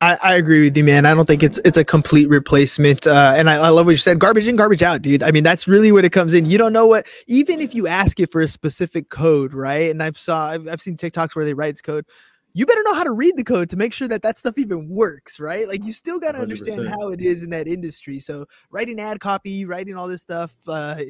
I, 0.06 0.18
I, 0.22 0.34
agree 0.36 0.62
with 0.62 0.78
you, 0.78 0.84
man. 0.84 1.08
I 1.08 1.16
don't 1.16 1.26
think 1.26 1.42
it's 1.42 1.58
it's 1.66 1.80
a 1.80 1.84
complete 1.84 2.30
replacement. 2.30 3.08
Uh, 3.08 3.34
and 3.36 3.50
I, 3.50 3.56
I, 3.56 3.70
love 3.70 3.88
what 3.88 3.94
you 3.94 3.98
said. 3.98 4.20
Garbage 4.20 4.48
in, 4.48 4.56
garbage 4.56 4.84
out, 4.84 5.02
dude. 5.02 5.24
I 5.24 5.32
mean, 5.32 5.44
that's 5.44 5.68
really 5.68 5.92
what 5.92 6.06
it 6.06 6.12
comes 6.12 6.36
in. 6.36 6.46
You 6.46 6.60
don't 6.60 6.74
know 6.74 6.86
what, 6.86 7.08
even 7.28 7.60
if 7.60 7.74
you 7.74 7.88
ask 7.88 8.20
it 8.20 8.32
for 8.32 8.42
a 8.42 8.48
specific 8.48 9.10
code, 9.10 9.52
right? 9.52 9.90
And 9.90 10.04
I've 10.04 10.20
saw 10.20 10.50
I've, 10.50 10.68
I've 10.68 10.82
seen 10.82 10.96
TikToks 10.96 11.36
where 11.36 11.44
they 11.44 11.56
write 11.56 11.82
code. 11.82 12.06
You 12.54 12.68
better 12.68 12.84
know 12.84 12.94
how 12.94 13.04
to 13.04 13.12
read 13.12 13.36
the 13.36 13.44
code 13.44 13.70
to 13.72 13.78
make 13.78 13.94
sure 13.94 14.08
that 14.08 14.22
that 14.22 14.38
stuff 14.38 14.58
even 14.58 14.88
works, 14.88 15.40
right? 15.40 15.68
Like 15.68 15.84
you 15.84 15.92
still 15.92 16.20
got 16.20 16.34
to 16.34 16.40
understand 16.40 16.88
how 16.88 17.10
it 17.10 17.20
is 17.20 17.44
in 17.44 17.50
that 17.50 17.68
industry. 17.68 18.20
So 18.20 18.46
writing 18.70 19.00
ad 19.00 19.20
copy, 19.20 19.66
writing 19.66 19.98
all 19.98 20.08
this 20.08 20.22
stuff, 20.22 20.54
uh, 20.68 21.02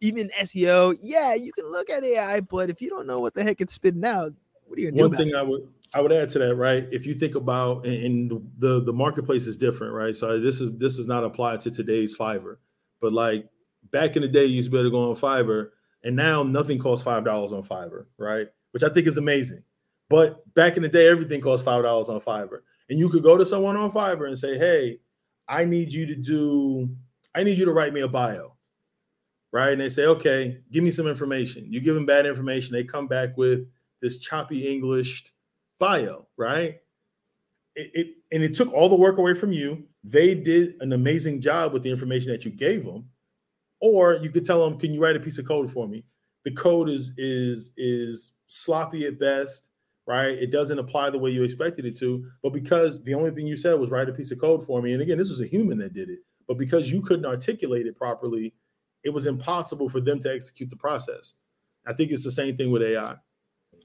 even 0.00 0.30
SEO, 0.42 0.96
yeah, 1.00 1.34
you 1.34 1.52
can 1.52 1.66
look 1.66 1.88
at 1.88 2.04
AI, 2.04 2.40
but 2.40 2.68
if 2.68 2.82
you 2.82 2.90
don't 2.90 3.06
know 3.06 3.18
what 3.18 3.34
the 3.34 3.42
heck 3.42 3.60
it's 3.62 3.72
spitting 3.72 4.04
out, 4.04 4.32
what 4.66 4.78
are 4.78 4.82
you 4.82 4.90
gonna 4.90 5.08
One 5.08 5.16
thing? 5.16 5.34
I 5.34 5.42
would 5.42 5.66
I 5.94 6.00
would 6.00 6.12
add 6.12 6.28
to 6.30 6.40
that, 6.40 6.56
right? 6.56 6.88
If 6.90 7.06
you 7.06 7.14
think 7.14 7.36
about 7.36 7.86
and 7.86 8.30
the 8.58 8.82
the 8.82 8.92
marketplace 8.92 9.46
is 9.46 9.56
different, 9.56 9.94
right? 9.94 10.16
So 10.16 10.40
this 10.40 10.60
is 10.60 10.76
this 10.76 10.98
is 10.98 11.06
not 11.06 11.22
applied 11.22 11.60
to 11.62 11.70
today's 11.70 12.16
Fiverr, 12.16 12.56
but 13.00 13.12
like 13.12 13.48
back 13.92 14.16
in 14.16 14.22
the 14.22 14.28
day, 14.28 14.44
you 14.44 14.56
used 14.56 14.66
to 14.66 14.72
be 14.72 14.78
able 14.78 14.88
to 14.88 14.90
go 14.90 15.10
on 15.10 15.16
Fiverr, 15.16 15.70
and 16.02 16.16
now 16.16 16.42
nothing 16.42 16.80
costs 16.80 17.04
five 17.04 17.24
dollars 17.24 17.52
on 17.52 17.62
Fiverr, 17.62 18.06
right? 18.18 18.48
Which 18.72 18.82
I 18.82 18.88
think 18.88 19.06
is 19.06 19.18
amazing. 19.18 19.62
But 20.10 20.52
back 20.54 20.76
in 20.76 20.82
the 20.82 20.88
day, 20.88 21.08
everything 21.08 21.40
cost 21.40 21.64
five 21.64 21.84
dollars 21.84 22.08
on 22.08 22.20
Fiverr, 22.20 22.60
and 22.90 22.98
you 22.98 23.08
could 23.08 23.22
go 23.22 23.36
to 23.36 23.46
someone 23.46 23.76
on 23.76 23.92
Fiverr 23.92 24.26
and 24.26 24.36
say, 24.36 24.58
"Hey, 24.58 24.98
I 25.48 25.64
need 25.64 25.92
you 25.92 26.06
to 26.06 26.16
do, 26.16 26.88
I 27.36 27.44
need 27.44 27.56
you 27.56 27.66
to 27.66 27.72
write 27.72 27.92
me 27.92 28.00
a 28.00 28.08
bio." 28.08 28.56
Right? 29.52 29.70
And 29.70 29.80
they 29.80 29.88
say, 29.88 30.06
"Okay, 30.06 30.58
give 30.72 30.82
me 30.82 30.90
some 30.90 31.06
information." 31.06 31.72
You 31.72 31.80
give 31.80 31.94
them 31.94 32.04
bad 32.04 32.26
information, 32.26 32.72
they 32.72 32.82
come 32.82 33.06
back 33.06 33.36
with 33.36 33.68
this 34.00 34.18
choppy 34.18 34.66
English 34.66 35.24
bio, 35.84 36.26
right? 36.36 36.76
It, 37.76 37.90
it, 37.94 38.06
and 38.32 38.42
it 38.42 38.54
took 38.54 38.72
all 38.72 38.88
the 38.88 38.96
work 38.96 39.18
away 39.18 39.34
from 39.34 39.52
you. 39.52 39.84
They 40.02 40.34
did 40.34 40.76
an 40.80 40.92
amazing 40.92 41.40
job 41.40 41.72
with 41.72 41.82
the 41.82 41.90
information 41.90 42.32
that 42.32 42.44
you 42.44 42.50
gave 42.50 42.84
them. 42.84 43.10
Or 43.80 44.14
you 44.14 44.30
could 44.30 44.44
tell 44.44 44.64
them, 44.64 44.78
"Can 44.78 44.94
you 44.94 45.02
write 45.02 45.16
a 45.16 45.20
piece 45.20 45.38
of 45.38 45.46
code 45.46 45.70
for 45.70 45.86
me?" 45.86 46.04
The 46.44 46.52
code 46.52 46.88
is 46.88 47.12
is 47.18 47.72
is 47.76 48.32
sloppy 48.46 49.06
at 49.06 49.18
best, 49.18 49.68
right? 50.06 50.30
It 50.30 50.50
doesn't 50.50 50.78
apply 50.78 51.10
the 51.10 51.18
way 51.18 51.30
you 51.30 51.42
expected 51.42 51.84
it 51.84 51.96
to. 51.98 52.24
But 52.42 52.54
because 52.54 53.02
the 53.02 53.14
only 53.14 53.32
thing 53.32 53.46
you 53.46 53.56
said 53.56 53.74
was 53.74 53.90
write 53.90 54.08
a 54.08 54.12
piece 54.12 54.30
of 54.30 54.40
code 54.40 54.64
for 54.64 54.80
me, 54.80 54.92
and 54.94 55.02
again, 55.02 55.18
this 55.18 55.28
was 55.28 55.40
a 55.40 55.46
human 55.46 55.78
that 55.78 55.92
did 55.92 56.08
it. 56.08 56.20
But 56.48 56.56
because 56.56 56.90
you 56.90 57.02
couldn't 57.02 57.26
articulate 57.26 57.86
it 57.86 57.96
properly, 57.96 58.54
it 59.02 59.10
was 59.10 59.26
impossible 59.26 59.88
for 59.88 60.00
them 60.00 60.18
to 60.20 60.32
execute 60.32 60.70
the 60.70 60.76
process. 60.76 61.34
I 61.86 61.92
think 61.92 62.10
it's 62.10 62.24
the 62.24 62.32
same 62.32 62.56
thing 62.56 62.70
with 62.70 62.82
AI. 62.82 63.16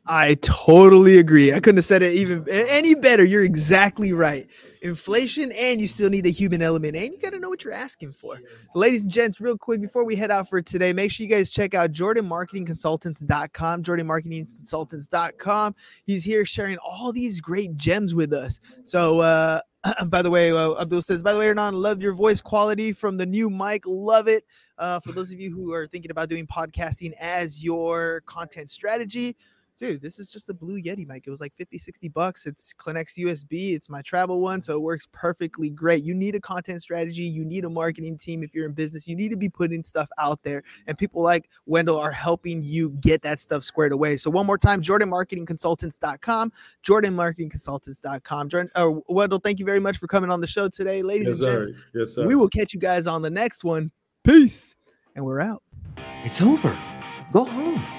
I 0.06 0.36
totally 0.36 1.18
agree. 1.18 1.54
I 1.54 1.60
couldn't 1.60 1.78
have 1.78 1.86
said 1.86 2.02
it 2.02 2.14
even 2.16 2.48
any 2.50 2.96
better. 2.96 3.24
You're 3.24 3.44
exactly 3.44 4.12
right. 4.12 4.48
Inflation, 4.82 5.52
and 5.52 5.82
you 5.82 5.88
still 5.88 6.10
need 6.10 6.22
the 6.22 6.32
human 6.32 6.62
element, 6.62 6.96
and 6.96 7.14
you 7.14 7.20
got 7.20 7.32
to 7.32 7.40
know 7.40 7.50
what 7.50 7.64
you're 7.64 7.74
asking 7.74 8.14
for. 8.14 8.40
Ladies 8.74 9.04
and 9.04 9.12
gents, 9.12 9.42
real 9.42 9.58
quick 9.58 9.82
before 9.82 10.06
we 10.06 10.16
head 10.16 10.32
out 10.32 10.48
for 10.50 10.62
today, 10.62 10.94
make 10.94 11.12
sure 11.12 11.26
you 11.26 11.30
guys 11.30 11.50
check 11.50 11.74
out 11.74 11.92
JordanMarketingConsultants.com. 11.92 13.84
JordanMarketingConsultants.com. 13.84 15.76
He's 16.06 16.24
here 16.24 16.46
sharing 16.46 16.78
all 16.78 17.12
these 17.12 17.42
great 17.42 17.76
gems 17.76 18.16
with 18.16 18.32
us. 18.34 18.62
So, 18.86 19.20
uh, 19.20 19.62
by 20.06 20.22
the 20.22 20.30
way, 20.30 20.52
uh, 20.52 20.82
Abdul 20.82 21.02
says, 21.02 21.22
by 21.22 21.34
the 21.34 21.40
way, 21.40 21.48
Hernan, 21.48 21.76
love 21.76 22.02
your 22.02 22.14
voice 22.14 22.42
quality 22.42 22.94
from 22.94 23.18
the 23.18 23.26
new 23.26 23.50
mic. 23.50 23.84
Love 23.86 24.28
it. 24.28 24.46
Uh, 24.78 25.00
for 25.02 25.12
those 25.12 25.32
of 25.32 25.40
you 25.40 25.52
who 25.54 25.74
are 25.74 25.88
thinking 25.88 26.12
about 26.12 26.30
doing 26.30 26.48
podcasting 26.48 27.12
as 27.20 27.62
your 27.64 28.22
content 28.26 28.72
strategy, 28.72 29.36
dude, 29.80 30.02
this 30.02 30.20
is 30.20 30.28
just 30.28 30.50
a 30.50 30.54
blue 30.54 30.80
Yeti 30.82 31.08
mic. 31.08 31.26
It 31.26 31.32
was 31.32 31.40
like 31.40 31.56
50, 31.56 31.78
60 31.78 32.10
bucks. 32.10 32.46
It's 32.46 32.74
Clinex 32.74 33.18
USB. 33.18 33.74
It's 33.74 33.90
my 33.90 34.02
travel 34.02 34.42
one. 34.42 34.62
So 34.62 34.76
it 34.76 34.82
works 34.82 35.08
perfectly 35.12 35.70
great. 35.70 36.04
You 36.04 36.14
need 36.14 36.36
a 36.36 36.40
content 36.42 36.82
strategy. 36.82 37.24
You 37.24 37.46
need 37.46 37.64
a 37.66 37.70
marketing 37.70 38.18
team. 38.18 38.44
If 38.44 38.54
you're 38.54 38.66
in 38.66 38.74
business, 38.74 39.08
you 39.08 39.16
need 39.16 39.30
to 39.30 39.38
be 39.38 39.50
putting 39.50 39.84
stuff 39.84 40.10
out 40.18 40.44
there. 40.44 40.64
And 40.86 40.98
people 40.98 41.24
like 41.24 41.50
Wendell 41.66 41.98
are 41.98 42.12
helping 42.12 42.62
you 42.62 42.92
get 43.00 43.22
that 43.22 43.40
stuff 43.40 43.64
squared 43.64 43.94
away. 43.94 44.18
So 44.18 44.30
one 44.30 44.46
more 44.46 44.58
time, 44.58 44.82
JordanMarketingConsultants.com, 44.82 46.52
JordanMarketingConsultants.com. 46.86 48.50
Jordan, 48.50 48.72
uh, 48.76 48.92
Wendell, 49.08 49.40
thank 49.40 49.60
you 49.60 49.66
very 49.66 49.80
much 49.80 49.98
for 49.98 50.08
coming 50.08 50.30
on 50.30 50.42
the 50.42 50.48
show 50.48 50.68
today. 50.68 51.02
Ladies 51.02 51.40
yes, 51.40 51.42
and 51.42 51.64
gents, 51.64 51.80
yes, 51.94 52.16
sir. 52.16 52.28
we 52.28 52.36
will 52.36 52.50
catch 52.50 52.74
you 52.74 52.80
guys 52.80 53.08
on 53.08 53.22
the 53.22 53.30
next 53.30 53.64
one. 53.64 53.92
Peace. 54.24 54.76
And 55.16 55.26
we're 55.26 55.42
out. 55.42 55.64
It's 56.24 56.42
over. 56.42 56.78
Go 57.32 57.46
home. 57.46 57.99